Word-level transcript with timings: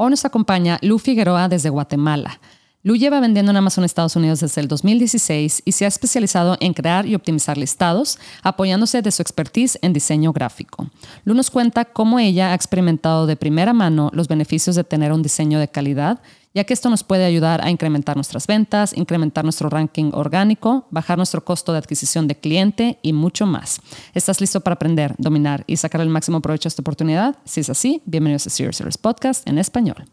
Hoy 0.00 0.10
nos 0.10 0.24
acompaña 0.24 0.78
Lu 0.80 1.00
Figueroa 1.00 1.48
desde 1.48 1.70
Guatemala. 1.70 2.38
Lu 2.84 2.94
lleva 2.94 3.18
vendiendo 3.18 3.50
en 3.50 3.56
Amazon 3.56 3.82
Estados 3.82 4.14
Unidos 4.14 4.38
desde 4.38 4.60
el 4.60 4.68
2016 4.68 5.62
y 5.64 5.72
se 5.72 5.86
ha 5.86 5.88
especializado 5.88 6.56
en 6.60 6.72
crear 6.72 7.04
y 7.04 7.16
optimizar 7.16 7.58
listados, 7.58 8.16
apoyándose 8.44 9.02
de 9.02 9.10
su 9.10 9.22
expertise 9.22 9.76
en 9.82 9.92
diseño 9.92 10.32
gráfico. 10.32 10.88
Lu 11.24 11.34
nos 11.34 11.50
cuenta 11.50 11.84
cómo 11.84 12.20
ella 12.20 12.52
ha 12.52 12.54
experimentado 12.54 13.26
de 13.26 13.34
primera 13.34 13.72
mano 13.72 14.12
los 14.14 14.28
beneficios 14.28 14.76
de 14.76 14.84
tener 14.84 15.12
un 15.12 15.24
diseño 15.24 15.58
de 15.58 15.66
calidad, 15.66 16.20
ya 16.54 16.64
que 16.64 16.74
esto 16.74 16.90
nos 16.90 17.04
puede 17.04 17.24
ayudar 17.24 17.64
a 17.64 17.70
incrementar 17.70 18.16
nuestras 18.16 18.46
ventas, 18.46 18.96
incrementar 18.96 19.44
nuestro 19.44 19.68
ranking 19.68 20.10
orgánico, 20.12 20.86
bajar 20.90 21.16
nuestro 21.18 21.44
costo 21.44 21.72
de 21.72 21.78
adquisición 21.78 22.28
de 22.28 22.36
cliente 22.36 22.98
y 23.02 23.12
mucho 23.12 23.46
más. 23.46 23.80
¿Estás 24.14 24.40
listo 24.40 24.60
para 24.60 24.74
aprender, 24.74 25.14
dominar 25.18 25.64
y 25.66 25.76
sacar 25.76 26.00
el 26.00 26.08
máximo 26.08 26.40
provecho 26.40 26.68
a 26.68 26.70
esta 26.70 26.82
oportunidad? 26.82 27.36
Si 27.44 27.60
es 27.60 27.70
así, 27.70 28.02
bienvenidos 28.04 28.46
a 28.46 28.50
Serious 28.50 28.98
Podcast 28.98 29.46
en 29.48 29.58
español. 29.58 30.04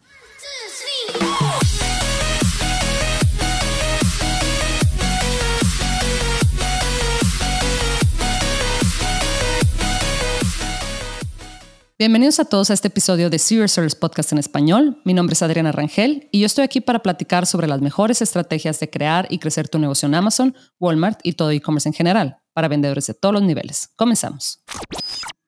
Bienvenidos 11.98 12.42
a 12.42 12.46
todos 12.46 12.70
a 12.72 12.74
este 12.74 12.90
episodio 12.90 13.30
de 13.30 13.40
Serious 13.40 13.72
Sellers 13.72 13.96
Podcast 13.96 14.34
en 14.34 14.38
español. 14.38 15.02
Mi 15.06 15.14
nombre 15.14 15.32
es 15.32 15.42
Adriana 15.42 15.72
Rangel 15.72 16.28
y 16.30 16.42
yo 16.42 16.46
estoy 16.46 16.66
aquí 16.66 16.82
para 16.82 17.00
platicar 17.00 17.46
sobre 17.46 17.68
las 17.68 17.80
mejores 17.80 18.22
estrategias 18.22 18.82
de 18.82 18.90
crear 18.90 19.28
y 19.30 19.40
crecer 19.40 19.70
tu 19.70 19.80
negocio 19.80 20.06
en 20.10 20.16
Amazon, 20.16 20.58
Walmart 20.78 21.22
y 21.24 21.34
todo 21.34 21.52
e-commerce 21.52 21.88
en 21.88 21.94
general 21.94 22.40
para 22.52 22.68
vendedores 22.68 23.08
de 23.08 23.14
todos 23.14 23.32
los 23.32 23.44
niveles. 23.44 23.94
Comenzamos. 23.96 24.62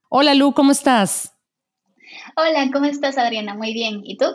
Hola 0.07 0.35
Lu, 0.35 0.53
¿cómo 0.53 0.71
estás? 0.71 1.33
Hola, 2.37 2.69
¿cómo 2.71 2.85
estás 2.85 3.17
Adriana? 3.17 3.53
Muy 3.53 3.73
bien. 3.73 3.99
¿Y 4.05 4.15
tú? 4.15 4.27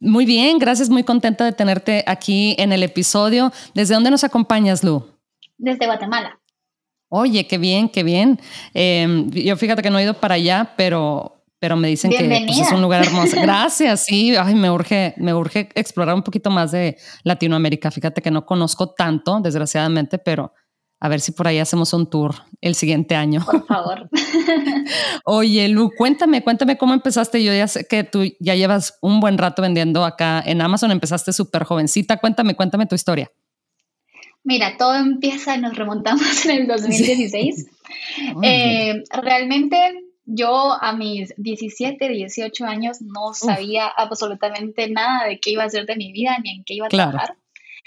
Muy 0.00 0.26
bien, 0.26 0.58
gracias. 0.58 0.90
Muy 0.90 1.02
contenta 1.02 1.46
de 1.46 1.52
tenerte 1.52 2.04
aquí 2.06 2.56
en 2.58 2.72
el 2.72 2.82
episodio. 2.82 3.54
¿Desde 3.74 3.94
dónde 3.94 4.10
nos 4.10 4.22
acompañas, 4.22 4.84
Lu? 4.84 5.06
Desde 5.56 5.86
Guatemala. 5.86 6.41
Oye, 7.14 7.46
qué 7.46 7.58
bien, 7.58 7.90
qué 7.90 8.02
bien. 8.04 8.40
Em, 8.72 9.30
yo 9.30 9.54
fíjate 9.58 9.82
que 9.82 9.90
no 9.90 9.98
he 9.98 10.02
ido 10.02 10.14
para 10.14 10.36
allá, 10.36 10.72
pero, 10.78 11.44
pero 11.58 11.76
me 11.76 11.88
dicen 11.88 12.10
que 12.10 12.24
pues, 12.46 12.58
es 12.58 12.72
un 12.72 12.80
lugar 12.80 13.04
hermoso. 13.04 13.36
Gracias, 13.42 14.04
sí. 14.04 14.34
Ay, 14.34 14.54
me 14.54 14.70
urge, 14.70 15.12
me 15.18 15.34
urge 15.34 15.68
explorar 15.74 16.14
un 16.14 16.22
poquito 16.22 16.48
más 16.48 16.72
de 16.72 16.96
Latinoamérica. 17.22 17.90
Fíjate 17.90 18.22
que 18.22 18.30
no 18.30 18.46
conozco 18.46 18.94
tanto, 18.94 19.40
desgraciadamente, 19.40 20.16
pero 20.16 20.54
a 21.00 21.08
ver 21.10 21.20
si 21.20 21.32
por 21.32 21.46
ahí 21.46 21.58
hacemos 21.58 21.92
un 21.92 22.08
tour 22.08 22.34
el 22.62 22.74
siguiente 22.74 23.14
año. 23.14 23.44
Por 23.44 23.66
favor. 23.66 24.08
Oye, 25.26 25.68
Lu, 25.68 25.90
cuéntame, 25.94 26.42
cuéntame 26.42 26.78
cómo 26.78 26.94
empezaste. 26.94 27.44
Yo 27.44 27.52
ya 27.52 27.68
sé 27.68 27.86
que 27.86 28.04
tú 28.04 28.22
ya 28.40 28.54
llevas 28.54 28.96
un 29.02 29.20
buen 29.20 29.36
rato 29.36 29.60
vendiendo 29.60 30.06
acá 30.06 30.42
en 30.46 30.62
Amazon. 30.62 30.90
Empezaste 30.90 31.34
súper 31.34 31.64
jovencita. 31.64 32.16
Cuéntame, 32.16 32.54
cuéntame 32.54 32.86
tu 32.86 32.94
historia. 32.94 33.30
Mira, 34.44 34.76
todo 34.76 34.94
empieza, 34.96 35.56
nos 35.56 35.76
remontamos 35.76 36.44
en 36.46 36.62
el 36.62 36.66
2016. 36.66 37.66
Eh, 38.42 39.02
realmente 39.10 39.76
yo 40.24 40.72
a 40.80 40.92
mis 40.94 41.34
17, 41.36 42.08
18 42.08 42.64
años 42.64 43.02
no 43.02 43.34
sabía 43.34 43.86
absolutamente 43.86 44.88
nada 44.88 45.26
de 45.26 45.38
qué 45.38 45.50
iba 45.50 45.62
a 45.62 45.66
hacer 45.66 45.84
de 45.86 45.96
mi 45.96 46.12
vida 46.12 46.36
ni 46.42 46.50
en 46.50 46.64
qué 46.64 46.74
iba 46.74 46.86
a 46.86 46.88
trabajar. 46.88 47.36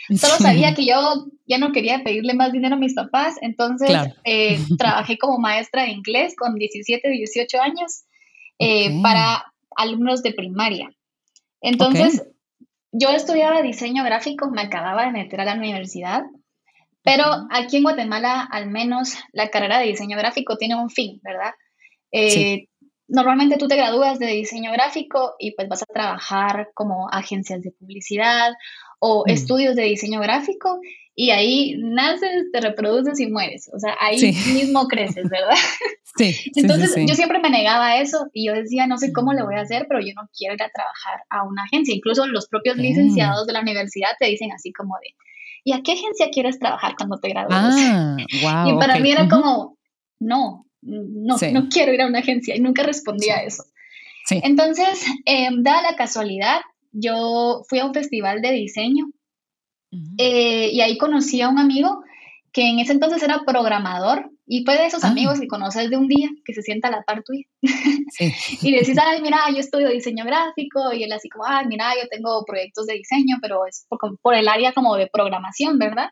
Solo 0.15 0.35
sabía 0.37 0.75
que 0.75 0.85
yo 0.85 1.25
ya 1.47 1.57
no 1.57 1.71
quería 1.71 2.03
pedirle 2.03 2.33
más 2.33 2.51
dinero 2.51 2.75
a 2.75 2.79
mis 2.79 2.93
papás, 2.93 3.35
entonces 3.41 3.89
eh, 4.23 4.59
trabajé 4.77 5.17
como 5.17 5.39
maestra 5.39 5.83
de 5.83 5.91
inglés 5.91 6.35
con 6.37 6.55
17, 6.55 7.09
18 7.09 7.61
años 7.61 8.03
eh, 8.59 9.01
para 9.01 9.51
alumnos 9.75 10.21
de 10.21 10.33
primaria. 10.33 10.91
Entonces, 11.61 12.23
yo 12.91 13.09
estudiaba 13.09 13.61
diseño 13.61 14.03
gráfico, 14.03 14.51
me 14.51 14.61
acababa 14.61 15.05
de 15.05 15.11
meter 15.11 15.41
a 15.41 15.45
la 15.45 15.55
universidad 15.55 16.23
pero 17.05 17.23
aquí 17.51 17.77
en 17.77 17.83
Guatemala, 17.83 18.41
al 18.51 18.67
menos, 18.67 19.13
la 19.31 19.49
carrera 19.49 19.77
de 19.77 19.85
diseño 19.85 20.17
gráfico 20.17 20.57
tiene 20.57 20.75
un 20.75 20.89
fin, 20.89 21.21
¿verdad? 21.23 21.53
Eh, 22.11 22.67
normalmente 23.07 23.57
tú 23.57 23.67
te 23.67 23.75
gradúas 23.75 24.17
de 24.17 24.25
diseño 24.25 24.71
gráfico 24.71 25.35
y 25.37 25.51
pues 25.51 25.69
vas 25.69 25.83
a 25.83 25.93
trabajar 25.93 26.69
como 26.73 27.07
agencias 27.11 27.61
de 27.61 27.71
publicidad 27.71 28.53
o 28.99 29.23
mm. 29.23 29.29
estudios 29.29 29.75
de 29.75 29.83
diseño 29.83 30.19
gráfico 30.19 30.79
y 31.13 31.29
ahí 31.29 31.75
naces, 31.77 32.51
te 32.51 32.59
reproduces 32.59 33.19
y 33.19 33.27
mueres. 33.27 33.69
O 33.71 33.79
sea, 33.79 33.95
ahí 34.01 34.19
mismo 34.53 34.87
creces, 34.87 35.29
¿verdad? 35.29 35.55
Sí. 36.17 36.33
Entonces 36.55 36.95
yo 37.05 37.13
siempre 37.13 37.39
me 37.39 37.49
negaba 37.49 37.87
a 37.87 37.99
eso 37.99 38.27
y 38.31 38.47
yo 38.47 38.53
decía, 38.53 38.87
no 38.87 38.97
sé 38.97 39.11
cómo 39.11 39.33
le 39.33 39.43
voy 39.43 39.55
a 39.55 39.63
hacer, 39.63 39.85
pero 39.89 39.99
yo 39.99 40.13
no 40.15 40.29
quiero 40.33 40.53
ir 40.53 40.63
a 40.63 40.69
trabajar 40.69 41.25
a 41.29 41.43
una 41.43 41.63
agencia. 41.63 41.93
Incluso 41.93 42.25
los 42.25 42.47
propios 42.47 42.77
licenciados 42.77 43.45
de 43.45 43.51
la 43.51 43.59
universidad 43.59 44.11
te 44.17 44.27
dicen 44.27 44.53
así 44.53 44.71
como 44.71 44.95
de, 45.03 45.09
¿y 45.65 45.73
a 45.73 45.81
qué 45.81 45.93
agencia 45.93 46.29
quieres 46.31 46.59
trabajar 46.59 46.95
cuando 46.95 47.17
te 47.17 47.29
gradúes? 47.29 47.57
Ah, 47.57 48.15
y 48.67 48.73
para 48.77 48.99
mí 48.99 49.11
era 49.11 49.27
como, 49.27 49.77
no, 50.19 50.65
no, 50.81 51.35
no 51.51 51.69
quiero 51.69 51.91
ir 51.91 52.01
a 52.01 52.07
una 52.07 52.19
agencia 52.19 52.55
y 52.55 52.61
nunca 52.61 52.83
respondía 52.83 53.37
a 53.37 53.43
eso. 53.43 53.63
Entonces, 54.29 55.05
eh, 55.25 55.49
dada 55.59 55.91
la 55.91 55.95
casualidad, 55.95 56.61
yo 56.91 57.63
fui 57.67 57.79
a 57.79 57.85
un 57.85 57.93
festival 57.93 58.41
de 58.41 58.51
diseño 58.51 59.07
eh, 60.17 60.69
y 60.71 60.81
ahí 60.81 60.97
conocí 60.97 61.41
a 61.41 61.49
un 61.49 61.59
amigo 61.59 62.03
que 62.51 62.69
en 62.69 62.79
ese 62.79 62.93
entonces 62.93 63.21
era 63.23 63.43
programador 63.45 64.31
y 64.47 64.63
fue 64.63 64.77
de 64.77 64.85
esos 64.85 65.03
ah. 65.03 65.09
amigos 65.09 65.39
que 65.39 65.47
conoces 65.47 65.89
de 65.89 65.97
un 65.97 66.07
día, 66.07 66.29
que 66.45 66.53
se 66.53 66.61
sienta 66.61 66.89
a 66.89 66.91
la 66.91 67.03
par 67.03 67.23
tuya. 67.23 67.45
y 68.61 68.71
decís, 68.71 68.97
ay, 69.01 69.21
mira, 69.21 69.39
yo 69.51 69.57
estudio 69.57 69.89
diseño 69.89 70.23
gráfico, 70.25 70.93
y 70.93 71.03
él 71.03 71.11
así 71.11 71.29
como, 71.29 71.45
ay, 71.47 71.65
mira, 71.67 71.93
yo 71.95 72.07
tengo 72.09 72.43
proyectos 72.45 72.85
de 72.85 72.93
diseño, 72.93 73.37
pero 73.41 73.65
es 73.65 73.87
por, 74.21 74.35
el 74.35 74.47
área 74.47 74.73
como 74.73 74.95
de 74.97 75.07
programación, 75.07 75.79
¿verdad? 75.79 76.09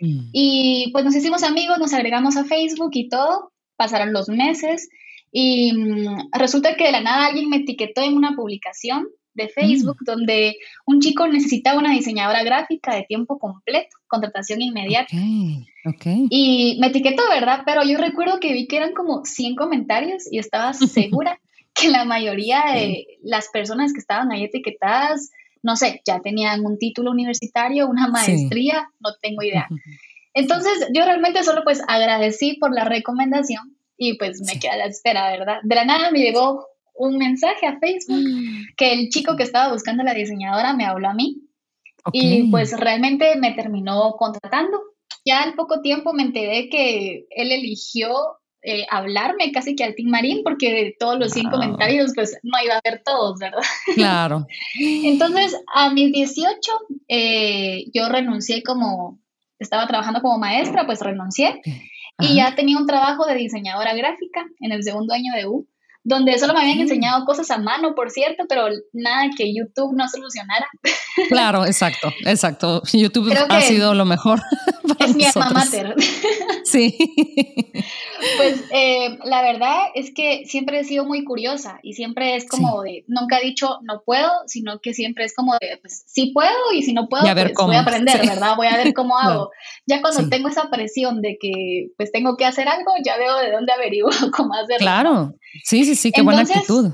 Mm. 0.00 0.30
Y 0.32 0.90
pues 0.92 1.04
nos 1.04 1.14
hicimos 1.14 1.42
amigos, 1.42 1.78
nos 1.78 1.92
agregamos 1.92 2.36
a 2.36 2.44
Facebook 2.44 2.90
y 2.94 3.08
todo, 3.08 3.52
pasaron 3.76 4.12
los 4.12 4.28
meses, 4.28 4.88
y 5.30 5.72
mm, 5.74 6.30
resulta 6.32 6.76
que 6.76 6.84
de 6.84 6.92
la 6.92 7.02
nada 7.02 7.26
alguien 7.26 7.50
me 7.50 7.58
etiquetó 7.58 8.02
en 8.02 8.14
una 8.14 8.34
publicación 8.34 9.06
de 9.36 9.48
Facebook, 9.48 9.98
mm. 10.00 10.04
donde 10.04 10.56
un 10.86 11.00
chico 11.00 11.28
necesitaba 11.28 11.78
una 11.78 11.92
diseñadora 11.92 12.42
gráfica 12.42 12.94
de 12.94 13.04
tiempo 13.04 13.38
completo, 13.38 13.96
contratación 14.08 14.62
inmediata. 14.62 15.14
Y 16.30 16.78
me 16.80 16.88
etiquetó, 16.88 17.22
¿verdad? 17.30 17.62
Pero 17.64 17.84
yo 17.84 17.98
recuerdo 17.98 18.40
que 18.40 18.52
vi 18.52 18.66
que 18.66 18.78
eran 18.78 18.92
como 18.92 19.24
100 19.24 19.54
comentarios 19.54 20.24
y 20.30 20.38
estaba 20.38 20.72
segura 20.74 21.38
que 21.74 21.90
la 21.90 22.04
mayoría 22.04 22.64
de 22.74 23.06
las 23.22 23.48
personas 23.48 23.92
que 23.92 24.00
estaban 24.00 24.32
ahí 24.32 24.44
etiquetadas, 24.44 25.30
no 25.62 25.76
sé, 25.76 26.00
ya 26.06 26.20
tenían 26.20 26.64
un 26.64 26.78
título 26.78 27.10
universitario, 27.10 27.86
una 27.86 28.08
maestría, 28.08 28.88
no 29.00 29.10
tengo 29.20 29.42
idea. 29.42 29.68
Entonces 30.32 30.88
yo 30.94 31.04
realmente 31.04 31.42
solo 31.44 31.62
pues 31.64 31.82
agradecí 31.86 32.56
por 32.58 32.74
la 32.74 32.84
recomendación 32.84 33.76
y 33.96 34.18
pues 34.18 34.40
me 34.40 34.58
quedé 34.58 34.72
a 34.72 34.76
la 34.76 34.86
espera, 34.86 35.30
¿verdad? 35.30 35.58
De 35.62 35.74
la 35.74 35.84
nada 35.84 36.10
me 36.10 36.20
llegó 36.20 36.66
un 36.98 37.18
mensaje 37.18 37.66
a 37.66 37.78
Facebook 37.78 38.22
mm. 38.22 38.74
que 38.76 38.92
el 38.92 39.08
chico 39.08 39.36
que 39.36 39.42
estaba 39.42 39.72
buscando 39.72 40.02
la 40.02 40.14
diseñadora 40.14 40.74
me 40.74 40.84
habló 40.84 41.08
a 41.08 41.14
mí 41.14 41.42
y 42.12 42.50
pues 42.50 42.72
realmente 42.78 43.36
me 43.36 43.52
terminó 43.52 44.12
contratando. 44.18 44.78
Ya 45.24 45.42
al 45.42 45.54
poco 45.54 45.80
tiempo 45.80 46.12
me 46.12 46.22
enteré 46.22 46.68
que 46.68 47.26
él 47.30 47.50
eligió 47.50 48.10
eh, 48.62 48.86
hablarme 48.90 49.52
casi 49.52 49.74
que 49.74 49.84
al 49.84 49.94
Team 49.94 50.10
Marín 50.10 50.42
porque 50.44 50.72
de 50.72 50.96
todos 50.98 51.18
los 51.18 51.32
100 51.32 51.50
comentarios 51.50 52.12
pues 52.14 52.38
no 52.42 52.52
iba 52.64 52.74
a 52.74 52.80
ver 52.84 53.02
todos, 53.04 53.38
¿verdad? 53.38 53.62
Claro. 53.94 54.46
Entonces 54.78 55.56
a 55.74 55.90
mis 55.92 56.12
18 56.12 56.72
eh, 57.08 57.84
yo 57.92 58.08
renuncié 58.08 58.62
como, 58.62 59.20
estaba 59.58 59.86
trabajando 59.86 60.20
como 60.20 60.38
maestra, 60.38 60.86
pues 60.86 61.00
renuncié. 61.00 61.60
Y 62.18 62.36
ya 62.36 62.54
tenía 62.54 62.78
un 62.78 62.86
trabajo 62.86 63.26
de 63.26 63.34
diseñadora 63.34 63.94
gráfica 63.94 64.46
en 64.60 64.72
el 64.72 64.82
segundo 64.82 65.12
año 65.12 65.32
de 65.34 65.46
U 65.46 65.66
donde 66.06 66.38
solo 66.38 66.54
me 66.54 66.60
habían 66.60 66.78
enseñado 66.78 67.24
cosas 67.24 67.50
a 67.50 67.58
mano, 67.58 67.96
por 67.96 68.12
cierto, 68.12 68.44
pero 68.48 68.68
nada 68.92 69.28
que 69.36 69.52
YouTube 69.52 69.92
no 69.96 70.08
solucionara. 70.08 70.68
Claro, 71.28 71.66
exacto, 71.66 72.12
exacto. 72.24 72.80
YouTube 72.92 73.32
ha 73.48 73.60
sido 73.60 73.92
lo 73.92 74.04
mejor. 74.04 74.40
es 75.00 75.16
mi 75.16 75.24
alma 75.24 75.50
mater. 75.50 75.94
Sí. 76.64 76.96
Pues 78.36 78.64
eh, 78.72 79.18
la 79.24 79.40
verdad 79.42 79.82
es 79.94 80.12
que 80.12 80.44
siempre 80.46 80.80
he 80.80 80.84
sido 80.84 81.04
muy 81.04 81.24
curiosa 81.24 81.78
y 81.82 81.92
siempre 81.92 82.34
es 82.34 82.48
como 82.48 82.82
de, 82.82 83.04
nunca 83.06 83.38
he 83.38 83.44
dicho 83.44 83.78
no 83.82 84.02
puedo, 84.04 84.30
sino 84.46 84.80
que 84.80 84.92
siempre 84.92 85.24
es 85.24 85.34
como 85.34 85.52
de, 85.60 85.78
pues 85.80 86.02
sí 86.06 86.32
puedo 86.34 86.72
y 86.74 86.82
si 86.82 86.92
no 86.92 87.08
puedo, 87.08 87.22
pues 87.22 87.52
voy 87.54 87.76
a 87.76 87.80
aprender, 87.80 88.26
¿verdad? 88.26 88.56
Voy 88.56 88.66
a 88.66 88.76
ver 88.76 88.94
cómo 88.94 89.16
hago. 89.16 89.50
Ya 89.86 90.00
cuando 90.00 90.28
tengo 90.28 90.48
esa 90.48 90.68
presión 90.70 91.22
de 91.22 91.38
que 91.40 91.88
pues 91.96 92.10
tengo 92.10 92.36
que 92.36 92.44
hacer 92.44 92.68
algo, 92.68 92.92
ya 93.04 93.16
veo 93.16 93.38
de 93.38 93.52
dónde 93.52 93.72
averiguo 93.72 94.10
cómo 94.36 94.54
hacerlo. 94.54 94.78
Claro, 94.78 95.34
sí, 95.62 95.84
sí, 95.84 95.94
sí, 95.94 96.10
qué 96.10 96.22
buena 96.22 96.42
actitud. 96.42 96.92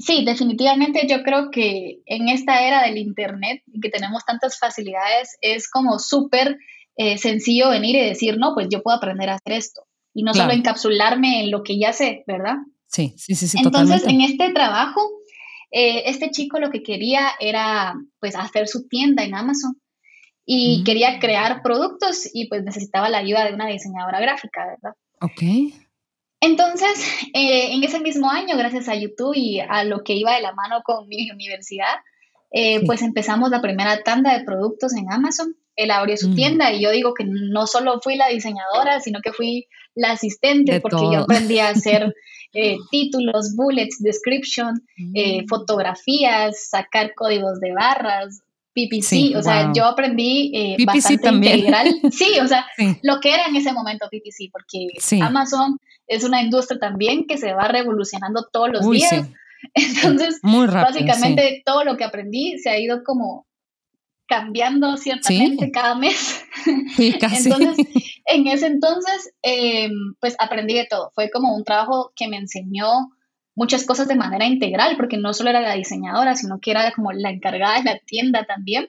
Sí, 0.00 0.24
definitivamente 0.24 1.06
yo 1.06 1.22
creo 1.22 1.50
que 1.50 2.00
en 2.06 2.30
esta 2.30 2.62
era 2.62 2.82
del 2.84 2.96
Internet 2.96 3.62
y 3.66 3.80
que 3.80 3.90
tenemos 3.90 4.24
tantas 4.24 4.58
facilidades, 4.58 5.36
es 5.42 5.68
como 5.68 5.98
súper 5.98 6.56
eh, 7.02 7.16
sencillo 7.16 7.70
venir 7.70 7.96
y 7.96 8.04
decir, 8.04 8.36
no, 8.36 8.52
pues 8.52 8.68
yo 8.70 8.82
puedo 8.82 8.98
aprender 8.98 9.30
a 9.30 9.36
hacer 9.36 9.54
esto. 9.54 9.86
Y 10.12 10.22
no 10.22 10.34
solo 10.34 10.52
encapsularme 10.52 11.44
en 11.44 11.50
lo 11.50 11.62
que 11.62 11.78
ya 11.78 11.94
sé, 11.94 12.24
¿verdad? 12.26 12.56
Sí, 12.88 13.14
sí, 13.16 13.34
sí, 13.34 13.48
sí. 13.48 13.56
Entonces, 13.58 14.04
en 14.06 14.20
este 14.20 14.52
trabajo, 14.52 15.00
eh, 15.70 16.02
este 16.10 16.30
chico 16.30 16.60
lo 16.60 16.70
que 16.70 16.82
quería 16.82 17.30
era 17.40 17.94
pues 18.18 18.36
hacer 18.36 18.68
su 18.68 18.86
tienda 18.86 19.24
en 19.24 19.34
Amazon 19.34 19.80
y 20.44 20.80
mm. 20.80 20.84
quería 20.84 21.18
crear 21.20 21.62
productos 21.62 22.28
y 22.34 22.48
pues 22.48 22.64
necesitaba 22.64 23.08
la 23.08 23.18
ayuda 23.18 23.46
de 23.46 23.54
una 23.54 23.68
diseñadora 23.68 24.20
gráfica, 24.20 24.66
¿verdad? 24.66 24.94
Ok. 25.22 25.72
Entonces, 26.42 27.02
eh, 27.32 27.72
en 27.72 27.82
ese 27.82 28.00
mismo 28.00 28.30
año, 28.30 28.58
gracias 28.58 28.90
a 28.90 28.94
YouTube 28.94 29.34
y 29.34 29.60
a 29.60 29.84
lo 29.84 30.04
que 30.04 30.12
iba 30.12 30.34
de 30.34 30.42
la 30.42 30.52
mano 30.52 30.82
con 30.84 31.08
mi 31.08 31.30
universidad, 31.30 31.96
eh, 32.50 32.84
pues 32.84 33.00
empezamos 33.00 33.48
la 33.48 33.62
primera 33.62 34.02
tanda 34.02 34.36
de 34.36 34.44
productos 34.44 34.94
en 34.94 35.10
Amazon. 35.10 35.56
Él 35.82 35.90
abrió 35.90 36.16
su 36.16 36.30
mm. 36.30 36.34
tienda 36.34 36.72
y 36.72 36.82
yo 36.82 36.90
digo 36.90 37.14
que 37.14 37.24
no 37.24 37.66
solo 37.66 38.00
fui 38.02 38.16
la 38.16 38.28
diseñadora, 38.28 39.00
sino 39.00 39.20
que 39.22 39.32
fui 39.32 39.66
la 39.94 40.12
asistente 40.12 40.80
porque 40.80 41.02
yo 41.12 41.20
aprendí 41.20 41.58
a 41.58 41.70
hacer 41.70 42.14
eh, 42.54 42.76
títulos, 42.90 43.54
bullets, 43.56 43.96
description, 44.00 44.82
mm. 44.96 45.46
fotografías, 45.48 46.68
sacar 46.68 47.14
códigos 47.14 47.60
de 47.60 47.72
barras, 47.72 48.42
PPC, 48.74 49.36
o 49.36 49.42
sea, 49.42 49.72
yo 49.74 49.84
aprendí 49.84 50.52
eh, 50.54 50.76
bastante 50.84 51.28
integral. 51.28 51.88
Sí, 52.12 52.38
o 52.40 52.46
sea, 52.46 52.66
lo 53.02 53.20
que 53.20 53.34
era 53.34 53.46
en 53.46 53.56
ese 53.56 53.72
momento 53.72 54.06
PPC, 54.10 54.50
porque 54.52 55.22
Amazon 55.22 55.78
es 56.06 56.24
una 56.24 56.42
industria 56.42 56.78
también 56.78 57.26
que 57.26 57.36
se 57.36 57.52
va 57.52 57.68
revolucionando 57.68 58.46
todos 58.52 58.70
los 58.70 58.90
días. 58.90 59.28
Entonces, 59.74 60.40
básicamente 60.42 61.62
todo 61.64 61.84
lo 61.84 61.96
que 61.96 62.04
aprendí 62.04 62.58
se 62.58 62.70
ha 62.70 62.78
ido 62.78 63.02
como 63.04 63.46
cambiando 64.30 64.96
ciertamente 64.96 65.72
cada 65.72 65.96
mes. 65.96 66.44
Entonces, 66.98 67.86
en 68.26 68.46
ese 68.46 68.66
entonces, 68.68 69.34
em, 69.42 69.90
pues 70.20 70.36
aprendí 70.38 70.74
de 70.74 70.86
todo. 70.88 71.10
Fue 71.16 71.30
como 71.30 71.52
un 71.52 71.64
trabajo 71.64 72.12
que 72.14 72.28
me 72.28 72.36
enseñó 72.36 72.86
muchas 73.56 73.84
cosas 73.84 74.06
de 74.06 74.14
manera 74.14 74.46
integral, 74.46 74.96
porque 74.96 75.16
no 75.16 75.34
solo 75.34 75.50
era 75.50 75.60
la 75.60 75.74
diseñadora, 75.74 76.36
sino 76.36 76.60
que 76.60 76.70
era 76.70 76.92
como 76.92 77.10
la 77.10 77.30
encargada 77.30 77.78
de 77.78 77.84
la 77.84 77.98
tienda 77.98 78.44
también. 78.44 78.88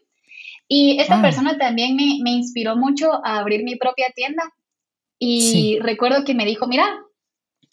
Y 0.67 0.99
esta 0.99 1.17
ah. 1.17 1.21
persona 1.23 1.57
también 1.57 1.95
me, 1.95 2.19
me, 2.21 2.31
inspiró 2.31 2.75
mucho 2.75 3.09
a 3.25 3.39
abrir 3.39 3.63
mi 3.63 3.77
propia 3.77 4.11
tienda. 4.15 4.43
Y 5.17 5.79
recuerdo 5.81 6.23
que 6.23 6.35
me 6.35 6.45
dijo, 6.45 6.67
mira, 6.67 6.85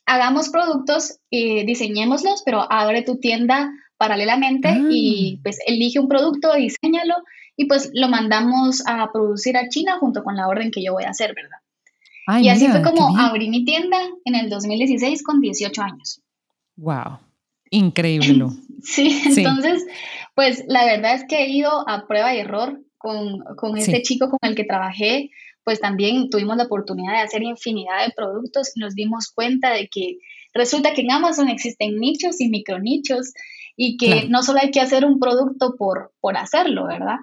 hagamos 0.07 0.49
productos, 0.49 1.19
y 1.29 1.67
diseñémoslos, 1.67 2.43
pero 2.47 2.67
abre 2.73 3.03
tu 3.03 3.19
tienda 3.19 3.71
paralelamente 3.99 4.75
y 4.91 5.37
ah. 5.37 5.41
pues 5.43 5.59
elige 5.67 5.99
un 5.99 6.09
producto, 6.09 6.55
diseñalo 6.55 7.15
y 7.59 7.67
pues 7.67 7.91
lo 7.93 8.09
mandamos 8.09 8.87
a 8.87 9.11
producir 9.11 9.57
a 9.57 9.69
China 9.69 9.99
junto 9.99 10.23
con 10.23 10.37
la 10.37 10.47
orden 10.47 10.71
que 10.71 10.83
yo 10.83 10.93
voy 10.93 11.03
a 11.05 11.11
hacer, 11.11 11.35
¿verdad? 11.35 11.59
y 12.41 12.49
así 12.51 12.69
fue 12.69 12.83
como 12.83 13.19
abrí 13.19 13.49
mi 13.49 13.65
tienda 13.65 13.99
en 14.25 14.37
el 14.37 14.49
2016 14.49 15.23
con 15.25 15.41
18 15.41 15.83
años. 15.83 16.23
Wow, 16.77 17.19
increíble. 17.71 18.47
Sí, 18.81 19.21
entonces, 19.27 19.85
pues 20.37 20.63
la 20.69 20.85
verdad 20.85 21.17
es 21.17 21.25
que 21.25 21.43
he 21.43 21.49
ido 21.49 21.89
a 21.89 22.07
prueba 22.07 22.33
y 22.33 22.39
error 22.39 22.81
con, 22.97 23.41
con 23.57 23.77
este 23.77 24.03
chico 24.03 24.31
con 24.31 24.39
el 24.49 24.55
que 24.55 24.63
trabajé, 24.63 25.31
pues 25.65 25.81
también 25.81 26.31
tuvimos 26.31 26.57
la 26.57 26.65
oportunidad 26.67 27.15
de 27.15 27.23
hacer 27.23 27.43
infinidad 27.43 28.07
de 28.07 28.13
productos 28.15 28.71
y 28.77 28.81
nos 28.81 28.95
dimos 28.95 29.33
cuenta 29.35 29.73
de 29.73 29.89
que 29.89 30.19
resulta 30.55 30.95
que 30.95 31.01
en 31.01 31.11
Amazon 31.11 31.49
existen 31.49 31.99
nichos 31.99 32.41
y 32.41 32.49
micronichos 32.51 33.33
y 33.75 33.97
que 33.97 34.29
no 34.29 34.45
solo 34.45 34.61
hay 34.63 34.71
que 34.71 34.81
hacer 34.81 35.05
un 35.05 35.19
producto 35.19 35.75
por, 35.77 36.13
por 36.21 36.37
hacerlo, 36.37 36.87
¿verdad? 36.87 37.17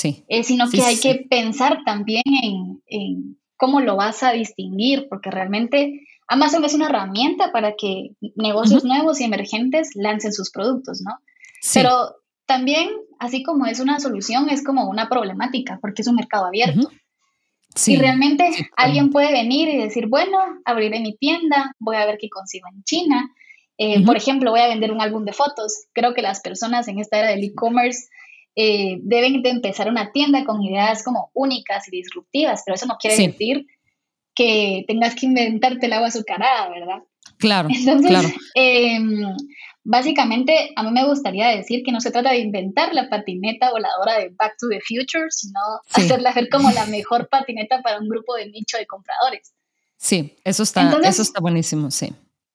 Sí. 0.00 0.24
Eh, 0.28 0.44
sino 0.44 0.70
que 0.70 0.80
hay 0.80 0.98
que 0.98 1.26
pensar 1.28 1.80
también 1.84 2.22
en, 2.42 2.82
en, 2.86 3.38
cómo 3.58 3.82
lo 3.82 3.96
vas 3.96 4.22
a 4.22 4.32
distinguir, 4.32 5.08
porque 5.10 5.30
realmente 5.30 6.06
Amazon 6.26 6.64
es 6.64 6.72
una 6.72 6.86
herramienta 6.86 7.52
para 7.52 7.74
que 7.76 8.12
negocios 8.34 8.82
nuevos 8.82 9.20
y 9.20 9.24
emergentes 9.24 9.90
lancen 9.94 10.32
sus 10.32 10.50
productos, 10.50 11.02
¿no? 11.04 11.18
Pero 11.74 12.16
también, 12.46 12.88
así 13.18 13.42
como 13.42 13.66
es 13.66 13.78
una 13.78 14.00
solución, 14.00 14.48
es 14.48 14.64
como 14.64 14.88
una 14.88 15.10
problemática, 15.10 15.78
porque 15.82 16.00
es 16.00 16.08
un 16.08 16.16
mercado 16.16 16.46
abierto. 16.46 16.90
Sí, 17.74 17.92
y 17.92 17.96
realmente 17.96 18.50
alguien 18.78 19.10
puede 19.10 19.32
venir 19.32 19.68
y 19.68 19.76
decir, 19.76 20.06
bueno, 20.06 20.38
abriré 20.64 21.00
mi 21.00 21.14
tienda, 21.14 21.74
voy 21.78 21.96
a 21.96 22.06
ver 22.06 22.16
qué 22.18 22.30
consigo 22.30 22.68
en 22.74 22.82
China. 22.84 23.30
Eh, 23.76 24.02
por 24.02 24.16
ejemplo, 24.16 24.50
voy 24.50 24.60
a 24.60 24.68
vender 24.68 24.92
un 24.92 25.02
álbum 25.02 25.26
de 25.26 25.34
fotos. 25.34 25.84
Creo 25.92 26.14
que 26.14 26.22
las 26.22 26.40
personas 26.40 26.88
en 26.88 26.98
esta 26.98 27.18
era 27.18 27.28
del 27.28 27.44
e-commerce 27.44 28.08
eh, 28.56 28.98
deben 29.02 29.42
de 29.42 29.50
empezar 29.50 29.88
una 29.88 30.12
tienda 30.12 30.44
con 30.44 30.62
ideas 30.62 31.02
como 31.02 31.30
únicas 31.34 31.86
y 31.88 31.90
disruptivas, 31.92 32.62
pero 32.64 32.74
eso 32.74 32.86
no 32.86 32.96
quiere 32.98 33.16
decir 33.16 33.66
que 34.34 34.84
tengas 34.86 35.14
que 35.14 35.26
inventarte 35.26 35.86
el 35.86 35.92
agua 35.92 36.08
azucarada, 36.08 36.68
¿verdad? 36.70 37.02
Claro, 37.38 37.68
Entonces, 37.72 38.34
em, 38.54 39.22
básicamente 39.84 40.72
a 40.76 40.82
mí 40.82 40.90
me 40.92 41.06
gustaría 41.06 41.48
decir 41.48 41.82
que 41.84 41.92
no 41.92 42.00
se 42.00 42.10
trata 42.10 42.30
de 42.30 42.38
inventar 42.38 42.94
la 42.94 43.08
patineta 43.08 43.70
voladora 43.70 44.18
de 44.18 44.30
Back 44.30 44.56
to 44.58 44.68
the 44.68 44.80
Future, 44.80 45.26
sino 45.30 45.60
hacerla 45.94 46.32
ver 46.32 46.48
como 46.48 46.70
la 46.70 46.86
mejor 46.86 47.28
patineta 47.30 47.82
para 47.82 47.98
un 47.98 48.08
grupo 48.08 48.34
de 48.34 48.50
nicho 48.50 48.76
de 48.78 48.86
compradores. 48.86 49.52
Sí, 49.96 50.36
eso 50.44 50.62
está, 50.62 50.98
eso 51.04 51.22
está 51.22 51.40
buenísimo, 51.40 51.90
sí. 51.90 52.12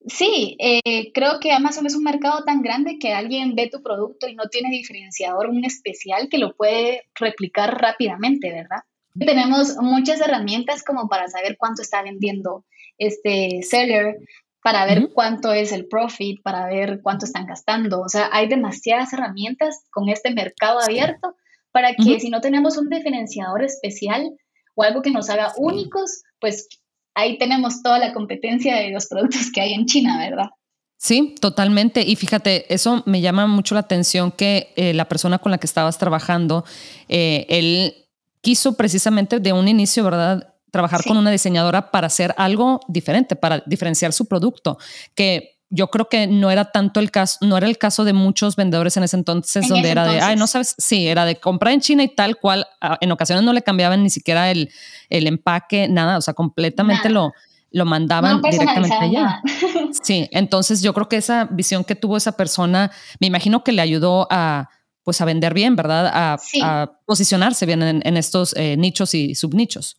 Sí, 0.07 0.56
eh, 0.60 1.12
creo 1.13 1.40
que 1.40 1.52
Amazon 1.52 1.88
es 1.88 1.96
un 1.96 2.04
mercado 2.04 2.44
tan 2.44 2.62
grande 2.62 2.98
que 3.00 3.13
alguien 3.13 3.56
ve 3.56 3.69
tu 3.72 3.81
producto 3.81 4.28
y 4.28 4.36
no 4.36 4.44
tiene 4.50 4.69
diferenciador, 4.69 5.50
un 5.50 5.66
especial 5.66 6.30
que 6.30 6.38
lo 6.38 6.56
puede 6.56 7.04
replicar 7.16 7.81
rápidamente, 7.81 8.52
¿verdad? 8.52 8.81
Tenemos 9.18 9.78
muchas 9.78 10.22
herramientas 10.22 10.84
como 10.84 11.07
para 11.07 11.28
saber 11.28 11.57
cuánto 11.57 11.81
está 11.81 12.04
vendiendo 12.04 12.66
este 12.98 13.62
seller, 13.63 14.18
para 14.62 14.86
ver 14.86 15.10
cuánto 15.13 15.54
es 15.54 15.72
el 15.72 15.88
profit, 15.88 16.42
para 16.44 16.68
ver 16.68 17.00
cuánto 17.02 17.25
están 17.25 17.46
gastando. 17.46 18.02
O 18.02 18.10
sea, 18.10 18.30
hay 18.31 18.48
demasiadas 18.48 19.13
herramientas 19.13 19.86
con 19.92 20.10
este 20.10 20.34
mercado 20.34 20.80
abierto 20.81 21.36
para 21.72 21.94
que 21.94 22.19
si 22.19 22.30
no 22.30 22.42
tenemos 22.42 22.78
un 22.78 22.90
diferenciador 22.90 23.63
especial 23.63 24.31
o 24.75 24.84
algo 24.84 25.02
que 25.02 25.12
nos 25.12 25.30
haga 25.30 25.54
únicos, 25.57 26.24
pues 26.40 26.68
ahí 27.16 27.38
tenemos 27.38 27.82
toda 27.82 27.98
la 27.98 28.14
competencia 28.14 28.76
de 28.76 28.92
los 28.92 29.08
productos 29.08 29.52
que 29.52 29.62
hay 29.62 29.74
en 29.74 29.86
China, 29.86 30.18
¿verdad? 30.20 30.50
Sí, 30.98 31.36
totalmente. 31.40 32.02
Y 32.02 32.16
fíjate, 32.16 32.74
eso 32.74 33.04
me 33.06 33.22
llama 33.22 33.48
mucho 33.48 33.76
la 33.76 33.82
atención 33.82 34.32
que 34.32 34.74
eh, 34.76 34.94
la 34.94 35.08
persona 35.08 35.40
con 35.40 35.52
la 35.52 35.58
que 35.58 35.68
estabas 35.68 35.98
trabajando, 35.98 36.66
eh, 37.10 37.46
él 37.50 37.94
quiso 38.42 38.78
precisamente 38.78 39.40
de 39.40 39.54
un 39.54 39.68
inicio, 39.68 40.04
¿verdad? 40.04 40.54
Trabajar 40.72 41.04
con 41.04 41.18
una 41.18 41.32
diseñadora 41.32 41.92
para 41.92 42.08
hacer 42.08 42.34
algo 42.38 42.80
diferente, 42.88 43.36
para 43.36 43.64
diferenciar 43.66 44.14
su 44.14 44.26
producto, 44.26 44.78
que 45.16 45.55
yo 45.70 45.88
creo 45.88 46.08
que 46.10 46.28
no 46.28 46.52
era 46.52 46.72
tanto 46.72 47.00
el 47.00 47.12
caso, 47.12 47.40
no 47.42 47.58
era 47.58 47.68
el 47.68 47.78
caso 47.78 48.04
de 48.04 48.14
muchos 48.14 48.56
vendedores 48.56 48.98
en 48.98 49.04
ese 49.04 49.18
entonces, 49.18 49.68
donde 49.68 49.90
era 49.90 50.06
de, 50.06 50.22
ay, 50.22 50.36
no 50.36 50.48
sabes, 50.48 50.76
sí, 50.78 51.08
era 51.08 51.26
de 51.26 51.38
comprar 51.38 51.74
en 51.74 51.82
China 51.82 52.04
y 52.04 52.07
tal 52.07 52.38
cual, 52.38 52.68
en 53.02 53.12
ocasiones 53.12 53.44
no 53.44 53.54
le 53.54 53.62
cambiaban 53.62 54.04
ni 54.04 54.10
siquiera 54.10 54.52
el, 54.52 54.69
el 55.10 55.28
empaque, 55.28 55.88
nada, 55.88 56.18
o 56.18 56.22
sea, 56.22 56.34
completamente 56.34 57.10
lo 57.10 57.34
lo 57.76 57.84
mandaban 57.84 58.42
directamente 58.42 58.95
allá. 58.95 59.42
Sí, 60.02 60.30
entonces 60.31 60.81
yo 60.81 60.94
creo 60.94 61.10
que 61.10 61.18
esa 61.18 61.44
visión 61.45 61.84
que 61.84 61.95
tuvo 61.95 62.16
esa 62.16 62.38
persona, 62.38 62.90
me 63.19 63.28
imagino 63.28 63.66
que 63.66 63.74
le 63.74 63.81
ayudó 63.81 64.28
a, 64.31 64.69
pues 65.04 65.19
a 65.19 65.26
vender 65.26 65.54
bien, 65.54 65.76
¿verdad? 65.76 66.10
A, 66.14 66.92
posicionarse 67.06 67.66
bien 67.66 67.84
en, 67.84 68.18
estos 68.18 68.56
eh, 68.56 68.78
nichos 68.78 69.14
y 69.14 69.36
subnichos. 69.36 69.98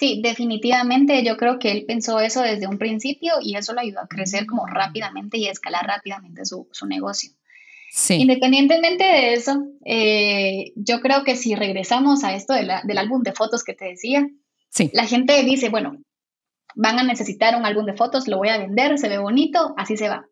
Sí, 0.00 0.18
definitivamente 0.22 1.22
yo 1.22 1.36
creo 1.36 1.58
que 1.58 1.70
él 1.70 1.84
pensó 1.86 2.20
eso 2.20 2.40
desde 2.40 2.66
un 2.66 2.78
principio 2.78 3.34
y 3.42 3.56
eso 3.56 3.74
lo 3.74 3.80
ayudó 3.80 4.00
a 4.00 4.08
crecer 4.08 4.46
como 4.46 4.64
rápidamente 4.64 5.36
y 5.36 5.46
a 5.46 5.50
escalar 5.50 5.86
rápidamente 5.86 6.46
su, 6.46 6.66
negocio. 6.88 7.32
Sí. 7.92 8.14
Independientemente 8.14 9.04
de 9.04 9.34
eso, 9.34 9.62
eh, 9.84 10.72
yo 10.74 11.02
creo 11.02 11.22
que 11.22 11.36
si 11.36 11.54
regresamos 11.54 12.24
a 12.24 12.34
esto 12.34 12.54
del 12.54 12.96
álbum 12.96 13.20
de 13.22 13.34
fotos 13.34 13.62
que 13.62 13.74
te 13.74 13.84
decía, 13.90 14.26
sí. 14.70 14.90
la 14.94 15.06
gente 15.06 15.44
dice, 15.44 15.68
bueno, 15.68 15.98
van 16.74 16.98
a 16.98 17.02
necesitar 17.02 17.54
un 17.54 17.66
álbum 17.66 17.84
de 17.84 17.92
fotos, 17.92 18.26
lo 18.26 18.38
voy 18.38 18.48
a 18.48 18.56
vender, 18.56 18.96
se 18.96 19.10
ve 19.10 19.18
bonito, 19.18 19.74
así 19.76 19.98
se 19.98 20.08
va. 20.08 20.24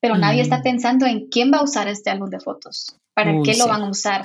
Pero 0.00 0.18
nadie 0.18 0.42
está 0.42 0.58
mm. 0.58 0.62
pensando 0.64 1.06
en 1.06 1.28
quién 1.28 1.52
va 1.52 1.58
a 1.58 1.62
usar 1.62 1.86
este 1.86 2.10
álbum 2.10 2.30
de 2.30 2.40
fotos. 2.40 2.96
¿Para 3.14 3.32
qué 3.44 3.56
lo 3.56 3.68
van 3.68 3.82
a 3.82 3.90
usar? 3.90 4.24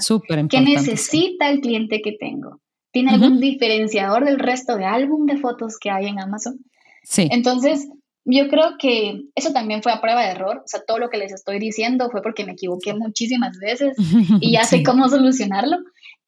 ¿Qué 0.49 0.61
necesita 0.61 1.47
el 1.47 1.61
cliente 1.61 2.01
que 2.01 2.13
tengo? 2.13 2.59
¿Tiene 2.99 3.11
algún 3.11 3.39
diferenciador 3.39 4.25
del 4.25 4.39
resto 4.39 4.75
de 4.75 4.85
álbum 4.85 5.25
de 5.25 5.37
fotos 5.37 5.77
que 5.79 5.89
hay 5.89 6.07
en 6.07 6.19
Amazon? 6.19 6.59
Sí. 7.03 7.29
Entonces, 7.31 7.87
yo 8.25 8.49
creo 8.49 8.75
que 8.77 9.23
eso 9.35 9.53
también 9.53 9.81
fue 9.81 9.93
a 9.93 10.01
prueba 10.01 10.23
de 10.23 10.31
error. 10.31 10.57
O 10.57 10.67
sea, 10.67 10.81
todo 10.85 10.99
lo 10.99 11.09
que 11.09 11.17
les 11.17 11.31
estoy 11.31 11.59
diciendo 11.59 12.09
fue 12.11 12.21
porque 12.21 12.45
me 12.45 12.51
equivoqué 12.51 12.93
muchísimas 12.93 13.57
veces 13.57 13.95
y 14.41 14.51
ya 14.51 14.65
sé 14.65 14.83
cómo 14.83 15.07
solucionarlo. 15.07 15.77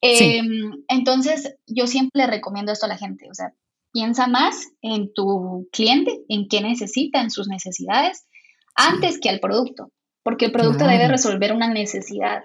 Em, 0.00 0.72
entonces, 0.88 1.54
yo 1.66 1.86
siempre 1.86 2.22
le 2.22 2.26
recomiendo 2.26 2.72
esto 2.72 2.86
a 2.86 2.88
la 2.88 2.96
gente. 2.96 3.28
O 3.30 3.34
sea, 3.34 3.52
piensa 3.92 4.26
más 4.26 4.68
en 4.80 5.12
tu 5.12 5.68
cliente, 5.72 6.22
en 6.28 6.48
qué 6.48 6.62
necesita, 6.62 7.20
en 7.20 7.30
sus 7.30 7.48
necesidades, 7.48 8.24
antes 8.74 9.20
que 9.20 9.28
al 9.28 9.40
producto, 9.40 9.92
porque 10.22 10.46
el 10.46 10.52
producto 10.52 10.86
debe 10.86 11.06
resolver 11.06 11.52
una 11.52 11.68
necesidad 11.68 12.44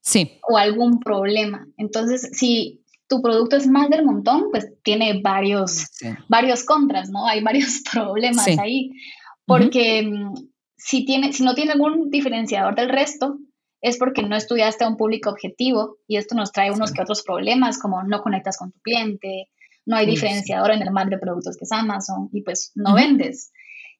sí. 0.00 0.40
o 0.48 0.56
algún 0.56 1.00
problema. 1.00 1.68
Entonces, 1.76 2.30
si 2.32 2.80
tu 3.08 3.22
producto 3.22 3.56
es 3.56 3.66
más 3.66 3.88
del 3.88 4.04
montón, 4.04 4.50
pues 4.50 4.68
tiene 4.82 5.20
varios, 5.22 5.86
varios 6.28 6.64
contras, 6.64 7.10
¿no? 7.10 7.26
Hay 7.26 7.42
varios 7.42 7.82
problemas 7.92 8.46
ahí, 8.58 8.90
porque 9.46 10.02
mm, 10.02 10.34
si, 10.76 11.04
tiene, 11.04 11.32
si 11.32 11.42
no 11.42 11.54
tiene 11.54 11.72
algún 11.72 12.10
diferenciador 12.10 12.74
del 12.74 12.90
resto, 12.90 13.38
es 13.80 13.96
porque 13.96 14.22
no 14.22 14.36
estudiaste 14.36 14.84
a 14.84 14.88
un 14.88 14.96
público 14.96 15.30
objetivo 15.30 15.96
y 16.06 16.16
esto 16.16 16.34
nos 16.34 16.52
trae 16.52 16.70
unos 16.70 16.92
que 16.92 17.02
otros 17.02 17.22
problemas 17.22 17.78
como 17.78 18.02
no 18.02 18.22
conectas 18.22 18.58
con 18.58 18.72
tu 18.72 18.80
cliente, 18.80 19.48
no 19.86 19.96
hay 19.96 20.06
diferenciador 20.06 20.72
en 20.72 20.82
el 20.82 20.90
mar 20.90 21.08
de 21.08 21.18
productos 21.18 21.56
que 21.56 21.64
es 21.64 21.72
Amazon 21.72 22.28
y 22.32 22.42
pues 22.42 22.72
no 22.74 22.94
vendes. 22.94 23.52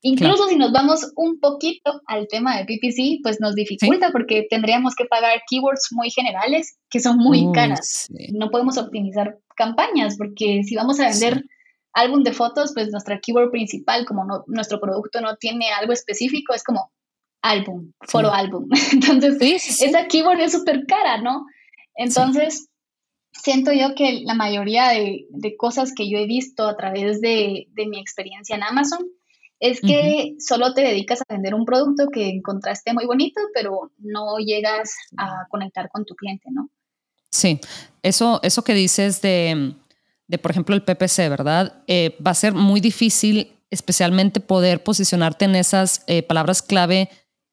Incluso 0.02 0.46
si 0.48 0.56
nos 0.56 0.72
vamos 0.72 1.12
un 1.16 1.40
poquito 1.40 2.00
al 2.06 2.28
tema 2.28 2.56
de 2.56 2.64
PPC, 2.64 3.20
pues 3.22 3.40
nos 3.40 3.54
dificulta 3.54 4.10
porque 4.12 4.46
tendríamos 4.48 4.94
que 4.94 5.06
pagar 5.06 5.42
keywords 5.48 5.88
muy 5.90 6.10
generales 6.10 6.78
que 6.88 7.00
son 7.00 7.18
muy 7.18 7.50
caras. 7.52 8.06
No 8.32 8.50
podemos 8.50 8.78
optimizar 8.78 9.38
campañas 9.56 10.16
porque 10.16 10.62
si 10.62 10.76
vamos 10.76 11.00
a 11.00 11.08
vender 11.08 11.44
álbum 11.92 12.22
de 12.22 12.32
fotos, 12.32 12.72
pues 12.74 12.90
nuestra 12.90 13.18
keyword 13.18 13.50
principal, 13.50 14.04
como 14.06 14.24
no, 14.24 14.44
nuestro 14.46 14.80
producto 14.80 15.20
no 15.20 15.36
tiene 15.36 15.70
algo 15.72 15.92
específico, 15.92 16.54
es 16.54 16.62
como 16.62 16.92
álbum, 17.42 17.92
foro 18.00 18.32
álbum. 18.32 18.68
Entonces, 18.92 19.80
esa 19.80 20.06
keyword 20.06 20.40
es 20.40 20.52
súper 20.52 20.86
cara, 20.86 21.20
¿no? 21.20 21.44
Entonces, 21.96 22.68
siento 23.32 23.72
yo 23.72 23.94
que 23.94 24.20
la 24.24 24.34
mayoría 24.34 24.90
de, 24.90 25.56
cosas 25.56 25.92
que 25.94 26.08
yo 26.08 26.18
he 26.18 26.26
visto 26.26 26.68
a 26.68 26.76
través 26.76 27.20
de, 27.20 27.66
mi 27.74 27.98
experiencia 27.98 28.56
en 28.56 28.62
Amazon 28.62 29.00
es 29.60 29.80
que 29.80 30.36
solo 30.38 30.72
te 30.72 30.82
dedicas 30.82 31.20
a 31.20 31.32
vender 31.32 31.54
un 31.54 31.64
producto 31.64 32.08
que 32.12 32.28
encontraste 32.28 32.92
muy 32.92 33.06
bonito, 33.06 33.40
pero 33.54 33.90
no 33.98 34.38
llegas 34.38 34.94
a 35.16 35.46
conectar 35.50 35.90
con 35.90 36.04
tu 36.04 36.14
cliente, 36.14 36.44
¿no? 36.50 36.70
Sí, 37.30 37.60
eso, 38.02 38.40
eso 38.42 38.62
que 38.62 38.74
dices 38.74 39.20
de, 39.20 39.74
por 40.40 40.50
ejemplo, 40.50 40.74
el 40.74 40.84
PPC, 40.84 41.28
¿verdad? 41.28 41.82
Eh, 41.86 42.16
va 42.24 42.30
a 42.30 42.34
ser 42.34 42.54
muy 42.54 42.80
difícil 42.80 43.52
especialmente 43.70 44.40
poder 44.40 44.82
posicionarte 44.82 45.44
en 45.44 45.56
esas 45.56 46.02
eh, 46.06 46.22
palabras 46.22 46.62
clave 46.62 47.10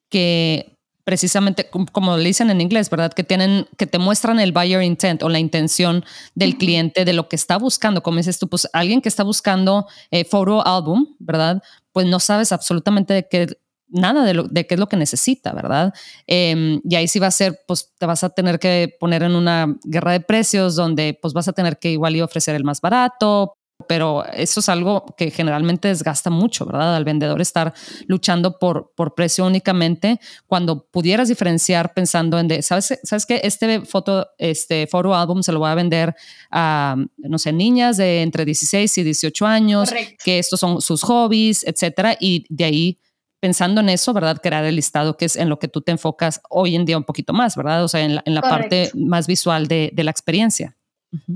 que 0.10 0.75
precisamente 1.06 1.70
como 1.70 2.18
le 2.18 2.26
dicen 2.26 2.50
en 2.50 2.60
inglés, 2.60 2.90
¿verdad? 2.90 3.14
Que 3.14 3.24
tienen, 3.24 3.68
que 3.78 3.88
te 3.88 4.00
muestran 4.00 4.40
el 4.40 4.52
buyer 4.52 4.82
intent 4.82 5.24
o 5.24 5.30
la 5.30 5.40
intención 5.40 6.04
del 6.34 6.58
cliente 6.58 7.06
de 7.06 7.14
lo 7.14 7.30
que 7.30 7.38
está 7.38 7.58
buscando. 7.58 8.04
Como 8.04 8.18
dices 8.18 8.40
tú, 8.40 8.50
pues 8.50 8.68
alguien 8.74 9.02
que 9.02 9.08
está 9.08 9.24
buscando 9.24 9.88
eh, 10.10 10.26
photo 10.26 10.66
album, 10.66 11.16
¿verdad? 11.20 11.62
Pues 11.94 12.08
no 12.08 12.20
sabes 12.20 12.52
absolutamente 12.52 13.14
de 13.14 13.28
qué, 13.30 13.48
nada 13.88 14.24
de, 14.26 14.34
lo, 14.34 14.44
de 14.44 14.66
qué 14.66 14.74
es 14.74 14.80
lo 14.80 14.88
que 14.88 14.98
necesita, 14.98 15.54
¿verdad? 15.54 15.94
Em, 16.26 16.82
y 16.84 16.96
ahí 16.96 17.08
sí 17.08 17.20
va 17.20 17.28
a 17.28 17.32
ser, 17.32 17.62
pues 17.68 17.94
te 17.98 18.08
vas 18.08 18.24
a 18.24 18.30
tener 18.30 18.58
que 18.58 18.96
poner 19.00 19.22
en 19.22 19.36
una 19.36 19.78
guerra 19.84 20.12
de 20.12 20.22
precios 20.22 20.76
donde 20.76 21.18
pues 21.22 21.34
vas 21.34 21.48
a 21.48 21.54
tener 21.54 21.78
que 21.78 21.92
igual 21.92 22.16
y 22.16 22.22
ofrecer 22.22 22.56
el 22.56 22.64
más 22.64 22.82
barato, 22.82 23.58
pero 23.88 24.26
eso 24.34 24.60
es 24.60 24.70
algo 24.70 25.06
que 25.18 25.32
generalmente 25.32 25.88
desgasta 25.88 26.30
mucho, 26.30 26.66
¿verdad? 26.66 26.96
Al 26.96 27.04
vendedor 27.04 27.42
estar 27.42 27.74
luchando 28.08 28.58
por, 28.60 28.94
por 28.96 29.16
precio 29.16 29.46
únicamente 29.46 30.20
cuando 30.48 30.86
pudieras 30.86 31.28
diferenciar 31.28 31.94
pensando 31.94 32.40
en, 32.40 32.48
de, 32.48 32.62
¿sabes, 32.62 33.00
¿sabes 33.04 33.26
qué? 33.26 33.42
Este 33.44 33.82
foto, 33.82 34.28
este 34.38 34.88
foro 34.88 35.16
álbum 35.16 35.44
se 35.44 35.52
lo 35.52 35.60
voy 35.60 35.70
a 35.70 35.76
vender 35.76 36.16
a, 36.52 36.96
no 37.18 37.38
sé, 37.38 37.54
niñas 37.54 37.98
de 37.98 38.22
entre 38.22 38.46
16 38.46 38.98
y 38.98 39.04
18 39.04 39.46
años, 39.46 39.94
que 40.24 40.40
estos 40.40 40.60
son 40.60 40.82
sus 40.82 41.04
hobbies, 41.04 41.64
etcétera, 41.66 42.18
y 42.20 42.46
de 42.50 42.66
ahí 42.66 43.00
pensando 43.40 43.82
en 43.82 43.90
eso, 43.90 44.12
¿verdad? 44.14 44.40
Crear 44.42 44.66
el 44.66 44.76
listado 44.76 45.18
que 45.18 45.26
es 45.26 45.36
en 45.36 45.50
lo 45.50 45.60
que 45.60 45.68
tú 45.68 45.82
te 45.82 45.92
enfocas 45.92 46.42
hoy 46.50 46.76
en 46.76 46.86
día 46.86 46.98
un 46.98 47.04
poquito 47.04 47.32
más, 47.32 47.56
¿verdad? 47.56 47.84
O 47.84 47.88
sea, 47.88 48.02
en 48.02 48.16
la, 48.16 48.24
en 48.26 48.34
la 48.34 48.42
parte 48.42 48.90
más 48.96 49.28
visual 49.28 49.68
de, 49.68 49.92
de 49.94 50.04
la 50.04 50.12
experiencia. 50.12 50.76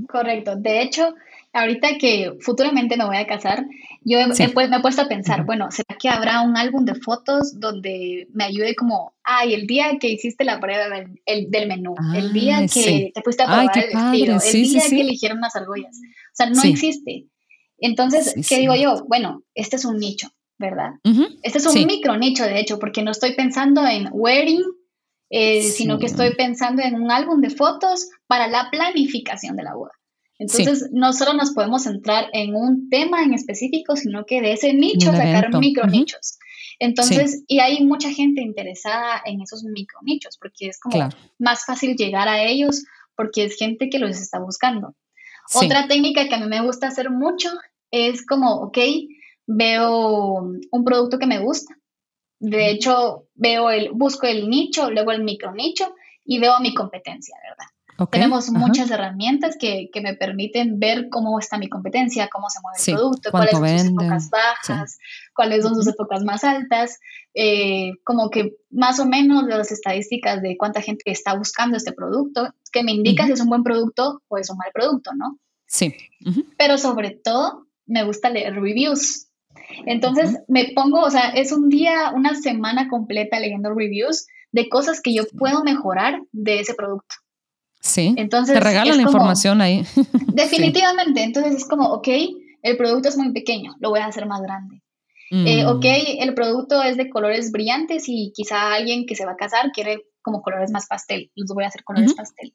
Correcto. 0.08 0.56
De 0.56 0.82
hecho, 0.82 1.14
ahorita 1.52 1.98
que 1.98 2.32
futuramente 2.40 2.96
me 2.96 3.04
voy 3.04 3.16
a 3.16 3.26
casar, 3.26 3.66
yo 4.02 4.18
me 4.26 4.34
he 4.44 4.80
puesto 4.80 5.02
a 5.02 5.08
pensar, 5.08 5.44
bueno, 5.44 5.70
¿será 5.70 5.96
que 5.98 6.08
habrá 6.08 6.42
un 6.42 6.56
álbum 6.56 6.84
de 6.84 6.94
fotos 6.94 7.58
donde 7.58 8.28
me 8.32 8.44
ayude 8.44 8.74
como, 8.74 9.14
ay, 9.22 9.54
el 9.54 9.66
día 9.66 9.98
que 10.00 10.08
hiciste 10.08 10.44
la 10.44 10.60
prueba 10.60 10.88
del, 10.88 11.18
el, 11.26 11.68
menú, 11.68 11.94
el 12.14 12.32
día 12.32 12.66
que 12.72 13.10
te 13.14 13.22
fuiste 13.22 13.42
a 13.42 13.46
probar 13.46 13.70
el 13.76 13.94
vestido, 13.94 14.38
el 14.42 14.52
día 14.52 14.82
que 14.88 15.00
eligieron 15.00 15.40
las 15.40 15.56
argollas? 15.56 15.96
O 15.96 16.34
sea, 16.34 16.50
no 16.50 16.62
existe. 16.62 17.26
Entonces, 17.78 18.34
¿qué 18.48 18.58
digo 18.58 18.74
yo? 18.74 19.04
Bueno, 19.08 19.42
este 19.54 19.76
es 19.76 19.84
un 19.84 19.98
nicho, 19.98 20.28
¿verdad? 20.58 20.92
Este 21.42 21.58
es 21.58 21.66
un 21.66 21.86
micro 21.86 22.16
nicho, 22.16 22.44
de 22.44 22.60
hecho, 22.60 22.78
porque 22.78 23.02
no 23.02 23.10
estoy 23.10 23.34
pensando 23.34 23.86
en 23.86 24.08
wedding, 24.12 24.62
eh, 25.30 25.62
sino 25.62 25.98
que 25.98 26.06
estoy 26.06 26.34
pensando 26.34 26.82
en 26.82 26.94
un 26.94 27.10
álbum 27.10 27.40
de 27.40 27.50
fotos 27.50 28.08
para 28.26 28.48
la 28.48 28.68
planificación 28.70 29.56
de 29.56 29.62
la 29.62 29.74
boda. 29.74 29.92
Entonces, 30.40 30.88
no 30.90 31.12
solo 31.12 31.34
nos 31.34 31.50
podemos 31.50 31.82
centrar 31.82 32.30
en 32.32 32.56
un 32.56 32.88
tema 32.88 33.22
en 33.22 33.34
específico, 33.34 33.94
sino 33.94 34.24
que 34.24 34.40
de 34.40 34.54
ese 34.54 34.72
nicho 34.72 35.12
sacar 35.12 35.54
micro 35.58 35.86
nichos. 35.86 36.38
Entonces, 36.78 37.44
y 37.46 37.60
hay 37.60 37.84
mucha 37.84 38.10
gente 38.10 38.40
interesada 38.40 39.20
en 39.26 39.42
esos 39.42 39.64
micro 39.64 39.98
nichos, 40.02 40.38
porque 40.38 40.68
es 40.68 40.80
como 40.80 41.10
más 41.38 41.66
fácil 41.66 41.94
llegar 41.94 42.26
a 42.26 42.42
ellos, 42.42 42.84
porque 43.14 43.44
es 43.44 43.56
gente 43.56 43.90
que 43.90 43.98
los 43.98 44.18
está 44.18 44.38
buscando. 44.38 44.96
Otra 45.54 45.86
técnica 45.88 46.26
que 46.26 46.34
a 46.34 46.38
mí 46.38 46.46
me 46.46 46.62
gusta 46.62 46.88
hacer 46.88 47.10
mucho 47.10 47.50
es 47.90 48.24
como, 48.24 48.62
ok, 48.62 48.78
veo 49.46 50.52
un 50.70 50.84
producto 50.84 51.18
que 51.18 51.26
me 51.26 51.40
gusta. 51.40 51.76
De 52.38 52.70
hecho, 52.70 53.26
veo 53.34 53.68
el, 53.68 53.90
busco 53.90 54.26
el 54.26 54.48
nicho, 54.48 54.90
luego 54.90 55.12
el 55.12 55.22
micro 55.22 55.52
nicho 55.52 55.94
y 56.24 56.38
veo 56.38 56.60
mi 56.60 56.72
competencia, 56.72 57.36
¿verdad? 57.42 57.66
Tenemos 58.10 58.50
muchas 58.50 58.90
herramientas 58.90 59.56
que, 59.58 59.90
me 60.02 60.14
permiten 60.14 60.78
ver 60.78 61.08
cómo 61.10 61.38
está 61.38 61.58
mi 61.58 61.68
competencia, 61.68 62.28
cómo 62.32 62.48
se 62.48 62.60
mueve 62.60 62.78
el 62.78 62.94
producto, 62.94 63.30
cuáles 63.30 63.50
son 63.50 63.78
sus 63.78 63.88
épocas 63.88 64.30
bajas, 64.30 64.98
cuáles 65.34 65.62
son 65.62 65.74
sus 65.74 65.86
épocas 65.86 66.24
más 66.24 66.44
altas, 66.44 66.98
eh, 67.34 67.92
como 68.04 68.30
que 68.30 68.56
más 68.70 68.98
o 69.00 69.06
menos 69.06 69.44
las 69.44 69.70
estadísticas 69.72 70.40
de 70.42 70.56
cuánta 70.56 70.80
gente 70.80 71.02
está 71.10 71.34
buscando 71.34 71.76
este 71.76 71.92
producto, 71.92 72.54
que 72.72 72.82
me 72.82 72.92
indica 72.92 73.26
si 73.26 73.32
es 73.32 73.40
un 73.40 73.48
buen 73.48 73.62
producto 73.62 74.22
o 74.28 74.38
es 74.38 74.48
un 74.50 74.56
mal 74.56 74.70
producto, 74.72 75.10
¿no? 75.14 75.38
Sí. 75.66 75.94
Pero 76.56 76.78
sobre 76.78 77.10
todo, 77.10 77.66
me 77.86 78.04
gusta 78.04 78.30
leer 78.30 78.54
reviews. 78.54 79.28
Entonces 79.86 80.38
me 80.48 80.72
pongo, 80.74 81.00
o 81.00 81.10
sea, 81.10 81.30
es 81.30 81.52
un 81.52 81.68
día, 81.68 82.12
una 82.14 82.34
semana 82.34 82.88
completa 82.88 83.38
leyendo 83.38 83.74
reviews 83.74 84.26
de 84.52 84.68
cosas 84.68 85.00
que 85.00 85.14
yo 85.14 85.24
puedo 85.38 85.62
mejorar 85.62 86.22
de 86.32 86.60
ese 86.60 86.74
producto. 86.74 87.14
Sí. 87.80 88.14
Entonces, 88.16 88.54
te 88.54 88.60
regalan 88.60 88.96
la 88.96 89.02
información 89.02 89.60
ahí. 89.60 89.86
Definitivamente. 90.34 91.22
Entonces 91.22 91.54
es 91.54 91.64
como, 91.66 91.86
ok, 91.88 92.08
el 92.62 92.76
producto 92.76 93.08
es 93.08 93.16
muy 93.16 93.32
pequeño, 93.32 93.74
lo 93.80 93.90
voy 93.90 94.00
a 94.00 94.06
hacer 94.06 94.26
más 94.26 94.42
grande. 94.42 94.82
Eh, 95.32 95.64
mm. 95.64 95.68
ok, 95.68 95.84
el 96.18 96.34
producto 96.34 96.82
es 96.82 96.96
de 96.96 97.08
colores 97.08 97.52
brillantes 97.52 98.04
y 98.08 98.32
quizá 98.34 98.74
alguien 98.74 99.06
que 99.06 99.14
se 99.14 99.24
va 99.24 99.32
a 99.32 99.36
casar 99.36 99.70
quiere 99.72 100.02
como 100.22 100.42
colores 100.42 100.72
más 100.72 100.86
pastel, 100.88 101.30
los 101.36 101.54
voy 101.54 101.64
a 101.64 101.68
hacer 101.68 101.84
colores 101.84 102.14
pastel. 102.14 102.52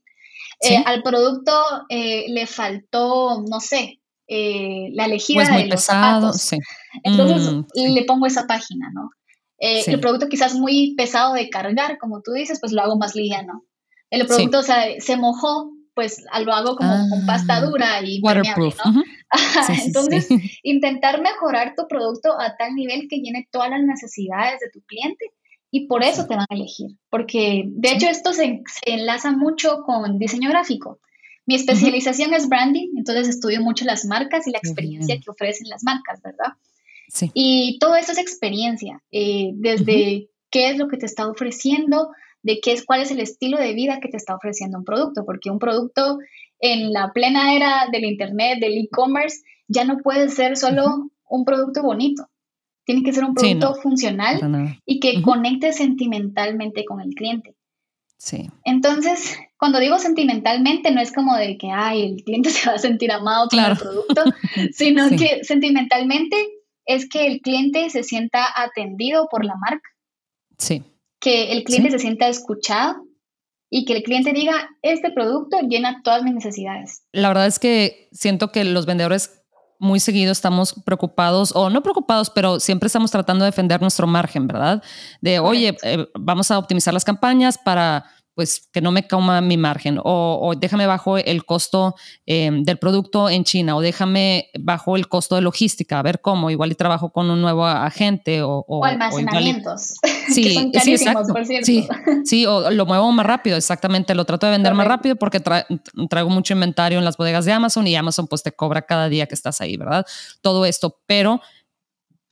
Eh, 0.62 0.84
al 0.86 1.02
producto 1.02 1.54
eh, 1.90 2.26
le 2.28 2.46
faltó, 2.48 3.44
no 3.50 3.60
sé, 3.62 4.02
la 4.28 5.06
elegida 5.06 5.40
pues 5.40 5.52
muy 5.52 5.64
de 5.64 5.70
los 5.70 5.82
pesado, 5.82 6.34
Sí. 6.34 6.58
Entonces 7.04 7.54
mm, 7.54 7.94
le 7.94 8.04
pongo 8.04 8.26
esa 8.26 8.46
página, 8.46 8.92
¿no? 8.94 9.10
El 9.58 10.00
producto 10.02 10.28
quizás 10.28 10.54
muy 10.54 10.96
pesado 10.96 11.34
de 11.34 11.50
cargar, 11.50 11.98
como 11.98 12.22
tú 12.22 12.34
dices, 12.34 12.60
pues 12.60 12.74
lo 12.74 12.82
hago 12.82 12.98
más 12.98 13.16
liviano. 13.16 13.64
El 14.10 14.26
producto 14.28 14.62
se 14.64 15.18
mojó, 15.18 15.72
pues 15.94 16.24
lo 16.44 16.54
hago 16.54 16.76
como 16.76 17.10
con 17.10 17.26
pasta 17.26 17.58
ah, 17.58 17.62
dura 17.62 18.02
y 18.04 18.22
waterproof. 18.22 18.78
¿no? 18.86 19.04
Entonces, 19.86 20.28
intentar 20.64 21.22
mejorar 21.22 21.74
tu 21.76 21.88
producto 21.88 22.40
a 22.40 22.56
tal 22.58 22.76
nivel 22.76 23.08
que 23.10 23.18
llene 23.18 23.48
todas 23.52 23.70
las 23.70 23.82
necesidades 23.82 24.60
de 24.60 24.70
tu 24.70 24.82
cliente 24.82 25.32
y 25.72 25.88
por 25.88 26.04
eso 26.04 26.28
te 26.28 26.36
van 26.36 26.46
a 26.50 26.56
elegir. 26.56 26.92
Porque 27.10 27.64
de 27.66 27.92
hecho 27.92 28.08
esto 28.08 28.34
se, 28.34 28.62
enlaza 28.86 29.32
mucho 29.32 29.84
con 29.86 30.20
diseño 30.20 30.50
gráfico. 30.50 31.00
Mi 31.48 31.56
especialización 31.56 32.34
es 32.34 32.50
branding, 32.50 32.90
entonces 32.98 33.28
estudio 33.28 33.62
mucho 33.62 33.86
las 33.86 34.06
marcas 34.06 34.48
y 34.48 34.52
la 34.52 34.58
experiencia 34.58 35.20
que 35.20 35.30
ofrecen 35.30 35.70
las 35.70 35.84
marcas, 35.84 36.20
¿verdad? 36.24 36.54
Sí. 37.08 37.30
Y 37.36 37.78
todo 37.80 37.96
eso 37.96 38.14
es 38.14 38.18
experiencia, 38.18 39.04
eh, 39.12 39.52
desde 39.54 40.30
qué 40.50 40.70
es 40.70 40.78
lo 40.78 40.88
que 40.88 40.98
te 40.98 41.06
está 41.06 41.28
ofreciendo, 41.28 42.10
de 42.46 42.60
qué 42.62 42.74
es, 42.74 42.86
cuál 42.86 43.02
es 43.02 43.10
el 43.10 43.20
estilo 43.20 43.58
de 43.58 43.74
vida 43.74 44.00
que 44.00 44.08
te 44.08 44.18
está 44.18 44.36
ofreciendo 44.36 44.78
un 44.78 44.86
producto, 44.86 45.26
porque 45.26 45.50
un 45.50 45.58
producto 45.58 46.20
en 46.60 46.94
la 46.94 47.12
plena 47.12 47.56
era 47.56 47.88
del 47.92 48.06
Internet, 48.06 48.60
del 48.60 48.78
e-commerce, 48.78 49.42
ya 49.68 49.84
no 49.84 49.98
puede 49.98 50.30
ser 50.30 50.56
solo 50.56 51.10
un 51.28 51.44
producto 51.44 51.82
bonito. 51.82 52.30
Tiene 52.86 53.02
que 53.02 53.14
ser 53.14 53.24
un 53.24 53.34
producto 53.34 53.74
funcional 53.74 54.78
y 54.86 55.00
que 55.00 55.24
conecte 55.24 55.74
sentimentalmente 55.74 56.86
con 56.86 57.02
el 57.02 57.16
cliente. 57.16 57.56
Sí. 58.20 58.48
Entonces, 58.64 59.40
cuando 59.58 59.80
digo 59.80 59.98
sentimentalmente, 59.98 60.92
no 60.92 61.02
es 61.02 61.12
como 61.12 61.36
de 61.36 61.58
que, 61.58 61.72
ay, 61.72 62.04
el 62.04 62.24
cliente 62.24 62.50
se 62.52 62.70
va 62.70 62.76
a 62.76 62.78
sentir 62.80 63.12
amado 63.12 63.50
con 63.50 63.60
el 63.60 63.76
producto, 63.76 64.24
sino 64.72 65.10
que 65.10 65.44
sentimentalmente 65.44 66.38
es 66.86 67.10
que 67.10 67.26
el 67.26 67.42
cliente 67.42 67.90
se 67.90 68.04
sienta 68.04 68.46
atendido 68.56 69.28
por 69.32 69.44
la 69.44 69.56
marca. 69.56 69.90
Sí 70.60 70.84
que 71.26 71.52
el 71.54 71.64
cliente 71.64 71.90
se 71.90 71.98
sienta 71.98 72.28
escuchado 72.28 72.98
y 73.72 73.86
que 73.86 73.94
el 73.94 74.04
cliente 74.04 74.32
diga, 74.32 74.70
este 74.84 75.12
producto 75.12 75.58
llena 75.68 76.02
todas 76.04 76.22
mis 76.22 76.36
necesidades. 76.36 77.02
La 77.14 77.30
verdad 77.30 77.48
es 77.48 77.58
que 77.58 78.10
siento 78.12 78.52
que 78.52 78.64
los 78.64 78.86
vendedores 78.86 79.42
muy 79.80 80.00
seguido 80.00 80.32
estamos 80.32 80.76
preocupados, 80.86 81.52
o 81.56 81.72
no 81.72 81.82
preocupados, 81.82 82.30
pero 82.30 82.60
siempre 82.60 82.88
estamos 82.88 83.10
tratando 83.10 83.44
de 83.44 83.50
defender 83.50 83.82
nuestro 83.82 84.06
margen, 84.06 84.48
¿verdad? 84.48 84.84
De, 85.20 85.40
oye, 85.40 85.76
eh, 85.82 86.06
vamos 86.14 86.52
a 86.52 86.60
optimizar 86.60 86.94
las 86.94 87.04
campañas 87.04 87.58
para 87.58 88.06
pues 88.36 88.70
que 88.72 88.82
no 88.82 88.92
me 88.92 89.08
coma 89.08 89.42
mi 89.42 89.58
margen 89.58 89.98
o, 90.04 90.54
déjame 90.58 90.86
bajo 90.86 91.18
el 91.18 91.46
costo 91.46 91.96
em, 92.26 92.64
del 92.64 92.78
producto 92.78 93.30
en 93.30 93.46
China 93.46 93.78
o 93.78 93.82
déjame 93.82 94.50
bajo 94.60 94.98
el 94.98 95.08
costo 95.08 95.36
de 95.36 95.42
logística, 95.42 95.98
a 95.98 96.02
ver 96.04 96.22
cómo, 96.22 96.52
igual 96.52 96.72
y 96.72 96.76
trabajo 96.76 97.12
con 97.12 97.30
un 97.30 97.42
nuevo 97.42 97.66
agente 97.66 98.44
o... 98.44 98.66
O, 98.68 98.84
almacenamientos. 98.84 99.96
sí, 100.34 100.72
sí, 100.84 100.92
exacto. 100.92 101.34
Por 101.34 101.46
cierto. 101.46 101.66
Sí, 101.66 101.88
sí, 102.26 102.46
o 102.46 102.70
lo 102.70 102.86
muevo 102.86 103.10
más 103.14 103.26
rápido, 103.26 103.56
exactamente, 103.56 104.14
lo 104.14 104.26
trato 104.26 104.46
de 104.46 104.52
vender 104.52 104.74
más 104.74 104.88
rápido 104.88 105.16
porque 105.16 105.40
traigo 105.40 106.30
mucho 106.30 106.54
inventario 106.54 107.00
en 107.00 107.06
las 107.06 107.16
bodegas 107.16 107.46
de 107.46 107.54
Amazon 107.54 107.88
y 107.88 107.96
Amazon 107.96 108.28
pues 108.28 108.44
te 108.44 108.52
cobra 108.52 108.82
cada 108.82 109.08
día 109.08 109.28
que 109.28 109.36
estás 109.36 109.62
ahí, 109.62 109.78
¿verdad? 109.78 110.06
Todo 110.42 110.66
esto, 110.66 111.00
pero 111.08 111.42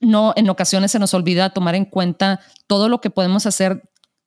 no, 0.00 0.34
en 0.36 0.50
ocasiones 0.50 0.90
se 0.90 0.98
nos 0.98 1.14
olvida 1.14 1.50
tomar 1.50 1.74
en 1.74 1.86
cuenta 1.86 2.40
todo 2.66 2.90
lo 2.90 3.00
que 3.00 3.08
podemos 3.08 3.46
hacer 3.46 3.82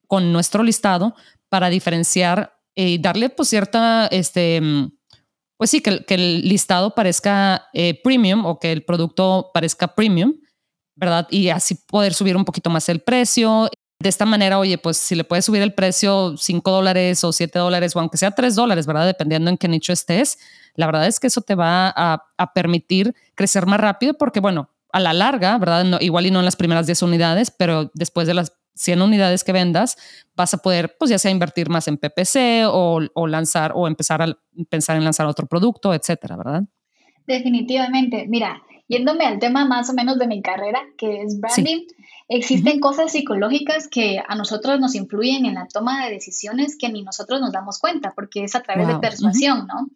con 0.08 0.32
nuestro 0.32 0.64
listado 0.64 1.16
para 1.50 1.70
diferenciar 1.70 2.58
y 2.76 3.00
darle 3.00 3.30
pues 3.30 3.50
cierta, 3.50 4.08
este, 4.08 4.62
pues 5.58 5.72
sí, 5.72 5.82
que, 5.82 6.04
el 6.08 6.48
listado 6.48 6.94
parezca 6.94 7.68
eh, 7.74 8.00
premium 8.04 8.46
o 8.46 8.60
que 8.60 8.72
el 8.72 8.84
producto 8.84 9.50
parezca 9.54 9.96
premium, 9.96 10.36
¿verdad? 10.96 11.28
Y 11.32 11.50
así 11.50 11.76
poder 11.76 12.14
subir 12.14 12.38
un 12.38 12.46
poquito 12.46 12.70
más 12.70 12.88
el 12.90 13.02
precio. 13.02 13.70
De 14.00 14.10
esta 14.10 14.26
manera, 14.26 14.60
oye, 14.60 14.78
pues 14.78 14.98
si 14.98 15.16
le 15.16 15.24
puedes 15.24 15.46
subir 15.46 15.64
el 15.64 15.74
precio 15.74 16.36
5 16.38 16.70
dólares 16.70 17.24
o 17.24 17.32
7 17.32 17.58
dólares 17.58 17.96
o 17.96 18.00
aunque 18.00 18.18
sea 18.18 18.30
3 18.32 18.54
dólares, 18.54 18.86
¿verdad? 18.86 19.08
Dependiendo 19.08 19.50
en 19.50 19.58
qué 19.58 19.68
nicho 19.68 19.92
estés, 19.92 20.38
la 20.76 20.86
verdad 20.86 21.08
es 21.08 21.20
que 21.20 21.28
eso 21.28 21.42
te 21.42 21.56
va 21.56 21.92
a, 21.96 22.24
a 22.38 22.54
permitir 22.54 23.16
crecer 23.34 23.66
más 23.66 23.80
rápido 23.80 24.14
porque, 24.14 24.40
bueno, 24.40 24.70
a 24.92 25.00
la 25.00 25.14
larga, 25.14 25.58
¿verdad? 25.58 25.84
No, 25.84 25.98
igual 26.00 26.28
y 26.28 26.32
no 26.32 26.40
en 26.40 26.46
las 26.46 26.56
primeras 26.56 26.86
10 26.86 27.02
unidades, 27.02 27.50
pero 27.50 27.90
después 27.96 28.28
de 28.28 28.36
las 28.36 28.57
100 28.78 29.02
unidades 29.02 29.44
que 29.44 29.52
vendas, 29.52 29.98
vas 30.36 30.54
a 30.54 30.58
poder, 30.60 30.96
pues 30.98 31.10
ya 31.10 31.20
sea 31.20 31.32
invertir 31.32 31.70
más 31.70 31.88
en 31.88 31.98
PPC 31.98 32.66
o, 32.68 33.28
lanzar 33.28 33.74
o 33.76 33.88
empezar 33.88 34.22
a 34.22 34.38
pensar 34.70 34.98
en 34.98 35.04
lanzar 35.04 35.28
otro 35.28 35.48
producto, 35.48 35.94
etcétera, 35.94 36.38
¿verdad? 36.38 36.64
Definitivamente. 37.26 38.26
Mira, 38.28 38.62
yéndome 38.88 39.26
al 39.26 39.40
tema 39.40 39.66
más 39.66 39.90
o 39.90 39.94
menos 39.94 40.18
de 40.18 40.28
mi 40.28 40.42
carrera, 40.42 40.82
que 40.98 41.22
es 41.24 41.40
branding, 41.40 41.86
existen 42.30 42.80
cosas 42.80 43.12
psicológicas 43.12 43.88
que 43.88 44.22
a 44.26 44.36
nosotros 44.36 44.80
nos 44.80 44.96
influyen 44.96 45.46
en 45.46 45.56
la 45.56 45.68
toma 45.68 46.06
de 46.06 46.12
decisiones 46.12 46.78
que 46.78 46.90
ni 46.90 47.04
nosotros 47.04 47.42
nos 47.42 47.52
damos 47.52 47.80
cuenta, 47.80 48.14
porque 48.16 48.44
es 48.44 48.56
a 48.56 48.62
través 48.62 48.88
de 48.88 49.00
persuasión, 49.00 49.68
¿no? 49.68 49.88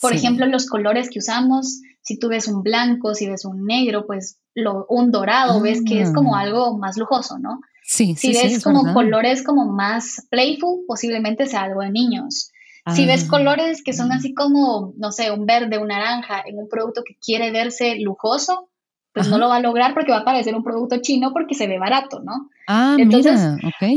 Por 0.00 0.14
ejemplo, 0.14 0.46
los 0.46 0.66
colores 0.66 1.10
que 1.10 1.18
usamos, 1.18 1.80
si 2.00 2.18
tú 2.18 2.28
ves 2.28 2.48
un 2.48 2.62
blanco, 2.62 3.14
si 3.14 3.28
ves 3.28 3.44
un 3.44 3.66
negro, 3.66 4.06
pues 4.06 4.38
lo, 4.54 4.86
un 4.88 5.10
dorado, 5.10 5.60
ves 5.60 5.82
que 5.84 6.00
es 6.00 6.12
como 6.12 6.36
ah. 6.36 6.40
algo 6.40 6.76
más 6.78 6.96
lujoso, 6.96 7.38
¿no? 7.38 7.60
Sí, 7.90 8.14
si 8.14 8.32
ves 8.32 8.62
como 8.62 8.94
colores 8.94 9.42
como 9.42 9.66
más 9.66 10.24
playful, 10.30 10.84
posiblemente 10.86 11.46
sea 11.46 11.62
algo 11.62 11.80
de 11.80 11.90
niños. 11.90 12.52
Si 12.94 13.04
ves 13.04 13.24
ah. 13.24 13.30
colores 13.30 13.82
que 13.82 13.92
son 13.92 14.12
así 14.12 14.32
como, 14.32 14.94
no 14.96 15.10
sé, 15.10 15.32
un 15.32 15.44
verde, 15.44 15.76
un 15.78 15.88
naranja 15.88 16.40
en 16.46 16.56
un 16.56 16.68
producto 16.68 17.02
que 17.04 17.16
quiere 17.16 17.50
verse 17.50 17.96
lujoso, 17.98 18.70
pues 19.12 19.28
no 19.28 19.38
lo 19.38 19.48
va 19.48 19.56
a 19.56 19.60
lograr 19.60 19.92
porque 19.92 20.12
va 20.12 20.18
a 20.18 20.24
parecer 20.24 20.54
un 20.54 20.62
producto 20.62 20.98
chino 21.02 21.32
porque 21.32 21.56
se 21.56 21.66
ve 21.66 21.80
barato, 21.80 22.20
¿no? 22.20 22.48
Ah, 22.68 22.94
Entonces, 22.96 23.40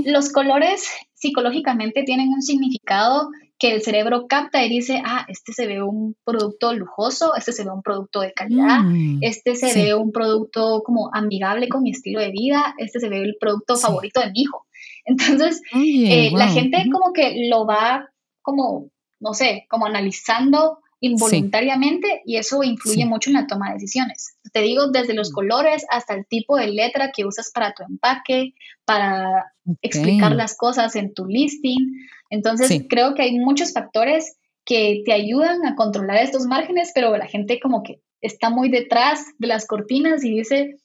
los 0.05 0.31
colores 0.31 0.89
psicológicamente 1.13 2.01
tienen 2.01 2.29
un 2.29 2.41
significado 2.41 3.29
que 3.63 3.71
el 3.71 3.81
cerebro 3.81 4.27
capta 4.27 4.65
y 4.65 4.67
dice, 4.67 5.01
ah, 5.05 5.25
este 5.29 5.53
se 5.53 5.65
ve 5.65 5.81
un 5.81 6.17
producto 6.25 6.73
lujoso, 6.73 7.33
este 7.33 7.53
se 7.53 7.63
ve 7.63 7.71
un 7.71 7.81
producto 7.81 8.19
de 8.19 8.33
calidad, 8.33 8.81
mm, 8.81 9.19
este 9.21 9.55
se 9.55 9.73
ve 9.73 9.95
un 9.95 10.11
producto 10.11 10.83
como 10.83 11.09
amigable 11.13 11.69
con 11.69 11.81
mi 11.81 11.91
estilo 11.91 12.19
de 12.19 12.31
vida, 12.31 12.75
este 12.77 12.99
se 12.99 13.07
ve 13.07 13.21
el 13.21 13.37
producto 13.39 13.77
favorito 13.77 14.19
de 14.19 14.31
mi 14.31 14.41
hijo. 14.41 14.65
Entonces, 15.05 15.61
eh, 15.75 16.29
la 16.33 16.49
gente 16.49 16.83
como 16.91 17.13
que 17.13 17.47
lo 17.49 17.65
va 17.65 18.09
como, 18.41 18.89
no 19.21 19.33
sé, 19.33 19.65
como 19.69 19.85
analizando 19.85 20.79
involuntariamente 20.99 22.21
y 22.25 22.35
eso 22.35 22.63
influye 22.63 23.05
mucho 23.05 23.29
en 23.29 23.35
la 23.35 23.47
toma 23.47 23.69
de 23.69 23.75
decisiones. 23.75 24.35
Te 24.53 24.61
digo, 24.61 24.87
desde 24.87 25.13
los 25.13 25.31
mm. 25.31 25.33
colores 25.33 25.85
hasta 25.89 26.13
el 26.13 26.25
tipo 26.27 26.57
de 26.57 26.67
letra 26.67 27.11
que 27.11 27.25
usas 27.25 27.51
para 27.51 27.73
tu 27.73 27.83
empaque, 27.83 28.53
para 28.85 29.51
explicar 29.81 30.35
las 30.35 30.55
cosas 30.55 30.95
en 30.95 31.13
tu 31.13 31.25
listing. 31.25 31.91
Entonces, 32.29 32.83
creo 32.87 33.15
que 33.15 33.23
hay 33.23 33.39
muchos 33.39 33.73
factores 33.73 34.37
que 34.63 35.01
te 35.05 35.11
ayudan 35.11 35.65
a 35.65 35.75
controlar 35.75 36.17
estos 36.17 36.45
márgenes, 36.45 36.91
pero 36.93 37.17
la 37.17 37.27
gente 37.27 37.59
como 37.59 37.83
que 37.83 37.99
está 38.21 38.49
muy 38.49 38.69
detrás 38.69 39.25
de 39.39 39.47
las 39.47 39.67
cortinas 39.67 40.23
y 40.23 40.37
dice, 40.37 40.77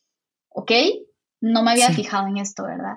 ok, 0.49 0.73
no 1.41 1.63
me 1.63 1.73
había 1.73 1.91
fijado 1.91 2.27
en 2.27 2.39
esto, 2.39 2.65
¿verdad? 2.65 2.97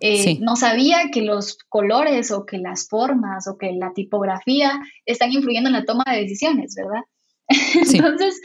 Eh, 0.00 0.38
no 0.40 0.56
sabía 0.56 1.10
que 1.12 1.22
los 1.22 1.58
colores 1.68 2.30
o 2.30 2.44
que 2.44 2.58
las 2.58 2.88
formas 2.88 3.46
o 3.48 3.56
que 3.56 3.72
la 3.72 3.92
tipografía 3.94 4.78
están 5.06 5.32
influyendo 5.32 5.68
en 5.68 5.74
la 5.74 5.84
toma 5.84 6.04
de 6.10 6.20
decisiones, 6.22 6.74
¿verdad? 6.74 7.02
Entonces, 7.74 8.40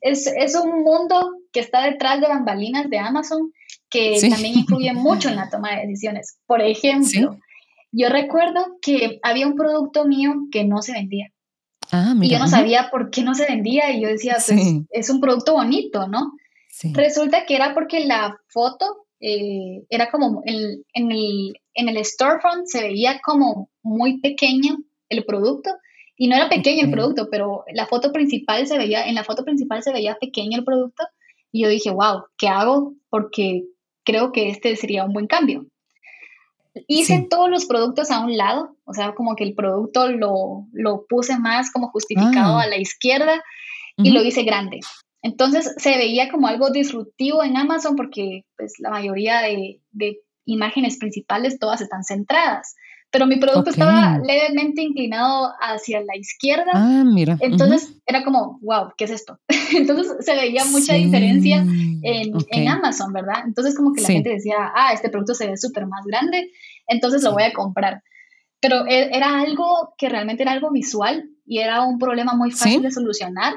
Es, 0.00 0.54
un 0.54 0.82
mundo 0.82 1.30
que 1.52 1.60
está 1.60 1.84
detrás 1.84 2.20
de 2.20 2.28
bambalinas 2.28 2.88
de 2.88 2.98
Amazon 2.98 3.52
que 3.90 4.18
también 4.30 4.58
influye 4.58 4.92
mucho 4.92 5.28
en 5.28 5.36
la 5.36 5.48
toma 5.48 5.76
de 5.76 5.86
decisiones. 5.86 6.38
Por 6.46 6.60
ejemplo, 6.60 7.38
yo 7.92 8.08
recuerdo 8.08 8.78
que 8.82 9.20
había 9.22 9.46
un 9.46 9.56
producto 9.56 10.06
mío 10.06 10.34
que 10.50 10.64
no 10.64 10.82
se 10.82 10.92
vendía. 10.92 11.32
Ah, 11.92 12.14
y 12.20 12.28
yo 12.28 12.38
no 12.38 12.48
sabía 12.48 12.88
por 12.90 13.10
qué 13.10 13.22
no 13.22 13.34
se 13.34 13.46
vendía 13.46 13.92
y 13.92 14.00
yo 14.00 14.08
decía, 14.08 14.38
pues 14.44 14.60
es 14.90 15.10
un 15.10 15.20
producto 15.20 15.52
bonito, 15.52 16.08
¿no? 16.08 16.32
Resulta 16.92 17.46
que 17.46 17.54
era 17.54 17.74
porque 17.74 18.04
la 18.04 18.36
foto 18.48 19.06
eh, 19.20 19.84
era 19.88 20.10
como 20.10 20.42
el, 20.44 20.84
en, 20.92 21.12
el, 21.12 21.54
en 21.74 21.88
el 21.88 22.04
storefront 22.04 22.66
se 22.66 22.82
veía 22.82 23.20
como 23.24 23.70
muy 23.82 24.20
pequeño 24.20 24.76
el 25.08 25.24
producto 25.24 25.70
y 26.16 26.28
no 26.28 26.36
era 26.36 26.48
pequeño 26.48 26.84
el 26.84 26.90
producto, 26.90 27.28
pero 27.30 27.64
la 27.72 27.86
foto 27.86 28.12
principal 28.12 28.66
se 28.66 28.78
veía, 28.78 29.06
en 29.06 29.14
la 29.14 29.24
foto 29.24 29.44
principal 29.44 29.82
se 29.82 29.92
veía 29.92 30.16
pequeño 30.20 30.58
el 30.58 30.64
producto 30.64 31.04
y 31.52 31.62
yo 31.62 31.68
dije, 31.68 31.90
wow, 31.90 32.24
¿qué 32.38 32.48
hago? 32.48 32.94
Porque 33.10 33.64
creo 34.04 34.32
que 34.32 34.48
este 34.48 34.76
sería 34.76 35.04
un 35.04 35.12
buen 35.12 35.26
cambio. 35.26 35.66
Hice 36.88 37.26
todos 37.30 37.48
los 37.48 37.64
productos 37.64 38.10
a 38.10 38.20
un 38.20 38.36
lado, 38.36 38.76
o 38.84 38.92
sea, 38.92 39.14
como 39.14 39.34
que 39.34 39.44
el 39.44 39.54
producto 39.54 40.08
lo, 40.08 40.66
lo 40.72 41.06
puse 41.06 41.38
más 41.38 41.70
como 41.72 41.88
justificado 41.88 42.58
ah. 42.58 42.62
a 42.62 42.66
la 42.66 42.76
izquierda 42.76 43.42
y 43.96 44.10
lo 44.10 44.22
hice 44.22 44.42
grande. 44.42 44.80
Entonces 45.22 45.74
se 45.78 45.96
veía 45.96 46.30
como 46.30 46.46
algo 46.46 46.70
disruptivo 46.70 47.42
en 47.42 47.56
Amazon 47.56 47.96
porque 47.96 48.44
pues 48.56 48.74
la 48.78 48.90
mayoría 48.90 49.40
de, 49.40 49.80
imágenes 50.44 50.98
principales 50.98 51.58
todas 51.58 51.80
están 51.80 52.04
centradas, 52.04 52.76
pero 53.10 53.26
mi 53.26 53.36
producto 53.36 53.70
estaba 53.70 54.18
levemente 54.18 54.82
inclinado 54.82 55.52
hacia 55.60 56.00
la 56.00 56.16
izquierda. 56.16 56.72
Ah, 56.74 57.04
mira. 57.04 57.36
Entonces 57.40 57.94
era 58.04 58.24
como, 58.24 58.58
wow, 58.62 58.92
¿qué 58.96 59.04
es 59.04 59.10
esto? 59.10 59.38
Entonces 59.76 60.24
se 60.24 60.34
veía 60.34 60.64
mucha 60.66 60.94
diferencia 60.94 61.64
en, 62.02 62.68
Amazon, 62.68 63.12
¿verdad? 63.12 63.42
Entonces 63.46 63.76
como 63.76 63.92
que 63.92 64.02
la 64.02 64.08
gente 64.08 64.30
decía, 64.30 64.56
ah, 64.74 64.92
este 64.92 65.08
producto 65.08 65.34
se 65.34 65.46
ve 65.46 65.56
súper 65.56 65.86
más 65.86 66.04
grande, 66.04 66.50
entonces 66.86 67.22
lo 67.22 67.32
voy 67.32 67.44
a 67.44 67.52
comprar. 67.52 68.02
Pero 68.60 68.86
e, 68.86 69.16
era 69.16 69.40
algo 69.40 69.94
que 69.96 70.08
realmente 70.08 70.42
era 70.42 70.52
algo 70.52 70.70
visual 70.70 71.28
y 71.44 71.58
era 71.58 71.82
un 71.82 71.98
problema 71.98 72.34
muy 72.34 72.50
fácil 72.50 72.82
de 72.82 72.90
solucionar 72.90 73.54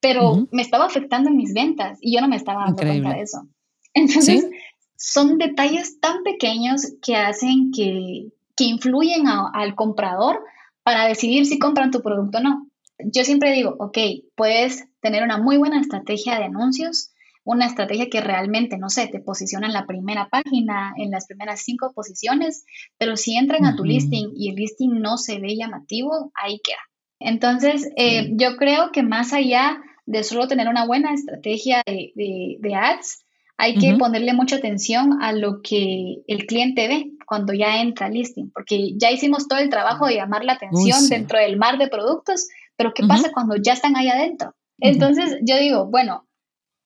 pero 0.00 0.48
me 0.50 0.62
estaba 0.62 0.86
afectando 0.86 1.28
en 1.28 1.36
mis 1.36 1.52
ventas 1.52 1.98
y 2.00 2.14
yo 2.14 2.20
no 2.20 2.28
me 2.28 2.36
estaba 2.36 2.64
dando 2.64 2.82
cuenta 2.82 3.14
de 3.14 3.20
eso. 3.20 3.46
Entonces, 3.92 4.48
son 4.96 5.38
detalles 5.38 6.00
tan 6.00 6.22
pequeños 6.22 6.94
que 7.02 7.16
hacen 7.16 7.70
que, 7.70 8.28
que 8.60 8.66
influyen 8.66 9.26
al 9.26 9.74
comprador 9.74 10.44
para 10.82 11.06
decidir 11.06 11.46
si 11.46 11.58
compran 11.58 11.90
tu 11.90 12.02
producto 12.02 12.38
o 12.38 12.42
no. 12.42 12.66
Yo 12.98 13.24
siempre 13.24 13.52
digo, 13.52 13.74
ok, 13.78 13.96
puedes 14.34 14.84
tener 15.00 15.22
una 15.22 15.38
muy 15.38 15.56
buena 15.56 15.80
estrategia 15.80 16.36
de 16.36 16.44
anuncios, 16.44 17.10
una 17.42 17.64
estrategia 17.64 18.10
que 18.10 18.20
realmente, 18.20 18.76
no 18.76 18.90
sé, 18.90 19.06
te 19.06 19.20
posiciona 19.20 19.66
en 19.66 19.72
la 19.72 19.86
primera 19.86 20.28
página, 20.28 20.92
en 20.98 21.10
las 21.10 21.26
primeras 21.26 21.62
cinco 21.62 21.92
posiciones, 21.94 22.66
pero 22.98 23.16
si 23.16 23.34
entran 23.34 23.64
a 23.64 23.76
tu 23.76 23.84
listing 23.84 24.32
y 24.36 24.50
el 24.50 24.56
listing 24.56 25.00
no 25.00 25.16
se 25.16 25.38
ve 25.38 25.56
llamativo, 25.56 26.30
ahí 26.34 26.60
queda. 26.62 26.82
Entonces, 27.18 27.88
eh, 27.96 28.30
yo 28.34 28.58
creo 28.58 28.92
que 28.92 29.02
más 29.02 29.32
allá 29.32 29.80
de 30.04 30.22
solo 30.22 30.48
tener 30.48 30.68
una 30.68 30.84
buena 30.86 31.14
estrategia 31.14 31.82
de, 31.86 32.74
ads, 32.74 33.24
hay 33.56 33.76
que 33.76 33.94
ponerle 33.94 34.34
mucha 34.34 34.56
atención 34.56 35.22
a 35.22 35.32
lo 35.32 35.62
que 35.62 36.16
el 36.26 36.44
cliente 36.44 36.88
ve 36.88 37.10
cuando 37.30 37.52
ya 37.52 37.80
entra 37.80 38.06
al 38.06 38.14
listing, 38.14 38.50
porque 38.52 38.98
ya 38.98 39.12
hicimos 39.12 39.46
todo 39.46 39.60
el 39.60 39.70
trabajo 39.70 40.08
de 40.08 40.16
llamar 40.16 40.44
la 40.44 40.54
atención 40.54 41.08
dentro 41.08 41.38
del 41.38 41.56
mar 41.56 41.78
de 41.78 41.86
productos, 41.86 42.48
pero 42.76 42.92
¿qué 42.92 43.06
pasa 43.06 43.30
cuando 43.32 43.54
ya 43.54 43.74
están 43.74 43.94
ahí 43.96 44.08
adentro? 44.08 44.52
Entonces 44.80 45.38
yo 45.46 45.56
digo, 45.56 45.86
bueno, 45.86 46.26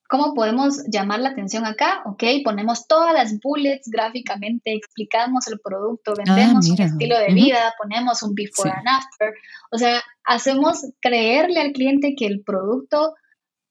¿Cómo 0.06 0.34
podemos 0.34 0.84
llamar 0.92 1.20
la 1.20 1.30
atención 1.30 1.64
acá? 1.64 2.02
Ok, 2.04 2.22
ponemos 2.44 2.86
todas 2.86 3.14
las 3.14 3.40
bullets 3.40 3.88
gráficamente, 3.88 4.74
explicamos 4.74 5.48
el 5.48 5.58
producto, 5.58 6.12
ah, 6.12 6.14
vendemos 6.18 6.68
un 6.68 6.80
estilo 6.80 7.18
de 7.18 7.32
vida, 7.32 7.72
ponemos 7.78 8.22
un 8.22 8.34
before 8.34 8.70
and 8.70 8.86
after. 8.86 9.32
O 9.72 9.78
sea, 9.78 10.02
hacemos 10.24 10.86
creerle 11.00 11.58
al 11.58 11.72
cliente 11.72 12.14
que 12.16 12.26
el 12.26 12.42
producto 12.44 13.14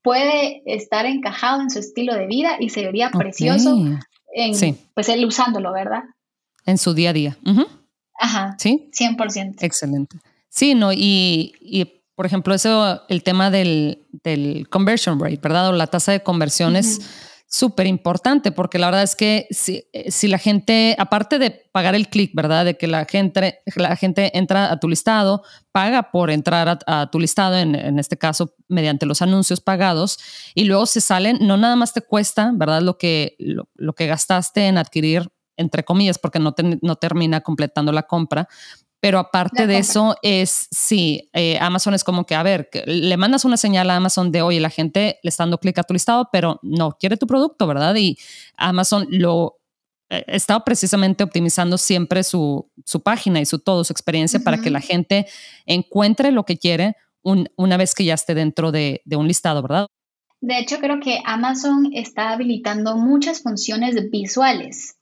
puede 0.01 0.63
estar 0.65 1.05
encajado 1.05 1.61
en 1.61 1.69
su 1.69 1.77
estilo 1.77 2.15
de 2.15 2.25
vida 2.25 2.57
y 2.59 2.69
se 2.69 2.83
vería 2.83 3.11
precioso 3.11 3.77
en, 4.33 4.77
pues 4.95 5.09
él 5.09 5.23
usándolo, 5.25 5.71
¿verdad? 5.71 6.03
En 6.65 6.77
su 6.77 6.93
día 6.93 7.11
a 7.11 7.13
día. 7.13 7.37
Ajá. 8.19 8.55
¿Sí? 8.57 8.89
100%. 8.97 9.55
Excelente. 9.61 10.17
Sí, 10.49 10.75
no, 10.75 10.93
y, 10.93 11.53
y 11.59 12.03
por 12.15 12.25
ejemplo, 12.25 12.53
eso, 12.53 13.01
el 13.09 13.23
tema 13.23 13.49
del, 13.49 14.05
del, 14.23 14.69
conversion 14.69 15.19
rate, 15.19 15.39
¿verdad? 15.41 15.69
O 15.69 15.71
la 15.71 15.87
tasa 15.87 16.11
de 16.11 16.21
conversión 16.21 16.75
es 16.75 17.01
súper 17.47 17.85
importante 17.85 18.51
porque 18.51 18.79
la 18.79 18.87
verdad 18.87 19.03
es 19.03 19.15
que 19.15 19.47
si, 19.51 19.85
si, 20.09 20.27
la 20.27 20.37
gente, 20.37 20.95
aparte 20.97 21.39
de 21.39 21.51
pagar 21.71 21.95
el 21.95 22.09
clic, 22.09 22.31
¿verdad? 22.33 22.65
De 22.65 22.77
que 22.77 22.87
la 22.87 23.05
gente, 23.05 23.61
la 23.75 23.95
gente 23.95 24.37
entra 24.37 24.71
a 24.71 24.79
tu 24.79 24.87
listado, 24.87 25.43
paga 25.71 26.11
por 26.11 26.29
entrar 26.29 26.79
a, 26.85 27.09
tu 27.11 27.19
listado, 27.19 27.57
en, 27.57 27.75
en, 27.75 27.99
este 27.99 28.17
caso 28.17 28.55
mediante 28.67 29.05
los 29.05 29.21
anuncios 29.21 29.59
pagados, 29.59 30.19
y 30.53 30.65
luego 30.65 30.85
se 30.85 31.01
salen, 31.01 31.39
no 31.41 31.57
nada 31.57 31.75
más 31.75 31.93
te 31.93 32.01
cuesta, 32.01 32.51
¿verdad? 32.53 32.81
Lo 32.81 32.97
que, 32.97 33.35
lo, 33.39 33.67
lo 33.75 33.93
que 33.93 34.07
gastaste 34.07 34.67
en 34.67 34.77
adquirir 34.77 35.31
entre 35.57 35.83
comillas, 35.83 36.17
porque 36.19 36.39
no, 36.39 36.53
te, 36.53 36.79
no 36.81 36.95
termina 36.95 37.41
completando 37.41 37.91
la 37.91 38.03
compra, 38.03 38.47
pero 39.03 39.19
aparte 39.19 39.67
de 39.67 39.79
eso, 39.79 40.15
es 40.21 40.69
sí, 40.71 41.29
eh, 41.33 41.57
Amazon 41.59 41.93
es 41.93 42.05
como 42.05 42.25
que, 42.25 42.35
a 42.35 42.43
ver, 42.43 42.69
le 42.85 43.17
mandas 43.17 43.43
una 43.43 43.57
señal 43.57 43.89
a 43.89 43.97
Amazon 43.97 44.31
de, 44.31 44.41
oye, 44.41 44.61
la 44.61 44.69
gente 44.69 45.19
le 45.23 45.27
está 45.27 45.43
dando 45.43 45.57
clic 45.57 45.77
a 45.77 45.83
tu 45.83 45.93
listado, 45.93 46.29
pero 46.31 46.57
no 46.61 46.91
quiere 46.97 47.17
tu 47.17 47.27
producto, 47.27 47.67
¿verdad? 47.67 47.93
Y 47.95 48.17
Amazon 48.55 49.05
lo 49.09 49.57
eh, 50.09 50.23
está 50.27 50.63
precisamente 50.63 51.21
optimizando 51.21 51.77
siempre 51.77 52.23
su, 52.23 52.71
su, 52.85 53.03
página 53.03 53.41
y 53.41 53.45
su 53.45 53.59
todo, 53.59 53.83
su 53.83 53.91
experiencia 53.91 54.39
para 54.39 54.59
que 54.59 54.69
la 54.69 54.79
gente 54.79 55.25
encuentre 55.65 56.31
lo 56.31 56.45
que 56.45 56.57
quiere 56.57 56.95
una 57.23 57.75
vez 57.75 57.95
que 57.95 58.05
ya 58.05 58.13
esté 58.13 58.35
dentro 58.35 58.71
de, 58.71 59.01
de 59.03 59.17
un 59.17 59.27
listado, 59.27 59.61
¿verdad? 59.61 59.87
De 60.39 60.59
hecho, 60.59 60.77
creo 60.79 61.01
que 61.01 61.19
Amazon 61.25 61.89
está 61.93 62.31
habilitando 62.31 62.95
muchas 62.95 63.41
funciones 63.41 64.09
visuales 64.09 64.95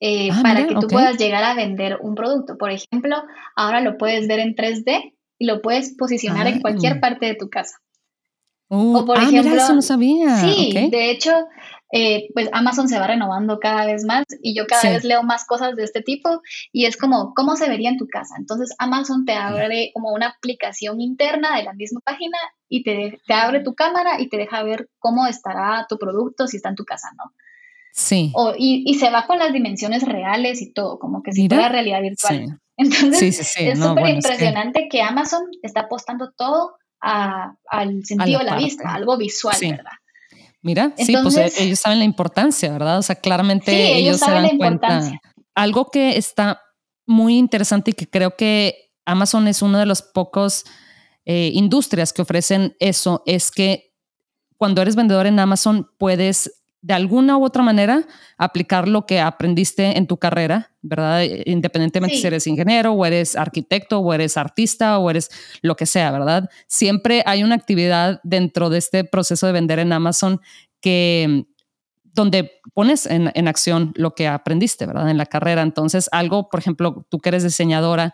eh, 0.00 0.30
ah, 0.32 0.40
para 0.42 0.66
que 0.66 0.74
tú 0.74 0.86
puedas 0.86 1.16
llegar 1.16 1.44
a 1.44 1.54
vender 1.54 1.98
un 2.00 2.14
producto. 2.14 2.56
Por 2.56 2.70
ejemplo, 2.70 3.16
ahora 3.56 3.80
lo 3.80 3.98
puedes 3.98 4.28
ver 4.28 4.40
en 4.40 4.54
3D 4.54 5.14
y 5.38 5.46
lo 5.46 5.60
puedes 5.62 5.94
posicionar 5.96 6.46
en 6.46 6.60
cualquier 6.60 7.00
parte 7.00 7.26
de 7.26 7.34
tu 7.34 7.48
casa. 7.48 7.78
Uh, 8.70 8.98
o 8.98 9.04
por 9.04 9.18
ah, 9.18 9.22
ejemplo, 9.22 9.54
eso 9.54 9.74
no 9.74 9.82
sabía. 9.82 10.36
Sí, 10.36 10.88
de 10.90 11.10
hecho, 11.10 11.32
eh, 11.90 12.28
pues 12.34 12.50
Amazon 12.52 12.86
se 12.86 12.98
va 12.98 13.06
renovando 13.06 13.58
cada 13.58 13.86
vez 13.86 14.04
más 14.04 14.24
y 14.42 14.54
yo 14.54 14.66
cada 14.66 14.90
vez 14.90 15.04
leo 15.04 15.22
más 15.22 15.46
cosas 15.46 15.74
de 15.74 15.84
este 15.84 16.02
tipo 16.02 16.42
y 16.70 16.84
es 16.84 16.98
como, 16.98 17.32
¿cómo 17.34 17.56
se 17.56 17.68
vería 17.68 17.88
en 17.88 17.96
tu 17.96 18.06
casa? 18.06 18.34
Entonces 18.38 18.74
Amazon 18.78 19.24
te 19.24 19.32
abre 19.32 19.90
como 19.94 20.12
una 20.12 20.28
aplicación 20.28 21.00
interna 21.00 21.56
de 21.56 21.62
la 21.62 21.72
misma 21.72 22.00
página 22.04 22.36
y 22.68 22.82
te, 22.82 23.18
te 23.26 23.32
abre 23.32 23.60
tu 23.60 23.74
cámara 23.74 24.20
y 24.20 24.28
te 24.28 24.36
deja 24.36 24.62
ver 24.62 24.90
cómo 24.98 25.26
estará 25.26 25.86
tu 25.88 25.98
producto 25.98 26.46
si 26.46 26.58
está 26.58 26.68
en 26.68 26.76
tu 26.76 26.84
casa, 26.84 27.08
¿no? 27.16 27.32
Sí. 27.92 28.32
y, 28.58 28.94
se 28.94 29.10
va 29.10 29.26
con 29.26 29.38
las 29.38 29.52
dimensiones 29.52 30.02
reales 30.02 30.62
y 30.62 30.72
todo, 30.72 30.98
como 30.98 31.22
que 31.22 31.32
si 31.32 31.48
fuera 31.48 31.68
realidad 31.68 32.00
virtual. 32.00 32.60
Entonces, 32.76 33.56
es 33.58 33.78
súper 33.78 34.08
impresionante 34.08 34.88
que... 34.88 35.02
Amazon 35.02 35.42
está 35.62 35.80
apostando 35.80 36.32
todo 36.36 36.76
al 37.00 38.04
sentido 38.04 38.38
de 38.38 38.44
la 38.44 38.56
vista, 38.56 38.94
algo 38.94 39.16
visual, 39.16 39.56
¿verdad? 39.60 39.92
Mira, 40.60 40.92
sí, 40.96 41.14
pues 41.22 41.36
eh, 41.36 41.52
ellos 41.58 41.78
saben 41.78 42.00
la 42.00 42.04
importancia, 42.04 42.72
¿verdad? 42.72 42.98
O 42.98 43.02
sea, 43.02 43.16
claramente 43.16 43.96
ellos, 43.96 44.18
se 44.18 44.30
dan 44.30 44.58
cuenta. 44.58 45.12
Algo 45.54 45.90
que 45.90 46.16
está 46.16 46.60
muy 47.06 47.38
interesante 47.38 47.92
y 47.92 47.94
que 47.94 48.08
creo 48.08 48.36
que 48.36 48.90
Amazon 49.06 49.48
es 49.48 49.62
uno 49.62 49.78
de 49.78 49.86
los 49.86 50.02
pocos 50.02 50.64
eh, 51.24 51.50
industrias 51.54 52.12
que 52.12 52.22
ofrecen 52.22 52.76
eso, 52.80 53.22
es 53.26 53.50
que 53.50 53.94
cuando 54.56 54.82
eres 54.82 54.96
vendedor 54.96 55.26
en 55.26 55.38
Amazon 55.38 55.88
puedes 55.96 56.57
de 56.80 56.94
alguna 56.94 57.36
u 57.36 57.44
otra 57.44 57.62
manera 57.62 58.04
aplicar 58.36 58.86
lo 58.86 59.04
que 59.04 59.20
aprendiste 59.20 59.98
en 59.98 60.06
tu 60.06 60.16
carrera, 60.16 60.72
¿verdad? 60.80 61.22
Independientemente 61.44 62.16
si 62.16 62.26
eres 62.26 62.46
ingeniero 62.46 62.92
o 62.92 63.04
eres 63.04 63.36
arquitecto 63.36 63.98
o 63.98 64.14
eres 64.14 64.36
artista 64.36 64.98
o 64.98 65.10
eres 65.10 65.28
lo 65.60 65.74
que 65.74 65.86
sea, 65.86 66.10
¿verdad? 66.12 66.48
Siempre 66.68 67.22
hay 67.26 67.42
una 67.42 67.56
actividad 67.56 68.20
dentro 68.22 68.70
de 68.70 68.78
este 68.78 69.04
proceso 69.04 69.46
de 69.46 69.52
vender 69.52 69.80
en 69.80 69.92
Amazon 69.92 70.40
que 70.80 71.46
donde 72.04 72.52
pones 72.74 73.06
en, 73.06 73.30
en 73.34 73.48
acción 73.48 73.92
lo 73.94 74.14
que 74.14 74.26
aprendiste, 74.26 74.86
¿verdad? 74.86 75.10
En 75.10 75.18
la 75.18 75.26
carrera. 75.26 75.62
Entonces, 75.62 76.08
algo, 76.12 76.48
por 76.48 76.60
ejemplo, 76.60 77.06
tú 77.08 77.18
que 77.18 77.28
eres 77.28 77.44
diseñadora, 77.44 78.12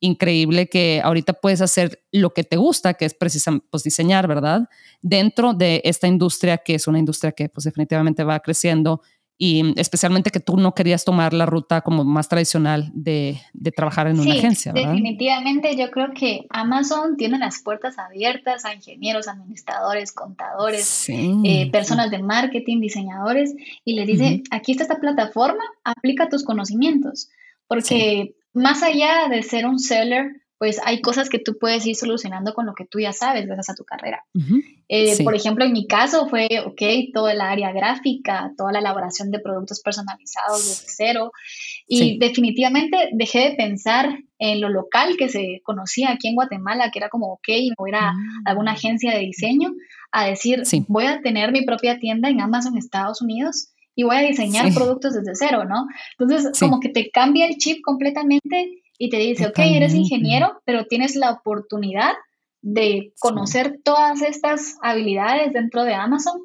increíble 0.00 0.68
que 0.68 1.00
ahorita 1.02 1.34
puedes 1.34 1.60
hacer 1.60 2.02
lo 2.12 2.34
que 2.34 2.44
te 2.44 2.56
gusta, 2.56 2.94
que 2.94 3.04
es 3.04 3.14
precisamente 3.14 3.66
pues, 3.70 3.82
diseñar, 3.82 4.28
¿verdad? 4.28 4.68
Dentro 5.02 5.54
de 5.54 5.80
esta 5.84 6.06
industria, 6.06 6.58
que 6.58 6.74
es 6.74 6.86
una 6.86 6.98
industria 6.98 7.32
que 7.32 7.48
pues 7.48 7.64
definitivamente 7.64 8.24
va 8.24 8.40
creciendo 8.40 9.00
y 9.38 9.78
especialmente 9.78 10.30
que 10.30 10.40
tú 10.40 10.56
no 10.56 10.74
querías 10.74 11.04
tomar 11.04 11.34
la 11.34 11.44
ruta 11.44 11.82
como 11.82 12.04
más 12.04 12.28
tradicional 12.28 12.90
de, 12.94 13.38
de 13.52 13.70
trabajar 13.70 14.06
en 14.06 14.18
una 14.18 14.32
agencia. 14.32 14.72
¿verdad? 14.72 14.92
Definitivamente 14.92 15.76
yo 15.76 15.90
creo 15.90 16.12
que 16.14 16.46
Amazon 16.48 17.18
tiene 17.18 17.38
las 17.38 17.62
puertas 17.62 17.98
abiertas 17.98 18.64
a 18.64 18.74
ingenieros, 18.74 19.28
administradores, 19.28 20.12
contadores, 20.12 21.06
eh, 21.10 21.70
personas 21.70 22.10
de 22.10 22.22
marketing, 22.22 22.80
diseñadores, 22.80 23.54
y 23.84 23.94
les 23.94 24.06
dice, 24.06 24.42
aquí 24.50 24.72
está 24.72 24.84
esta 24.84 25.00
plataforma, 25.00 25.62
aplica 25.84 26.30
tus 26.30 26.42
conocimientos, 26.42 27.28
porque 27.68 28.35
más 28.56 28.82
allá 28.82 29.28
de 29.28 29.42
ser 29.42 29.66
un 29.66 29.78
seller, 29.78 30.32
pues 30.58 30.80
hay 30.84 31.02
cosas 31.02 31.28
que 31.28 31.38
tú 31.38 31.58
puedes 31.60 31.86
ir 31.86 31.96
solucionando 31.96 32.54
con 32.54 32.64
lo 32.64 32.74
que 32.74 32.86
tú 32.86 32.98
ya 32.98 33.12
sabes 33.12 33.44
gracias 33.44 33.70
a 33.70 33.74
tu 33.74 33.84
carrera. 33.84 34.24
Eh, 34.88 35.22
por 35.22 35.34
ejemplo, 35.34 35.66
en 35.66 35.72
mi 35.72 35.86
caso 35.86 36.28
fue, 36.28 36.48
ok, 36.64 37.12
toda 37.12 37.32
el 37.32 37.42
área 37.42 37.72
gráfica, 37.72 38.52
toda 38.56 38.72
la 38.72 38.78
elaboración 38.78 39.30
de 39.30 39.40
productos 39.40 39.82
personalizados 39.82 40.66
desde 40.66 40.86
cero. 40.88 41.32
Y 41.86 42.18
definitivamente 42.18 43.10
dejé 43.12 43.50
de 43.50 43.56
pensar 43.56 44.18
en 44.38 44.60
lo 44.62 44.70
local 44.70 45.16
que 45.18 45.28
se 45.28 45.60
conocía 45.62 46.12
aquí 46.12 46.28
en 46.28 46.34
Guatemala, 46.34 46.90
que 46.90 47.00
era 47.00 47.10
como, 47.10 47.34
ok, 47.34 47.48
me 47.48 47.74
voy 47.76 47.90
a, 47.92 48.12
mm. 48.12 48.42
alguna 48.46 48.72
agencia 48.72 49.12
de 49.12 49.20
diseño, 49.20 49.72
a 50.10 50.26
decir, 50.26 50.62
voy 50.88 51.04
a 51.04 51.20
tener 51.20 51.52
mi 51.52 51.66
propia 51.66 51.98
tienda 51.98 52.30
en 52.30 52.40
Amazon 52.40 52.78
Estados 52.78 53.20
Unidos 53.20 53.68
y 53.96 54.04
voy 54.04 54.16
a 54.16 54.20
diseñar 54.20 54.72
productos 54.74 55.14
desde 55.14 55.34
cero, 55.34 55.64
¿no? 55.64 55.86
Entonces, 56.18 56.56
como 56.60 56.78
que 56.78 56.90
te 56.90 57.10
cambia 57.10 57.46
el 57.46 57.56
chip 57.56 57.82
completamente 57.82 58.82
y 58.98 59.08
te 59.08 59.16
dice, 59.16 59.46
ok, 59.46 59.58
eres 59.58 59.94
ingeniero, 59.94 60.60
pero 60.64 60.84
tienes 60.84 61.16
la 61.16 61.32
oportunidad 61.32 62.12
de 62.60 63.14
conocer 63.18 63.80
todas 63.82 64.20
estas 64.20 64.76
habilidades 64.82 65.54
dentro 65.54 65.84
de 65.84 65.94
Amazon, 65.94 66.40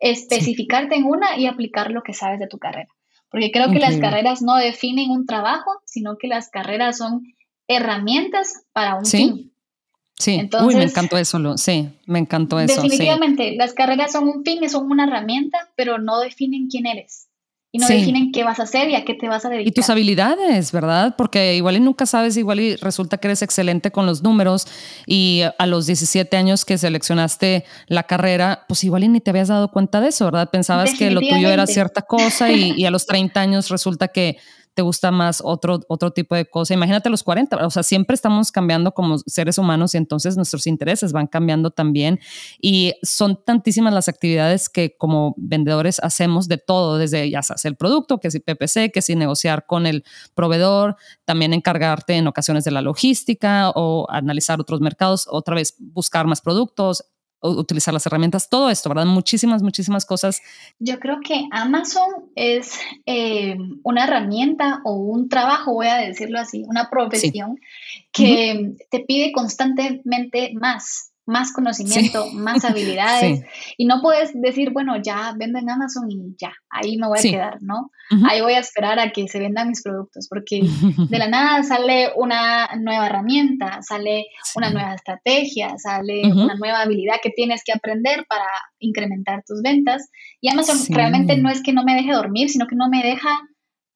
especificarte 0.00 0.96
en 0.96 1.04
una 1.04 1.38
y 1.38 1.46
aplicar 1.46 1.92
lo 1.92 2.02
que 2.02 2.14
sabes 2.14 2.40
de 2.40 2.48
tu 2.48 2.58
carrera. 2.58 2.88
Porque 3.30 3.52
creo 3.52 3.70
que 3.70 3.78
las 3.78 3.96
carreras 3.98 4.42
no 4.42 4.56
definen 4.56 5.10
un 5.10 5.24
trabajo, 5.24 5.70
sino 5.86 6.18
que 6.18 6.26
las 6.26 6.50
carreras 6.50 6.98
son 6.98 7.22
herramientas 7.68 8.64
para 8.72 8.96
un 8.96 9.06
fin. 9.06 9.51
Sí, 10.18 10.48
Uy, 10.62 10.76
me 10.76 10.84
encantó 10.84 11.16
eso, 11.18 11.56
sí, 11.56 11.88
me 12.06 12.18
encantó 12.18 12.60
eso. 12.60 12.80
Definitivamente, 12.80 13.56
las 13.56 13.72
carreras 13.72 14.12
son 14.12 14.28
un 14.28 14.44
fin, 14.44 14.68
son 14.68 14.90
una 14.90 15.04
herramienta, 15.04 15.58
pero 15.74 15.98
no 15.98 16.20
definen 16.20 16.68
quién 16.68 16.86
eres. 16.86 17.28
Y 17.74 17.78
no 17.78 17.88
definen 17.88 18.32
qué 18.32 18.44
vas 18.44 18.60
a 18.60 18.64
hacer 18.64 18.90
y 18.90 18.96
a 18.96 19.04
qué 19.06 19.14
te 19.14 19.28
vas 19.28 19.46
a 19.46 19.48
dedicar. 19.48 19.66
Y 19.66 19.72
tus 19.72 19.88
habilidades, 19.88 20.72
¿verdad? 20.72 21.14
Porque 21.16 21.56
igual 21.56 21.78
y 21.78 21.80
nunca 21.80 22.04
sabes, 22.04 22.36
igual 22.36 22.60
y 22.60 22.76
resulta 22.76 23.16
que 23.16 23.28
eres 23.28 23.40
excelente 23.40 23.90
con 23.90 24.04
los 24.04 24.22
números 24.22 24.66
y 25.06 25.40
a 25.58 25.66
los 25.66 25.86
17 25.86 26.36
años 26.36 26.66
que 26.66 26.76
seleccionaste 26.76 27.64
la 27.86 28.02
carrera, 28.02 28.66
pues 28.68 28.84
igual 28.84 29.04
y 29.04 29.08
ni 29.08 29.20
te 29.20 29.30
habías 29.30 29.48
dado 29.48 29.70
cuenta 29.70 30.02
de 30.02 30.08
eso, 30.08 30.26
¿verdad? 30.26 30.50
Pensabas 30.50 30.92
que 30.92 31.10
lo 31.10 31.20
tuyo 31.20 31.48
era 31.48 31.66
cierta 31.66 32.02
cosa 32.02 32.52
y, 32.52 32.74
y 32.76 32.84
a 32.84 32.90
los 32.90 33.06
30 33.06 33.40
años 33.40 33.70
resulta 33.70 34.08
que 34.08 34.36
te 34.74 34.82
gusta 34.82 35.10
más 35.10 35.42
otro, 35.44 35.80
otro 35.88 36.12
tipo 36.12 36.34
de 36.34 36.46
cosa. 36.46 36.74
Imagínate 36.74 37.10
los 37.10 37.22
40, 37.22 37.66
o 37.66 37.70
sea, 37.70 37.82
siempre 37.82 38.14
estamos 38.14 38.50
cambiando 38.50 38.92
como 38.92 39.18
seres 39.18 39.58
humanos 39.58 39.94
y 39.94 39.98
entonces 39.98 40.36
nuestros 40.36 40.66
intereses 40.66 41.12
van 41.12 41.26
cambiando 41.26 41.70
también. 41.70 42.20
Y 42.60 42.94
son 43.02 43.42
tantísimas 43.44 43.92
las 43.92 44.08
actividades 44.08 44.68
que 44.68 44.96
como 44.96 45.34
vendedores 45.36 46.00
hacemos 46.00 46.48
de 46.48 46.58
todo, 46.58 46.98
desde 46.98 47.28
ya 47.30 47.42
sabes, 47.42 47.64
el 47.64 47.76
producto, 47.76 48.18
que 48.18 48.30
si 48.30 48.40
PPC, 48.40 48.90
que 48.92 49.02
si 49.02 49.14
negociar 49.14 49.66
con 49.66 49.86
el 49.86 50.04
proveedor, 50.34 50.96
también 51.24 51.52
encargarte 51.52 52.14
en 52.14 52.26
ocasiones 52.26 52.64
de 52.64 52.70
la 52.70 52.82
logística 52.82 53.70
o 53.74 54.06
analizar 54.10 54.60
otros 54.60 54.80
mercados, 54.80 55.26
otra 55.30 55.54
vez 55.54 55.74
buscar 55.78 56.26
más 56.26 56.40
productos, 56.40 57.04
utilizar 57.42 57.92
las 57.92 58.06
herramientas, 58.06 58.48
todo 58.48 58.70
esto, 58.70 58.88
¿verdad? 58.88 59.06
Muchísimas, 59.06 59.62
muchísimas 59.62 60.06
cosas. 60.06 60.40
Yo 60.78 60.98
creo 60.98 61.20
que 61.20 61.46
Amazon 61.50 62.30
es 62.34 62.78
eh, 63.06 63.56
una 63.82 64.04
herramienta 64.04 64.80
o 64.84 64.94
un 64.94 65.28
trabajo, 65.28 65.74
voy 65.74 65.88
a 65.88 65.96
decirlo 65.96 66.38
así, 66.38 66.64
una 66.66 66.88
profesión 66.90 67.60
que 68.12 68.76
te 68.90 69.00
pide 69.00 69.32
constantemente 69.32 70.52
más 70.54 71.11
más 71.26 71.52
conocimiento, 71.52 72.26
más 72.32 72.64
habilidades. 72.64 73.42
Y 73.76 73.86
no 73.86 74.00
puedes 74.02 74.32
decir, 74.34 74.70
bueno, 74.72 75.00
ya 75.02 75.34
vendo 75.38 75.58
en 75.58 75.70
Amazon 75.70 76.10
y 76.10 76.34
ya, 76.40 76.52
ahí 76.70 76.96
me 76.96 77.06
voy 77.06 77.18
a 77.18 77.22
quedar, 77.22 77.58
¿no? 77.62 77.90
Ahí 78.28 78.42
voy 78.42 78.52
a 78.52 78.58
esperar 78.58 78.98
a 78.98 79.10
que 79.10 79.26
se 79.28 79.38
vendan 79.38 79.68
mis 79.68 79.82
productos, 79.82 80.28
porque 80.28 80.60
de 81.08 81.18
la 81.18 81.28
nada 81.28 81.62
sale 81.62 82.10
una 82.16 82.68
nueva 82.78 83.06
herramienta, 83.06 83.80
sale 83.82 84.26
una 84.54 84.70
nueva 84.70 84.94
estrategia, 84.94 85.78
sale 85.78 86.30
una 86.30 86.54
nueva 86.56 86.82
habilidad 86.82 87.16
que 87.22 87.30
tienes 87.30 87.62
que 87.64 87.72
aprender 87.72 88.26
para 88.28 88.46
incrementar 88.80 89.42
tus 89.46 89.62
ventas. 89.62 90.10
Y 90.40 90.50
Amazon 90.50 90.78
realmente 90.94 91.38
no 91.38 91.48
es 91.48 91.62
que 91.62 91.72
no 91.72 91.84
me 91.84 91.94
deje 91.94 92.12
dormir, 92.12 92.50
sino 92.50 92.66
que 92.66 92.76
no 92.76 92.88
me 92.90 93.02
deja 93.02 93.40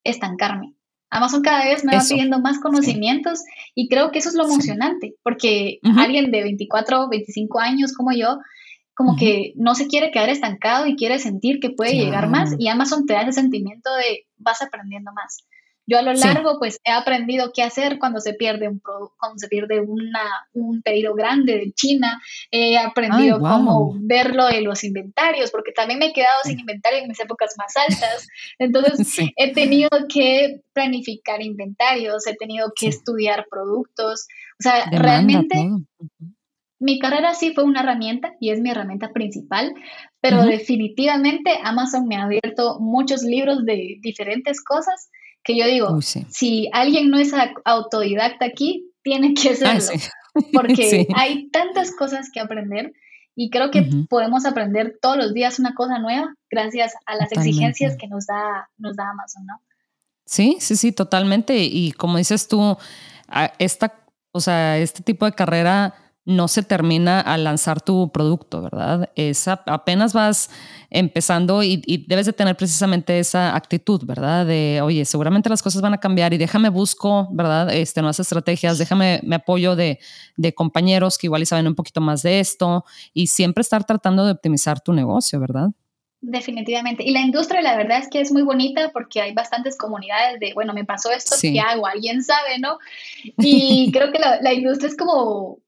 estancarme. 0.03 0.76
Amazon 1.11 1.42
cada 1.42 1.64
vez 1.64 1.85
me 1.85 1.97
va 1.97 2.03
pidiendo 2.09 2.40
más 2.40 2.59
conocimientos 2.59 3.40
y 3.75 3.88
creo 3.88 4.11
que 4.11 4.19
eso 4.19 4.29
es 4.29 4.35
lo 4.35 4.45
emocionante, 4.45 5.14
porque 5.23 5.79
alguien 5.97 6.31
de 6.31 6.42
24, 6.42 7.09
25 7.09 7.61
años 7.61 7.92
como 7.92 8.12
yo, 8.12 8.38
como 8.95 9.16
que 9.16 9.53
no 9.57 9.75
se 9.75 9.87
quiere 9.87 10.11
quedar 10.11 10.31
estancado 10.31 10.87
y 10.87 10.97
quiere 10.97 11.19
sentir 11.19 11.61
que 11.61 11.71
puede 11.71 11.95
llegar 11.95 12.29
más 12.29 12.55
y 12.59 12.69
Amazon 12.69 13.07
te 13.07 13.12
da 13.12 13.23
ese 13.23 13.33
sentimiento 13.33 13.95
de 13.95 14.27
vas 14.37 14.62
aprendiendo 14.62 15.12
más. 15.12 15.47
Yo 15.87 15.99
a 15.99 16.03
lo 16.03 16.12
largo, 16.12 16.59
pues 16.59 16.81
he 16.85 16.90
aprendido 16.90 17.53
qué 17.55 17.62
hacer 17.62 17.99
cuando 18.01 18.20
se 18.20 18.35
pierde 18.35 18.68
un 18.68 18.81
cuando 18.81 19.38
se 19.38 19.46
pierde 19.46 19.81
una, 19.81 20.49
un 20.53 20.83
pedido 20.83 21.14
grande 21.14 21.59
de 21.59 21.72
China. 21.72 22.20
He 22.51 22.77
aprendido 22.77 23.38
cómo 23.38 23.94
verlo 24.01 24.51
en 24.51 24.64
los 24.64 24.83
inventarios, 24.83 25.53
porque 25.53 25.70
también 25.70 26.01
me 26.01 26.07
he 26.07 26.12
quedado 26.12 26.42
sin 26.44 26.59
inventario 26.59 26.99
en 26.99 27.09
mis 27.09 27.20
épocas 27.20 27.55
más 27.57 27.72
altas. 27.77 28.27
Entonces, 28.59 28.96
he 29.37 29.53
tenido 29.53 29.90
que 30.12 30.61
planificar 30.72 31.40
inventarios, 31.40 32.27
he 32.27 32.35
tenido 32.35 32.72
que 32.75 32.88
estudiar 32.88 33.46
productos. 33.49 34.27
O 34.59 34.62
sea, 34.62 34.90
realmente 34.90 35.68
mi 36.79 36.99
carrera 36.99 37.35
sí 37.35 37.55
fue 37.55 37.64
una 37.64 37.81
herramienta 37.81 38.35
y 38.40 38.51
es 38.51 38.61
mi 38.61 38.70
herramienta 38.70 39.12
principal, 39.12 39.72
pero 40.20 40.42
definitivamente 40.42 41.59
Amazon 41.62 42.07
me 42.07 42.16
ha 42.16 42.25
abierto 42.25 42.79
muchos 42.81 43.22
libros 43.22 43.64
de 43.64 43.99
diferentes 44.01 44.62
cosas 44.62 45.11
que 45.47 45.57
yo 45.57 45.67
digo, 45.67 46.01
si 46.03 46.69
alguien 46.73 47.09
no 47.09 47.19
es 47.19 47.33
autodidacta 47.65 48.45
aquí, 48.45 48.91
tiene 49.03 49.33
que 49.33 49.55
serlo, 49.55 49.85
porque 50.53 51.07
hay 51.15 51.49
tantas 51.51 51.95
cosas 51.95 52.31
que 52.33 52.41
aprender 52.41 52.93
y 53.37 53.51
creo 53.51 53.71
que 53.71 53.89
podemos 54.11 54.45
aprender 54.45 54.99
todos 55.01 55.17
los 55.17 55.33
días 55.33 55.61
una 55.61 55.75
cosa 55.75 55.99
nueva 56.01 56.35
gracias 56.51 56.95
a 57.07 57.15
las 57.15 57.31
exigencias 57.31 57.97
que 57.97 58.09
nos 58.09 58.27
da, 58.27 58.69
nos 58.77 58.97
da 58.97 59.11
Amazon, 59.11 59.47
¿no? 59.47 59.61
Sí, 60.25 60.57
sí, 60.59 60.75
sí, 60.75 60.91
totalmente. 60.91 61.57
Y 61.57 61.93
como 61.93 62.19
dices 62.19 62.49
tú, 62.49 62.77
esta, 63.59 63.95
o 64.33 64.41
sea, 64.41 64.79
este 64.79 65.05
tipo 65.05 65.27
de 65.27 65.33
carrera 65.33 65.95
no 66.27 66.49
se 66.49 66.65
termina 66.65 67.21
al 67.21 67.45
lanzar 67.45 67.81
tu 67.81 68.11
producto, 68.11 68.61
¿verdad? 68.61 69.11
Es 69.15 69.47
apenas 69.47 70.12
vas 70.12 70.51
empezando 70.91 71.62
y, 71.62 72.05
debes 72.09 72.27
de 72.27 72.33
tener 72.33 72.57
precisamente 72.57 73.21
esa 73.21 73.55
actitud, 73.55 74.05
¿verdad? 74.05 74.45
De, 74.45 74.81
oye, 74.83 75.05
seguramente 75.05 75.49
las 75.49 75.62
cosas 75.62 75.81
van 75.83 75.95
a 75.95 75.99
cambiar 75.99 76.35
y 76.35 76.39
déjame 76.39 76.69
busco, 76.69 77.29
¿verdad? 77.31 77.73
Este, 77.73 78.01
nuevas 78.01 78.19
estrategias, 78.19 78.77
déjame, 78.77 79.21
me 79.23 79.37
apoyo 79.37 79.77
de, 79.77 80.01
de 80.37 80.53
compañeros 80.53 81.17
que 81.17 81.29
igual 81.29 81.43
y 81.43 81.47
saben 81.47 81.69
un 81.69 81.77
poquito 81.77 82.01
más 82.01 82.23
de 82.23 82.41
esto 82.41 82.85
y 83.15 83.29
siempre 83.29 83.62
estar 83.62 83.85
tratando 83.85 84.27
de 84.27 84.33
optimizar 84.33 84.81
tu 84.81 84.93
negocio, 84.93 85.39
¿verdad? 85.39 85.69
Definitivamente. 86.21 87.05
Y 87.05 87.12
la 87.12 87.21
industria, 87.21 87.62
la 87.62 87.77
verdad 87.77 87.99
es 87.99 88.09
que 88.09 88.21
es 88.21 88.33
muy 88.33 88.43
bonita 88.43 88.91
porque 88.93 89.21
hay 89.21 89.33
bastantes 89.33 89.79
comunidades 89.79 90.41
de, 90.41 90.55
bueno, 90.55 90.75
me 90.75 90.85
pasó 90.85 91.12
esto, 91.12 91.37
¿qué 91.41 91.61
hago? 91.61 91.87
Alguien 91.87 92.25
sabe, 92.25 92.59
¿no? 92.59 92.79
Y 93.39 93.93
creo 93.93 94.11
que 94.11 94.19
la, 94.19 94.41
la 94.41 94.53
industria 94.53 94.89
es 94.89 94.97
como 94.97 95.61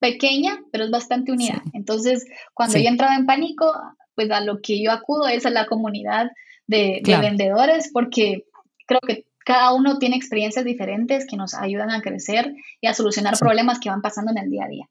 pequeña, 0.00 0.58
pero 0.72 0.84
es 0.84 0.90
bastante 0.90 1.30
unida. 1.30 1.62
Entonces, 1.72 2.26
cuando 2.54 2.78
yo 2.78 2.88
entraba 2.88 3.14
en 3.14 3.26
pánico, 3.26 3.72
pues 4.14 4.30
a 4.30 4.40
lo 4.40 4.60
que 4.60 4.82
yo 4.82 4.90
acudo 4.90 5.28
es 5.28 5.46
a 5.46 5.50
la 5.50 5.66
comunidad 5.66 6.30
de, 6.66 7.02
vendedores, 7.04 7.90
porque 7.92 8.46
creo 8.86 9.00
que 9.06 9.26
cada 9.44 9.72
uno 9.72 9.98
tiene 9.98 10.16
experiencias 10.16 10.64
diferentes 10.64 11.26
que 11.26 11.36
nos 11.36 11.54
ayudan 11.54 11.90
a 11.90 12.00
crecer 12.00 12.54
y 12.80 12.86
a 12.86 12.94
solucionar 12.94 13.38
problemas 13.38 13.78
que 13.78 13.90
van 13.90 14.02
pasando 14.02 14.30
en 14.32 14.38
el 14.38 14.50
día 14.50 14.64
a 14.64 14.68
día. 14.68 14.88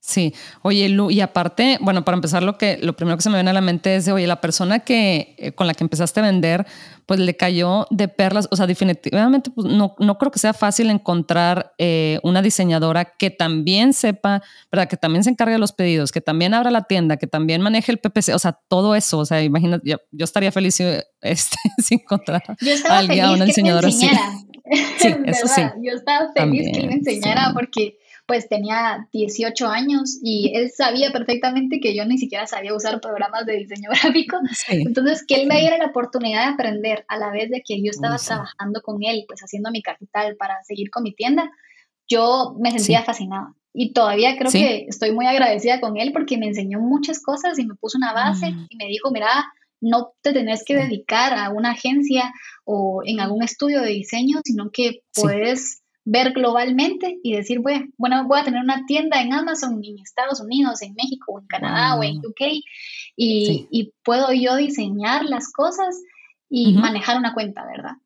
Sí, 0.00 0.32
oye 0.62 0.88
Lu, 0.88 1.10
y 1.10 1.20
aparte, 1.20 1.76
bueno, 1.80 2.04
para 2.04 2.14
empezar 2.14 2.44
lo 2.44 2.56
que 2.56 2.78
lo 2.80 2.94
primero 2.94 3.16
que 3.16 3.22
se 3.22 3.30
me 3.30 3.36
viene 3.36 3.50
a 3.50 3.52
la 3.52 3.60
mente 3.60 3.96
es 3.96 4.04
de, 4.04 4.12
oye, 4.12 4.28
la 4.28 4.40
persona 4.40 4.78
que 4.78 5.34
eh, 5.38 5.52
con 5.52 5.66
la 5.66 5.74
que 5.74 5.82
empezaste 5.82 6.20
a 6.20 6.22
vender, 6.22 6.66
pues 7.04 7.18
le 7.18 7.36
cayó 7.36 7.86
de 7.90 8.06
perlas, 8.06 8.46
o 8.50 8.56
sea, 8.56 8.68
definitivamente 8.68 9.50
pues, 9.50 9.66
no, 9.66 9.96
no 9.98 10.16
creo 10.16 10.30
que 10.30 10.38
sea 10.38 10.54
fácil 10.54 10.88
encontrar 10.90 11.74
eh, 11.78 12.20
una 12.22 12.42
diseñadora 12.42 13.16
que 13.18 13.30
también 13.30 13.92
sepa, 13.92 14.40
¿verdad? 14.70 14.88
Que 14.88 14.96
también 14.96 15.24
se 15.24 15.30
encargue 15.30 15.54
de 15.54 15.58
los 15.58 15.72
pedidos, 15.72 16.12
que 16.12 16.20
también 16.20 16.54
abra 16.54 16.70
la 16.70 16.84
tienda, 16.84 17.16
que 17.16 17.26
también 17.26 17.60
maneje 17.60 17.90
el 17.90 17.98
PPC, 17.98 18.34
o 18.34 18.38
sea, 18.38 18.60
todo 18.68 18.94
eso, 18.94 19.18
o 19.18 19.26
sea, 19.26 19.42
imagínate, 19.42 19.84
yo, 19.88 20.24
estaría 20.24 20.52
feliz 20.52 20.76
si, 20.76 20.84
este, 21.22 21.56
encontrar 21.90 22.42
a 22.88 22.98
alguien, 22.98 23.24
a 23.24 23.32
una 23.32 23.44
diseñadora 23.46 23.88
así. 23.88 24.08
Sí, 24.98 25.08
eso 25.26 25.48
sí. 25.48 25.62
Yo 25.82 25.92
estaba 25.92 26.30
feliz 26.36 26.68
que 26.72 26.86
me 26.86 26.94
enseñara 26.94 27.52
porque 27.52 27.98
pues 28.28 28.46
tenía 28.46 29.08
18 29.10 29.68
años 29.68 30.18
y 30.22 30.52
él 30.54 30.70
sabía 30.70 31.10
perfectamente 31.10 31.80
que 31.80 31.96
yo 31.96 32.04
ni 32.04 32.18
siquiera 32.18 32.46
sabía 32.46 32.74
usar 32.74 33.00
programas 33.00 33.46
de 33.46 33.56
diseño 33.56 33.88
gráfico. 34.02 34.36
Entonces, 34.68 35.24
que 35.26 35.36
él 35.36 35.48
me 35.48 35.58
diera 35.58 35.78
la 35.78 35.86
oportunidad 35.86 36.44
de 36.44 36.52
aprender 36.52 37.06
a 37.08 37.16
la 37.16 37.30
vez 37.30 37.48
de 37.48 37.62
que 37.66 37.82
yo 37.82 37.90
estaba 37.90 38.18
trabajando 38.18 38.82
con 38.82 39.02
él, 39.02 39.24
pues 39.26 39.40
haciendo 39.40 39.70
mi 39.70 39.80
capital 39.80 40.36
para 40.36 40.62
seguir 40.64 40.90
con 40.90 41.04
mi 41.04 41.14
tienda, 41.14 41.50
yo 42.06 42.54
me 42.60 42.70
sentía 42.70 43.02
fascinada. 43.02 43.54
Y 43.72 43.94
todavía 43.94 44.36
creo 44.36 44.52
que 44.52 44.84
estoy 44.88 45.12
muy 45.12 45.24
agradecida 45.24 45.80
con 45.80 45.96
él 45.96 46.12
porque 46.12 46.36
me 46.36 46.48
enseñó 46.48 46.80
muchas 46.80 47.22
cosas 47.22 47.58
y 47.58 47.64
me 47.64 47.76
puso 47.76 47.96
una 47.96 48.12
base 48.12 48.50
mm. 48.50 48.66
y 48.68 48.76
me 48.76 48.86
dijo, 48.88 49.10
mira, 49.10 49.46
no 49.80 50.12
te 50.20 50.34
tenés 50.34 50.64
que 50.66 50.76
dedicar 50.76 51.32
a 51.32 51.48
una 51.48 51.70
agencia 51.70 52.30
o 52.64 53.00
en 53.06 53.20
algún 53.20 53.42
estudio 53.42 53.80
de 53.80 53.88
diseño, 53.88 54.40
sino 54.44 54.70
que 54.70 55.00
puedes 55.14 55.82
ver 56.10 56.32
globalmente 56.32 57.18
y 57.22 57.34
decir, 57.34 57.60
bueno, 57.60 58.26
voy 58.26 58.40
a 58.40 58.44
tener 58.44 58.62
una 58.62 58.86
tienda 58.86 59.20
en 59.20 59.34
Amazon 59.34 59.80
en 59.84 59.98
Estados 59.98 60.40
Unidos, 60.40 60.80
en 60.80 60.94
México, 60.94 61.32
o 61.32 61.40
en 61.40 61.46
Canadá 61.46 61.96
o 61.96 62.02
en 62.02 62.18
UK 62.18 62.64
y, 63.16 63.92
puedo 64.04 64.32
yo 64.32 64.56
diseñar 64.56 65.24
las 65.24 65.52
cosas 65.52 66.02
y 66.48 66.72
manejar 66.74 67.18
una 67.18 67.34
cuenta, 67.34 67.66
¿verdad? 67.66 67.96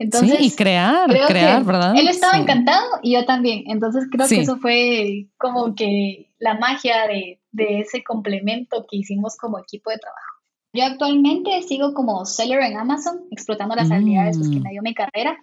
Entonces, 0.00 0.38
sí, 0.38 0.46
y 0.46 0.50
crear, 0.50 1.08
crear, 1.28 1.64
¿verdad? 1.64 1.94
Él 1.96 2.08
estaba 2.08 2.36
encantado 2.36 2.98
y 3.02 3.12
yo 3.12 3.24
también. 3.24 3.62
Entonces 3.68 4.08
creo 4.10 4.26
que 4.26 4.40
eso 4.40 4.56
fue 4.56 5.28
como 5.38 5.76
que 5.76 6.34
la 6.40 6.58
magia 6.58 7.06
de, 7.06 7.40
de 7.52 7.80
ese 7.80 8.02
complemento 8.02 8.84
que 8.90 8.96
hicimos 8.96 9.36
como 9.36 9.60
equipo 9.60 9.90
de 9.90 9.98
trabajo. 9.98 10.42
Yo 10.72 10.84
actualmente 10.84 11.62
sigo 11.62 11.94
como 11.94 12.26
seller 12.26 12.60
en 12.62 12.78
Amazon, 12.78 13.20
explotando 13.30 13.76
las 13.76 13.92
habilidades 13.92 14.38
pues, 14.38 14.50
que 14.50 14.56
mm. 14.56 14.62
me 14.62 14.70
dio 14.70 14.82
mi 14.82 14.92
carrera. 14.92 15.38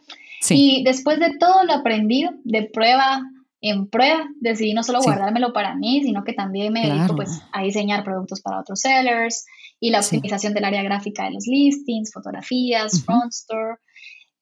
Y 0.50 0.84
después 0.84 1.20
de 1.20 1.38
todo 1.38 1.64
lo 1.64 1.74
aprendido, 1.74 2.32
de 2.44 2.64
prueba 2.64 3.22
en 3.62 3.88
prueba, 3.88 4.28
decidí 4.40 4.74
no 4.74 4.82
solo 4.82 5.02
guardármelo 5.02 5.54
para 5.54 5.76
mí, 5.76 6.02
sino 6.04 6.24
que 6.24 6.34
también 6.34 6.74
me 6.74 6.88
dedico 6.88 7.16
pues, 7.16 7.42
a 7.52 7.62
diseñar 7.62 8.04
productos 8.04 8.42
para 8.42 8.60
otros 8.60 8.82
sellers 8.82 9.46
y 9.80 9.92
la 9.92 10.00
optimización 10.00 10.54
del 10.54 10.66
área 10.66 10.82
gráfica 10.82 11.26
de 11.26 11.32
los 11.32 11.46
listings, 11.46 12.12
fotografías, 12.12 13.04
front 13.06 13.32
store 13.32 13.76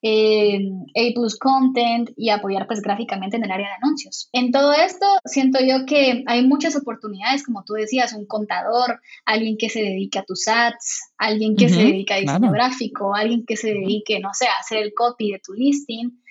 eh, 0.02 0.60
A 0.96 1.14
plus 1.14 1.38
content 1.38 2.10
y 2.16 2.30
apoyar 2.30 2.68
pues 2.68 2.82
gráficamente 2.82 3.38
en 3.38 3.44
el 3.44 3.52
área 3.52 3.68
de 3.68 3.74
anuncios. 3.84 4.30
En 4.32 4.52
todo 4.52 4.74
esto 4.74 5.06
siento 5.26 5.60
yo 5.60 5.86
que 5.86 6.24
hay 6.26 6.46
muchas 6.46 6.76
oportunidades, 6.76 7.44
como 7.44 7.64
tú 7.64 7.74
decías, 7.74 8.14
un 8.14 8.26
contador, 8.26 9.02
alguien 9.26 9.58
que 9.58 9.70
se 9.70 9.82
dedique 9.82 10.20
a 10.20 10.24
tus 10.24 10.48
ads, 10.48 11.12
alguien 11.18 11.56
que 11.56 11.70
se 11.70 11.78
dedique 11.78 12.14
a 12.14 12.18
diseño 12.18 12.52
gráfico, 12.52 13.14
alguien 13.14 13.46
que 13.46 13.58
se 13.58 13.74
dedique, 13.74 14.20
no 14.20 14.34
sé, 14.34 14.48
a 14.48 14.60
hacer 14.60 14.78
el 14.80 14.94
copy 14.94 15.32
de 15.32 15.40
tu 15.40 15.54
listing. 15.54 16.22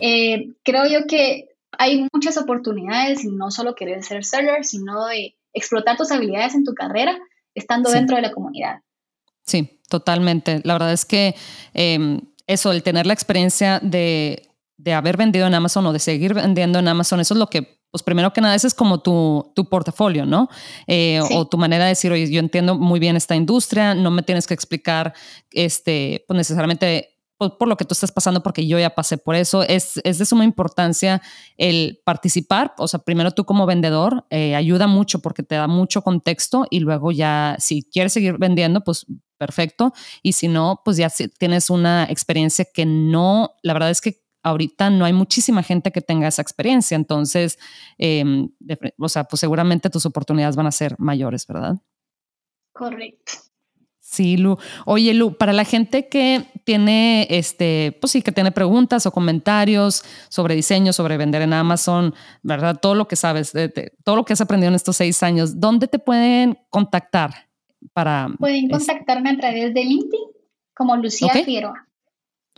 Eh, 0.00 0.48
creo 0.62 0.86
yo 0.86 1.06
que 1.06 1.48
hay 1.78 2.06
muchas 2.12 2.36
oportunidades 2.36 3.24
y 3.24 3.28
no 3.28 3.50
solo 3.50 3.74
querer 3.74 4.02
ser 4.02 4.24
seller, 4.24 4.64
sino 4.64 5.06
de 5.06 5.36
explotar 5.54 5.96
tus 5.96 6.10
habilidades 6.10 6.54
en 6.54 6.64
tu 6.64 6.74
carrera 6.74 7.18
estando 7.54 7.90
dentro 7.90 8.16
de 8.16 8.22
la 8.22 8.32
comunidad. 8.32 8.80
Sí, 9.44 9.80
totalmente. 9.88 10.60
La 10.64 10.74
verdad 10.74 10.92
es 10.92 11.04
que 11.04 11.34
em, 11.74 12.20
eso, 12.46 12.72
el 12.72 12.82
tener 12.82 13.06
la 13.06 13.12
experiencia 13.12 13.80
de, 13.80 14.48
de, 14.76 14.92
haber 14.92 15.16
vendido 15.16 15.46
en 15.46 15.54
Amazon 15.54 15.86
o 15.86 15.92
de 15.92 15.98
seguir 15.98 16.34
vendiendo 16.34 16.78
en 16.78 16.88
Amazon, 16.88 17.20
eso 17.20 17.34
es 17.34 17.38
lo 17.38 17.46
que, 17.48 17.80
pues 17.90 18.02
primero 18.02 18.32
que 18.32 18.40
nada, 18.40 18.54
ese 18.54 18.66
es 18.66 18.74
como 18.74 19.00
tu, 19.00 19.52
tu 19.54 19.68
portafolio, 19.68 20.26
¿no? 20.26 20.48
Eh, 20.86 21.20
o 21.32 21.46
tu 21.46 21.58
manera 21.58 21.84
de 21.84 21.90
decir, 21.90 22.10
oye, 22.12 22.30
yo 22.30 22.40
entiendo 22.40 22.74
muy 22.74 23.00
bien 23.00 23.16
esta 23.16 23.36
industria, 23.36 23.94
no 23.94 24.10
me 24.10 24.22
tienes 24.22 24.46
que 24.46 24.54
explicar 24.54 25.14
este, 25.50 26.24
pues 26.26 26.36
necesariamente 26.36 27.12
por, 27.36 27.58
por, 27.58 27.68
lo 27.68 27.76
que 27.76 27.84
tú 27.84 27.92
estás 27.92 28.12
pasando, 28.12 28.42
porque 28.42 28.66
yo 28.66 28.78
ya 28.78 28.90
pasé 28.90 29.18
por 29.18 29.34
eso. 29.34 29.62
Es, 29.62 30.00
es 30.04 30.18
de 30.18 30.24
suma 30.24 30.44
importancia 30.44 31.20
el 31.56 32.00
participar. 32.04 32.74
O 32.78 32.86
sea, 32.86 33.00
primero 33.00 33.32
tú 33.32 33.44
como 33.44 33.66
vendedor 33.66 34.24
eh, 34.30 34.54
ayuda 34.54 34.86
mucho 34.86 35.20
porque 35.20 35.42
te 35.42 35.56
da 35.56 35.66
mucho 35.66 36.02
contexto 36.02 36.66
y 36.70 36.80
luego 36.80 37.10
ya, 37.10 37.56
si 37.58 37.82
quieres 37.82 38.12
seguir 38.12 38.38
vendiendo, 38.38 38.82
pues 38.82 39.06
perfecto. 39.42 39.92
Y 40.22 40.34
si 40.34 40.46
no, 40.46 40.82
pues 40.84 40.96
ya 40.96 41.10
tienes 41.36 41.68
una 41.68 42.04
experiencia 42.04 42.64
que 42.64 42.86
no, 42.86 43.56
la 43.62 43.72
verdad 43.72 43.90
es 43.90 44.00
que 44.00 44.22
ahorita 44.44 44.88
no 44.88 45.04
hay 45.04 45.12
muchísima 45.12 45.64
gente 45.64 45.90
que 45.90 46.00
tenga 46.00 46.28
esa 46.28 46.42
experiencia. 46.42 46.94
Entonces, 46.94 47.58
em, 47.98 48.50
o 48.98 49.08
sea, 49.08 49.24
pues 49.24 49.40
seguramente 49.40 49.90
tus 49.90 50.06
oportunidades 50.06 50.54
van 50.54 50.68
a 50.68 50.70
ser 50.70 50.94
mayores, 51.00 51.44
¿verdad? 51.48 51.74
Correcto. 52.72 53.32
Sí, 53.98 54.36
Lu. 54.36 54.58
Oye, 54.86 55.12
Lu, 55.12 55.36
para 55.36 55.52
la 55.52 55.64
gente 55.64 56.08
que 56.08 56.44
tiene, 56.64 57.26
este, 57.28 57.98
pues 58.00 58.12
sí, 58.12 58.22
que 58.22 58.30
tiene 58.30 58.52
preguntas 58.52 59.06
o 59.06 59.10
comentarios 59.10 60.04
sobre 60.28 60.54
diseño, 60.54 60.92
sobre 60.92 61.16
vender 61.16 61.42
en 61.42 61.52
Amazon, 61.52 62.14
¿verdad? 62.42 62.78
Todo 62.80 62.94
lo 62.94 63.08
que 63.08 63.16
sabes, 63.16 63.52
todo 64.04 64.14
lo 64.14 64.24
que 64.24 64.34
has 64.34 64.40
aprendido 64.40 64.68
en 64.68 64.76
estos 64.76 64.98
seis 64.98 65.20
años, 65.24 65.58
¿dónde 65.58 65.88
te 65.88 65.98
pueden 65.98 66.60
contactar? 66.70 67.51
Para... 67.92 68.28
Pueden 68.38 68.68
contactarme 68.68 69.30
a 69.30 69.36
través 69.36 69.74
de 69.74 69.84
LinkedIn 69.84 70.20
como 70.74 70.96
Lucía 70.96 71.32
Figueroa. 71.32 71.86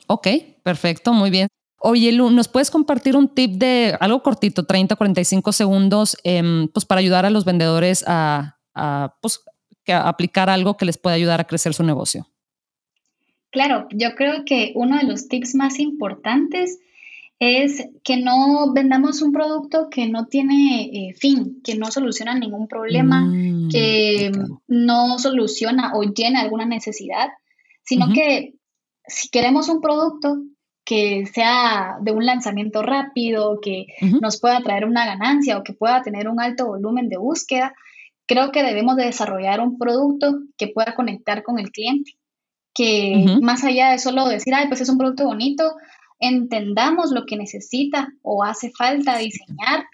Ok, 0.07 0.29
perfecto, 0.63 1.13
muy 1.13 1.31
bien. 1.31 1.49
Oye, 1.79 2.13
Lu, 2.13 2.31
¿nos 2.31 2.49
puedes 2.49 2.71
compartir 2.71 3.17
un 3.17 3.29
tip 3.29 3.53
de 3.53 3.97
algo 4.01 4.23
cortito, 4.23 4.65
30, 4.65 4.97
45 4.97 5.53
segundos, 5.53 6.17
em, 6.25 6.69
pues 6.69 6.87
para 6.87 7.01
ayudar 7.01 7.27
a 7.27 7.31
los 7.31 7.45
vendedores 7.45 8.05
a, 8.07 8.57
pues, 9.21 9.43
a 9.89 10.09
aplicar 10.09 10.49
algo 10.49 10.77
que 10.77 10.87
les 10.87 10.97
pueda 10.97 11.17
ayudar 11.17 11.41
a 11.41 11.45
crecer 11.45 11.75
su 11.75 11.83
negocio? 11.83 12.27
Claro, 13.51 13.87
yo 13.91 14.15
creo 14.15 14.45
que 14.45 14.73
uno 14.75 14.97
de 14.97 15.05
los 15.05 15.29
tips 15.29 15.55
más 15.55 15.79
importantes 15.79 16.79
es 17.45 17.87
que 18.03 18.17
no 18.17 18.73
vendamos 18.73 19.21
un 19.21 19.33
producto 19.33 19.89
que 19.91 20.09
no 20.09 20.27
tiene 20.27 20.85
eh, 20.93 21.15
fin, 21.15 21.61
que 21.63 21.77
no 21.77 21.91
soluciona 21.91 22.35
ningún 22.35 22.69
problema, 22.69 23.21
mm, 23.21 23.69
que 23.69 24.33
no 24.67 25.19
soluciona 25.19 25.93
o 25.95 26.03
llena 26.05 26.41
alguna 26.41 26.65
necesidad, 26.65 27.29
sino 27.83 28.13
que 28.13 28.55
si 29.07 29.29
queremos 29.29 29.69
un 29.69 29.81
producto 29.81 30.39
que 30.85 31.27
sea 31.27 31.97
de 32.01 32.13
un 32.13 32.25
lanzamiento 32.25 32.83
rápido, 32.83 33.61
que 33.61 33.87
nos 34.21 34.41
pueda 34.41 34.61
traer 34.61 34.85
una 34.85 35.05
ganancia 35.05 35.59
o 35.59 35.63
que 35.65 35.73
pueda 35.75 36.03
tener 36.03 36.29
un 36.29 36.41
alto 36.41 36.67
volumen 36.67 37.09
de 37.09 37.19
búsqueda, 37.19 37.75
creo 38.27 38.53
que 38.53 38.63
debemos 38.63 38.97
de 38.97 39.05
desarrollar 39.05 39.61
un 39.61 39.77
producto 39.77 40.39
que 40.57 40.69
pueda 40.69 40.95
conectar 40.95 41.43
con 41.43 41.59
el 41.59 41.71
cliente 41.71 42.13
que 42.75 43.39
más 43.41 43.63
allá 43.63 43.93
de 43.93 43.99
solo 43.99 44.27
decir, 44.27 44.53
ay, 44.53 44.67
pues 44.67 44.81
es 44.81 44.89
un 44.89 44.99
producto 44.99 45.25
bonito, 45.25 45.77
entendamos 46.29 47.11
lo 47.11 47.27
que 47.27 47.37
necesita 47.37 48.09
o 48.23 48.43
hace 48.43 48.71
falta 48.71 49.19
diseñar 49.19 49.87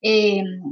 em, 0.00 0.62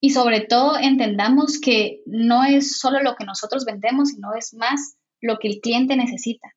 y 0.00 0.10
sobre 0.10 0.40
todo 0.40 0.78
entendamos 0.78 1.60
que 1.60 2.00
no 2.06 2.44
es 2.44 2.78
solo 2.78 3.00
lo 3.02 3.14
que 3.14 3.24
nosotros 3.24 3.64
vendemos, 3.64 4.10
sino 4.10 4.34
es 4.34 4.52
más 4.54 4.96
lo 5.20 5.38
que 5.38 5.48
el 5.48 5.60
cliente 5.60 5.96
necesita. 5.96 6.48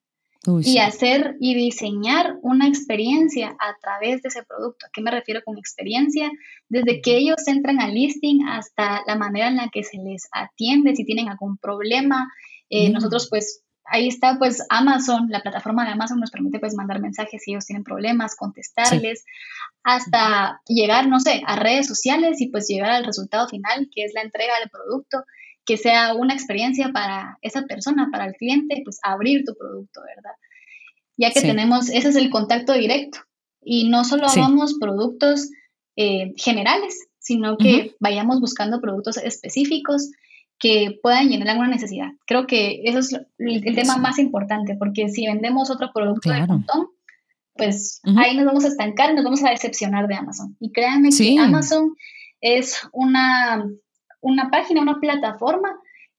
y 0.61 0.77
hacer 0.77 1.37
y 1.39 1.55
diseñar 1.55 2.37
una 2.43 2.67
experiencia 2.67 3.55
a 3.59 3.75
través 3.81 4.21
de 4.21 4.29
ese 4.29 4.43
producto. 4.43 4.85
¿A 4.85 4.89
qué 4.93 5.01
me 5.01 5.09
refiero 5.09 5.41
con 5.43 5.57
experiencia? 5.57 6.29
Desde 6.69 7.01
que 7.01 7.17
ellos 7.17 7.47
entran 7.47 7.81
al 7.81 7.95
listing 7.95 8.47
hasta 8.47 9.01
la 9.07 9.15
manera 9.15 9.47
en 9.47 9.55
la 9.55 9.69
que 9.69 9.83
se 9.83 9.97
les 9.97 10.27
atiende, 10.31 10.95
si 10.95 11.03
tienen 11.03 11.29
algún 11.29 11.57
problema. 11.57 12.31
Eh, 12.69 12.89
mm. 12.89 12.93
Nosotros 12.93 13.27
pues 13.27 13.64
ahí 13.85 14.07
está 14.07 14.37
pues 14.37 14.65
Amazon, 14.69 15.27
la 15.29 15.41
plataforma 15.41 15.85
de 15.85 15.91
Amazon 15.91 16.19
nos 16.19 16.31
permite 16.31 16.59
pues 16.59 16.75
mandar 16.75 16.99
mensajes 16.99 17.41
si 17.43 17.51
ellos 17.51 17.65
tienen 17.65 17.83
problemas, 17.83 18.35
contestarles, 18.35 19.25
hasta 19.83 20.61
llegar, 20.67 21.07
no 21.07 21.19
sé, 21.19 21.41
a 21.45 21.55
redes 21.55 21.87
sociales 21.87 22.41
y 22.41 22.47
pues 22.47 22.67
llegar 22.67 22.91
al 22.91 23.05
resultado 23.05 23.47
final, 23.47 23.89
que 23.93 24.03
es 24.03 24.13
la 24.13 24.21
entrega 24.21 24.53
del 24.59 24.69
producto, 24.69 25.23
que 25.65 25.77
sea 25.77 26.13
una 26.13 26.33
experiencia 26.33 26.91
para 26.91 27.37
esa 27.41 27.63
persona, 27.63 28.09
para 28.11 28.25
el 28.25 28.33
cliente, 28.33 28.81
pues 28.83 28.99
abrir 29.03 29.43
tu 29.45 29.55
producto, 29.55 30.01
¿verdad? 30.01 30.35
Ya 31.17 31.31
que 31.31 31.41
tenemos, 31.41 31.89
ese 31.89 32.09
es 32.09 32.15
el 32.15 32.29
contacto 32.29 32.73
directo. 32.73 33.19
Y 33.61 33.89
no 33.89 34.03
solo 34.03 34.27
hagamos 34.27 34.75
productos 34.79 35.49
eh, 35.95 36.33
generales, 36.35 37.07
sino 37.19 37.57
que 37.57 37.95
vayamos 37.99 38.39
buscando 38.39 38.81
productos 38.81 39.17
específicos 39.17 40.11
que 40.59 40.99
puedan 41.01 41.29
llenar 41.29 41.49
alguna 41.49 41.69
necesidad. 41.69 42.09
Creo 42.25 42.47
que 42.47 42.81
eso 42.85 42.99
es 42.99 43.13
el, 43.37 43.75
tema 43.75 43.97
más 43.97 44.19
importante, 44.19 44.75
porque 44.77 45.09
si 45.09 45.27
vendemos 45.27 45.69
otro 45.69 45.91
producto 45.93 46.29
de 46.29 46.47
montón, 46.47 46.87
pues 47.55 48.01
ahí 48.17 48.35
nos 48.35 48.45
vamos 48.45 48.65
a 48.65 48.69
estancar 48.69 49.11
y 49.11 49.15
nos 49.15 49.23
vamos 49.23 49.43
a 49.43 49.49
decepcionar 49.49 50.07
de 50.07 50.15
Amazon. 50.15 50.55
Y 50.59 50.71
créanme 50.71 51.09
que 51.09 51.39
Amazon 51.39 51.95
es 52.41 52.81
una, 52.91 53.65
una 54.21 54.49
página, 54.49 54.81
una 54.81 54.99
plataforma 54.99 55.69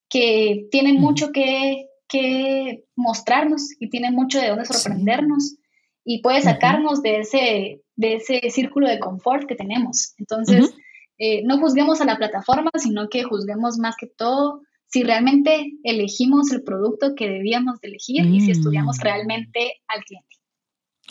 que 0.09 0.67
tiene 0.71 0.95
mucho 0.95 1.33
que, 1.33 1.87
que, 2.09 2.85
mostrarnos 2.95 3.69
y 3.79 3.91
tiene 3.91 4.11
mucho 4.11 4.41
de 4.41 4.49
dónde 4.49 4.65
sorprendernos 4.65 5.57
y 6.05 6.23
puede 6.23 6.41
sacarnos 6.41 7.03
de, 7.03 7.19
ese, 7.19 7.83
de 7.97 8.15
ese 8.15 8.41
círculo 8.51 8.89
de 8.89 8.99
confort 8.99 9.47
que 9.47 9.55
tenemos. 9.55 10.15
Entonces, 10.19 10.75
eh, 11.19 11.43
no 11.45 11.59
juzguemos 11.59 12.01
a 12.01 12.05
la 12.05 12.17
plataforma, 12.17 12.71
sino 12.77 13.09
que 13.09 13.25
juzguemos 13.25 13.79
más 13.79 13.97
que 13.97 14.07
todo 14.07 14.61
si 14.89 15.03
realmente 15.03 15.73
elegimos 15.83 16.53
el 16.53 16.63
producto 16.63 17.15
que 17.15 17.29
debíamos 17.29 17.81
de 17.81 17.89
elegir 17.89 18.25
y 18.25 18.41
si 18.41 18.53
estudiamos 18.53 18.99
mm. 18.99 19.03
realmente 19.03 19.83
al 19.89 20.05
cliente. 20.05 20.37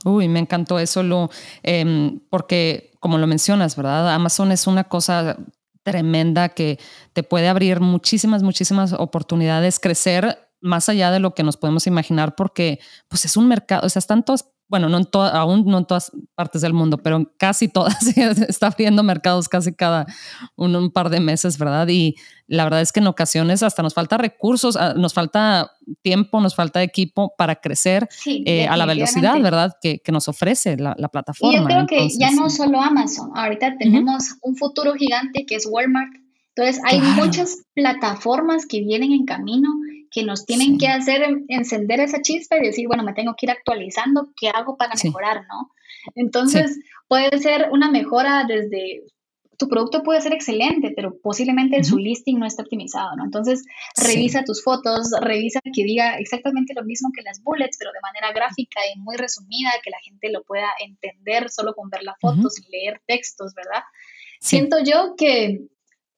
Uy, 0.03 0.27
me 0.27 0.39
encantó 0.39 0.79
eso, 0.79 1.03
Lu, 1.03 1.29
em, 1.63 2.19
porque 2.29 2.91
como 2.99 3.17
lo 3.17 3.27
mencionas, 3.27 3.75
¿verdad? 3.75 4.13
Amazon 4.13 4.51
es 4.51 4.67
una 4.67 4.85
cosa 4.85 5.37
tremenda 5.83 6.49
que 6.49 6.79
te 7.13 7.23
puede 7.23 7.47
abrir 7.47 7.79
muchísimas, 7.79 8.43
muchísimas 8.43 8.93
oportunidades, 8.93 9.79
crecer 9.79 10.39
más 10.59 10.89
allá 10.89 11.11
de 11.11 11.19
lo 11.19 11.35
que 11.35 11.43
nos 11.43 11.57
podemos 11.57 11.85
imaginar, 11.85 12.35
porque 12.35 12.79
pues 13.07 13.25
es 13.25 13.37
un 13.37 13.47
mercado, 13.47 13.85
o 13.85 13.89
sea, 13.89 13.99
están 13.99 14.23
todas 14.23 14.49
bueno, 14.67 14.89
no 14.89 14.97
en 14.97 15.07
aún 15.13 15.65
no 15.65 15.77
en 15.77 15.85
todas 15.85 16.11
partes 16.33 16.61
del 16.61 16.73
mundo, 16.73 16.97
pero 16.97 17.17
en 17.17 17.29
casi 17.37 17.67
todas 17.67 17.95
está 18.17 18.67
abriendo 18.67 19.03
mercados 19.03 19.47
casi 19.47 19.73
cada 19.73 20.05
un, 20.55 20.91
par 20.91 21.09
de 21.09 21.19
meses, 21.19 21.57
¿verdad? 21.57 21.87
Y 21.87 22.15
la 22.47 22.63
verdad 22.63 22.81
es 22.81 22.91
que 22.91 22.99
en 22.99 23.07
ocasiones 23.07 23.61
hasta 23.61 23.83
nos 23.83 23.93
falta 23.93 24.17
recursos, 24.17 24.75
ah, 24.75 24.93
nos 24.95 25.13
falta 25.13 25.71
tiempo, 26.01 26.41
nos 26.41 26.55
falta 26.55 26.81
equipo 26.81 27.33
para 27.37 27.55
crecer 27.57 28.07
eh, 28.25 28.67
a 28.67 28.75
la 28.75 28.85
velocidad, 28.85 29.39
¿verdad? 29.39 29.77
Que, 29.81 30.01
nos 30.11 30.27
ofrece 30.27 30.77
la, 30.77 30.95
plataforma. 31.09 31.53
Y 31.53 31.57
yo 31.57 31.65
creo 31.65 31.85
que 31.85 32.09
ya 32.17 32.31
no 32.31 32.49
solo 32.49 32.81
Amazon, 32.81 33.31
ahorita 33.35 33.77
tenemos 33.77 34.35
un 34.41 34.55
futuro 34.55 34.93
gigante 34.95 35.45
que 35.45 35.55
es 35.55 35.67
Walmart. 35.69 36.11
Entonces 36.55 36.81
hay 36.85 37.01
muchas 37.01 37.63
plataformas 37.73 38.65
que 38.65 38.81
vienen 38.81 39.11
en 39.11 39.25
camino 39.25 39.69
que 40.15 40.23
nos 40.23 40.45
tienen 40.45 40.77
que 40.77 40.87
hacer 40.87 41.27
encender 41.49 41.99
esa 41.99 42.21
chispa 42.21 42.55
y 42.55 42.67
decir, 42.67 42.87
bueno, 42.87 43.03
me 43.03 43.13
tengo 43.13 43.35
que 43.37 43.47
ir 43.47 43.51
actualizando, 43.51 44.29
¿qué 44.39 44.47
hago 44.47 44.77
para 44.77 44.93
mejorar, 45.03 45.41
no? 45.49 45.69
Entonces, 46.15 46.79
puede 47.09 47.37
ser 47.39 47.67
una 47.73 47.91
mejora 47.91 48.45
desde 48.47 49.03
tu 49.57 49.67
producto 49.67 50.03
puede 50.03 50.21
ser 50.21 50.33
excelente, 50.33 50.93
pero 50.95 51.17
posiblemente 51.21 51.83
su 51.83 51.97
listing 51.97 52.39
no 52.39 52.45
está 52.45 52.63
optimizado, 52.63 53.15
¿no? 53.17 53.25
Entonces, 53.25 53.65
revisa 53.97 54.43
tus 54.43 54.63
fotos, 54.63 55.11
revisa 55.21 55.59
que 55.61 55.83
diga 55.83 56.17
exactamente 56.17 56.73
lo 56.73 56.83
mismo 56.83 57.09
que 57.13 57.21
las 57.21 57.41
bullets, 57.43 57.77
pero 57.77 57.91
de 57.91 57.99
manera 58.01 58.33
gráfica 58.33 58.79
y 58.93 58.99
muy 58.99 59.17
resumida, 59.17 59.71
que 59.83 59.89
la 59.89 59.99
gente 59.99 60.29
lo 60.31 60.43
pueda 60.43 60.69
entender 60.79 61.49
solo 61.49 61.73
con 61.73 61.89
ver 61.89 62.03
la 62.03 62.15
foto, 62.19 62.49
sin 62.49 62.65
leer 62.69 63.01
textos, 63.05 63.53
¿verdad? 63.53 63.83
Siento 64.39 64.77
yo 64.83 65.15
que 65.17 65.67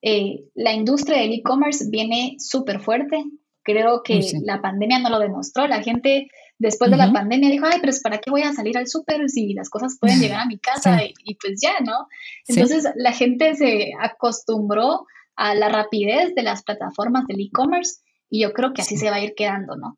eh, 0.02 0.44
la 0.54 0.74
industria 0.74 1.20
del 1.20 1.34
e-commerce 1.34 1.86
viene 1.90 2.36
súper 2.40 2.80
fuerte. 2.80 3.24
Creo 3.68 4.02
que 4.02 4.22
la 4.46 4.62
pandemia 4.62 5.00
no 5.00 5.10
lo 5.10 5.20
demostró. 5.20 5.68
La 5.68 5.84
gente 5.84 6.30
después 6.58 6.90
de 6.90 6.96
la 6.96 7.12
pandemia 7.12 7.50
dijo, 7.50 7.66
ay, 7.70 7.80
pero 7.82 7.92
¿para 8.02 8.20
qué 8.20 8.32
voy 8.32 8.44
a 8.44 8.54
salir 8.54 8.78
al 8.78 8.88
súper 8.88 9.30
si 9.30 9.54
las 9.54 9.70
cosas 9.70 9.98
pueden 10.00 10.22
llegar 10.22 10.40
a 10.40 10.46
mi 10.46 10.58
casa? 10.58 11.02
Y, 11.04 11.36
pues 11.36 11.60
ya, 11.62 11.82
¿no? 11.82 12.08
Entonces 12.48 12.88
la 12.96 13.12
gente 13.12 13.56
se 13.56 13.92
acostumbró 14.00 15.06
a 15.36 15.54
la 15.54 15.68
rapidez 15.68 16.34
de 16.34 16.44
las 16.44 16.64
plataformas 16.64 17.28
del 17.28 17.42
e-commerce 17.42 18.00
y 18.30 18.44
yo 18.44 18.54
creo 18.54 18.74
que 18.74 18.84
así 18.84 18.96
se 18.96 19.10
va 19.10 19.18
a 19.18 19.22
ir 19.22 19.34
quedando, 19.36 19.76
¿no? 19.76 19.98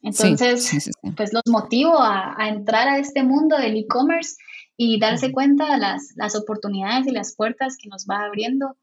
Entonces, 0.00 0.90
pues 1.14 1.34
los 1.34 1.42
motivo 1.46 2.00
a, 2.00 2.48
entrar 2.48 2.88
a 2.88 2.98
este 2.98 3.22
mundo 3.22 3.58
del 3.58 3.76
e-commerce 3.76 4.36
y 4.78 4.98
darse 4.98 5.30
cuenta 5.30 5.70
de 5.72 5.76
las, 5.76 6.14
las 6.16 6.34
oportunidades 6.34 7.06
y 7.06 7.10
las 7.10 7.36
puertas 7.36 7.76
que 7.76 7.90
nos 7.90 8.06
va 8.06 8.24
abriendo 8.24 8.78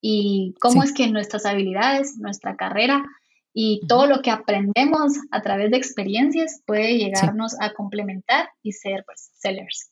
y 0.00 0.54
cómo 0.62 0.82
es 0.82 0.94
que 0.94 1.08
nuestras 1.08 1.44
habilidades, 1.44 2.16
nuestra 2.16 2.56
carrera 2.56 3.04
y 3.54 3.80
todo 3.86 4.06
lo 4.06 4.22
que 4.22 4.30
aprendemos 4.30 5.12
a 5.30 5.42
través 5.42 5.70
de 5.70 5.76
experiencias 5.76 6.62
puede 6.66 6.96
llegarnos 6.96 7.54
a 7.60 7.72
complementar 7.72 8.48
y 8.62 8.72
ser 8.72 9.04
pues, 9.04 9.30
sellers. 9.38 9.90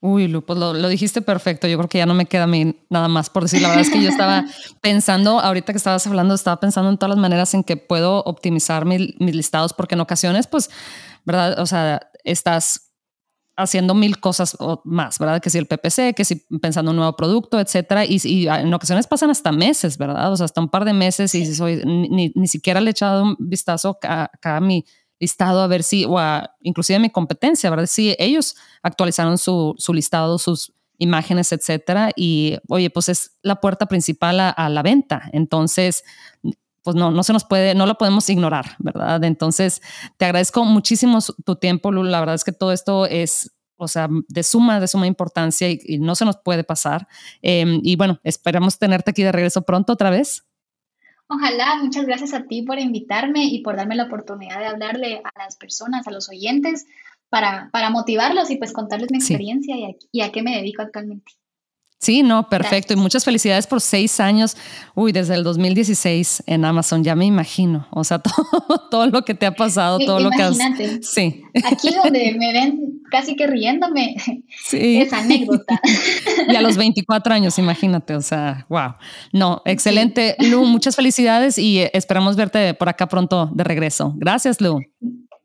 Uy, 0.00 0.28
Lu, 0.28 0.44
pues 0.44 0.58
lo, 0.58 0.88
dijiste 0.88 1.22
perfecto. 1.22 1.66
Yo 1.66 1.76
creo 1.76 1.88
que 1.88 1.98
ya 1.98 2.06
no 2.06 2.14
me 2.14 2.26
queda 2.26 2.44
a 2.44 2.46
mí 2.46 2.76
nada 2.88 3.08
más 3.08 3.30
por 3.30 3.42
decir. 3.42 3.62
La 3.62 3.68
verdad 3.68 3.82
es 3.82 3.90
que 3.90 4.00
yo 4.00 4.08
estaba 4.08 4.44
pensando, 4.80 5.40
ahorita 5.40 5.72
que 5.72 5.76
estabas 5.76 6.06
hablando, 6.06 6.34
estaba 6.34 6.60
pensando 6.60 6.90
en 6.90 6.98
todas 6.98 7.16
las 7.16 7.18
maneras 7.18 7.52
en 7.54 7.64
que 7.64 7.76
puedo 7.76 8.22
optimizar 8.22 8.84
mis 8.84 9.16
listados, 9.18 9.72
porque 9.72 9.96
en 9.96 10.00
ocasiones, 10.00 10.46
pues, 10.46 10.70
¿verdad? 11.24 11.58
O 11.58 11.66
sea, 11.66 12.10
estás 12.22 12.87
haciendo 13.58 13.92
mil 13.94 14.20
cosas 14.20 14.56
más, 14.84 15.18
¿verdad? 15.18 15.42
Que 15.42 15.50
si 15.50 15.58
el 15.58 15.66
PPC, 15.66 16.14
que 16.14 16.24
si 16.24 16.36
pensando 16.62 16.92
un 16.92 16.96
nuevo 16.96 17.16
producto, 17.16 17.58
etcétera. 17.58 18.04
Y, 18.06 18.46
en 18.46 18.72
ocasiones 18.72 19.08
pasan 19.08 19.30
hasta 19.30 19.50
meses, 19.50 19.98
¿verdad? 19.98 20.32
O 20.32 20.36
sea, 20.36 20.44
hasta 20.44 20.60
un 20.60 20.68
par 20.68 20.84
de 20.84 20.92
meses 20.92 21.34
y 21.34 21.54
soy, 21.54 21.82
ni, 21.84 22.32
ni, 22.34 22.46
siquiera 22.46 22.80
le 22.80 22.90
he 22.90 22.92
echado 22.92 23.24
un 23.24 23.36
vistazo 23.40 23.98
a, 24.04 24.30
a, 24.42 24.60
mi 24.60 24.84
listado 25.18 25.60
a 25.60 25.66
ver 25.66 25.82
si, 25.82 26.04
o 26.04 26.18
a, 26.18 26.54
inclusive 26.62 26.96
a 26.96 27.00
mi 27.00 27.10
competencia, 27.10 27.68
¿verdad? 27.68 27.86
Si 27.86 28.14
ellos 28.20 28.54
actualizaron 28.82 29.38
su, 29.38 29.74
su 29.76 29.92
listado, 29.92 30.38
sus 30.38 30.72
imágenes, 30.98 31.50
etcétera. 31.50 32.10
Y 32.14 32.58
oye, 32.68 32.90
pues 32.90 33.08
es 33.08 33.32
la 33.42 33.56
puerta 33.56 33.86
principal 33.86 34.38
a, 34.38 34.50
a 34.50 34.68
la 34.68 34.82
venta. 34.82 35.28
Entonces, 35.32 36.04
pues 36.88 36.96
no, 36.96 37.10
no 37.10 37.22
se 37.22 37.34
nos 37.34 37.44
puede, 37.44 37.74
no 37.74 37.84
lo 37.84 37.98
podemos 37.98 38.30
ignorar, 38.30 38.76
¿verdad? 38.78 39.22
Entonces, 39.24 39.82
te 40.16 40.24
agradezco 40.24 40.64
muchísimo 40.64 41.18
tu 41.44 41.56
tiempo, 41.56 41.92
Lula. 41.92 42.12
La 42.12 42.20
verdad 42.20 42.34
es 42.34 42.44
que 42.44 42.52
todo 42.52 42.72
esto 42.72 43.04
es, 43.04 43.54
o 43.76 43.88
sea, 43.88 44.08
de 44.10 44.42
suma, 44.42 44.80
de 44.80 44.88
suma 44.88 45.06
importancia 45.06 45.68
y, 45.68 45.98
no 45.98 46.14
se 46.14 46.24
nos 46.24 46.38
puede 46.38 46.64
pasar. 46.64 47.06
Em, 47.42 47.82
y 47.82 47.96
bueno, 47.96 48.20
esperamos 48.24 48.78
tenerte 48.78 49.10
aquí 49.10 49.22
de 49.22 49.32
regreso 49.32 49.66
pronto 49.66 49.92
otra 49.92 50.08
vez. 50.08 50.46
Ojalá, 51.28 51.76
muchas 51.82 52.06
gracias 52.06 52.32
a 52.32 52.44
ti 52.44 52.62
por 52.62 52.78
invitarme 52.78 53.44
y 53.44 53.60
por 53.62 53.76
darme 53.76 53.94
la 53.94 54.04
oportunidad 54.04 54.58
de 54.58 54.64
hablarle 54.68 55.20
a 55.22 55.38
las 55.38 55.56
personas, 55.56 56.08
a 56.08 56.10
los 56.10 56.30
oyentes, 56.30 56.86
para, 57.28 57.68
para 57.70 57.90
motivarlos 57.90 58.50
y 58.50 58.56
pues 58.56 58.72
contarles 58.72 59.10
mi 59.10 59.18
experiencia 59.18 59.76
y, 59.76 59.84
a, 59.84 59.90
y 60.10 60.20
a 60.22 60.32
qué 60.32 60.42
me 60.42 60.56
dedico 60.56 60.80
actualmente. 60.80 61.32
Sí, 62.00 62.22
no, 62.22 62.48
perfecto. 62.48 62.94
Y 62.94 62.96
muchas 62.96 63.24
felicidades 63.24 63.66
por 63.66 63.80
seis 63.80 64.20
años. 64.20 64.56
Uy, 64.94 65.10
desde 65.10 65.34
el 65.34 65.42
2016 65.42 66.44
en 66.46 66.64
Amazon, 66.64 67.02
ya 67.02 67.16
me 67.16 67.26
imagino. 67.26 67.88
O 67.90 68.04
sea, 68.04 68.18
todo, 68.20 68.88
todo 68.88 69.06
lo 69.06 69.22
que 69.24 69.34
te 69.34 69.46
ha 69.46 69.52
pasado, 69.52 69.98
todo 69.98 70.20
lo 70.20 70.30
que 70.30 70.42
has. 70.42 70.58
Sí. 71.02 71.42
Aquí 71.64 71.90
donde 71.92 72.34
me 72.38 72.52
ven 72.52 73.00
casi 73.10 73.34
que 73.34 73.48
riéndome, 73.48 74.14
sí. 74.64 74.98
es 75.00 75.12
anécdota. 75.12 75.80
Y 76.48 76.54
a 76.54 76.60
los 76.60 76.76
24 76.76 77.34
años, 77.34 77.58
imagínate. 77.58 78.14
O 78.14 78.22
sea, 78.22 78.64
wow. 78.68 78.94
No, 79.32 79.62
excelente. 79.64 80.36
Lu, 80.38 80.64
muchas 80.66 80.94
felicidades 80.94 81.58
y 81.58 81.80
esperamos 81.92 82.36
verte 82.36 82.74
por 82.74 82.88
acá 82.88 83.08
pronto 83.08 83.50
de 83.52 83.64
regreso. 83.64 84.14
Gracias, 84.16 84.60
Lu. 84.60 84.80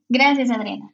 Gracias, 0.07 0.51
Adriana. 0.51 0.91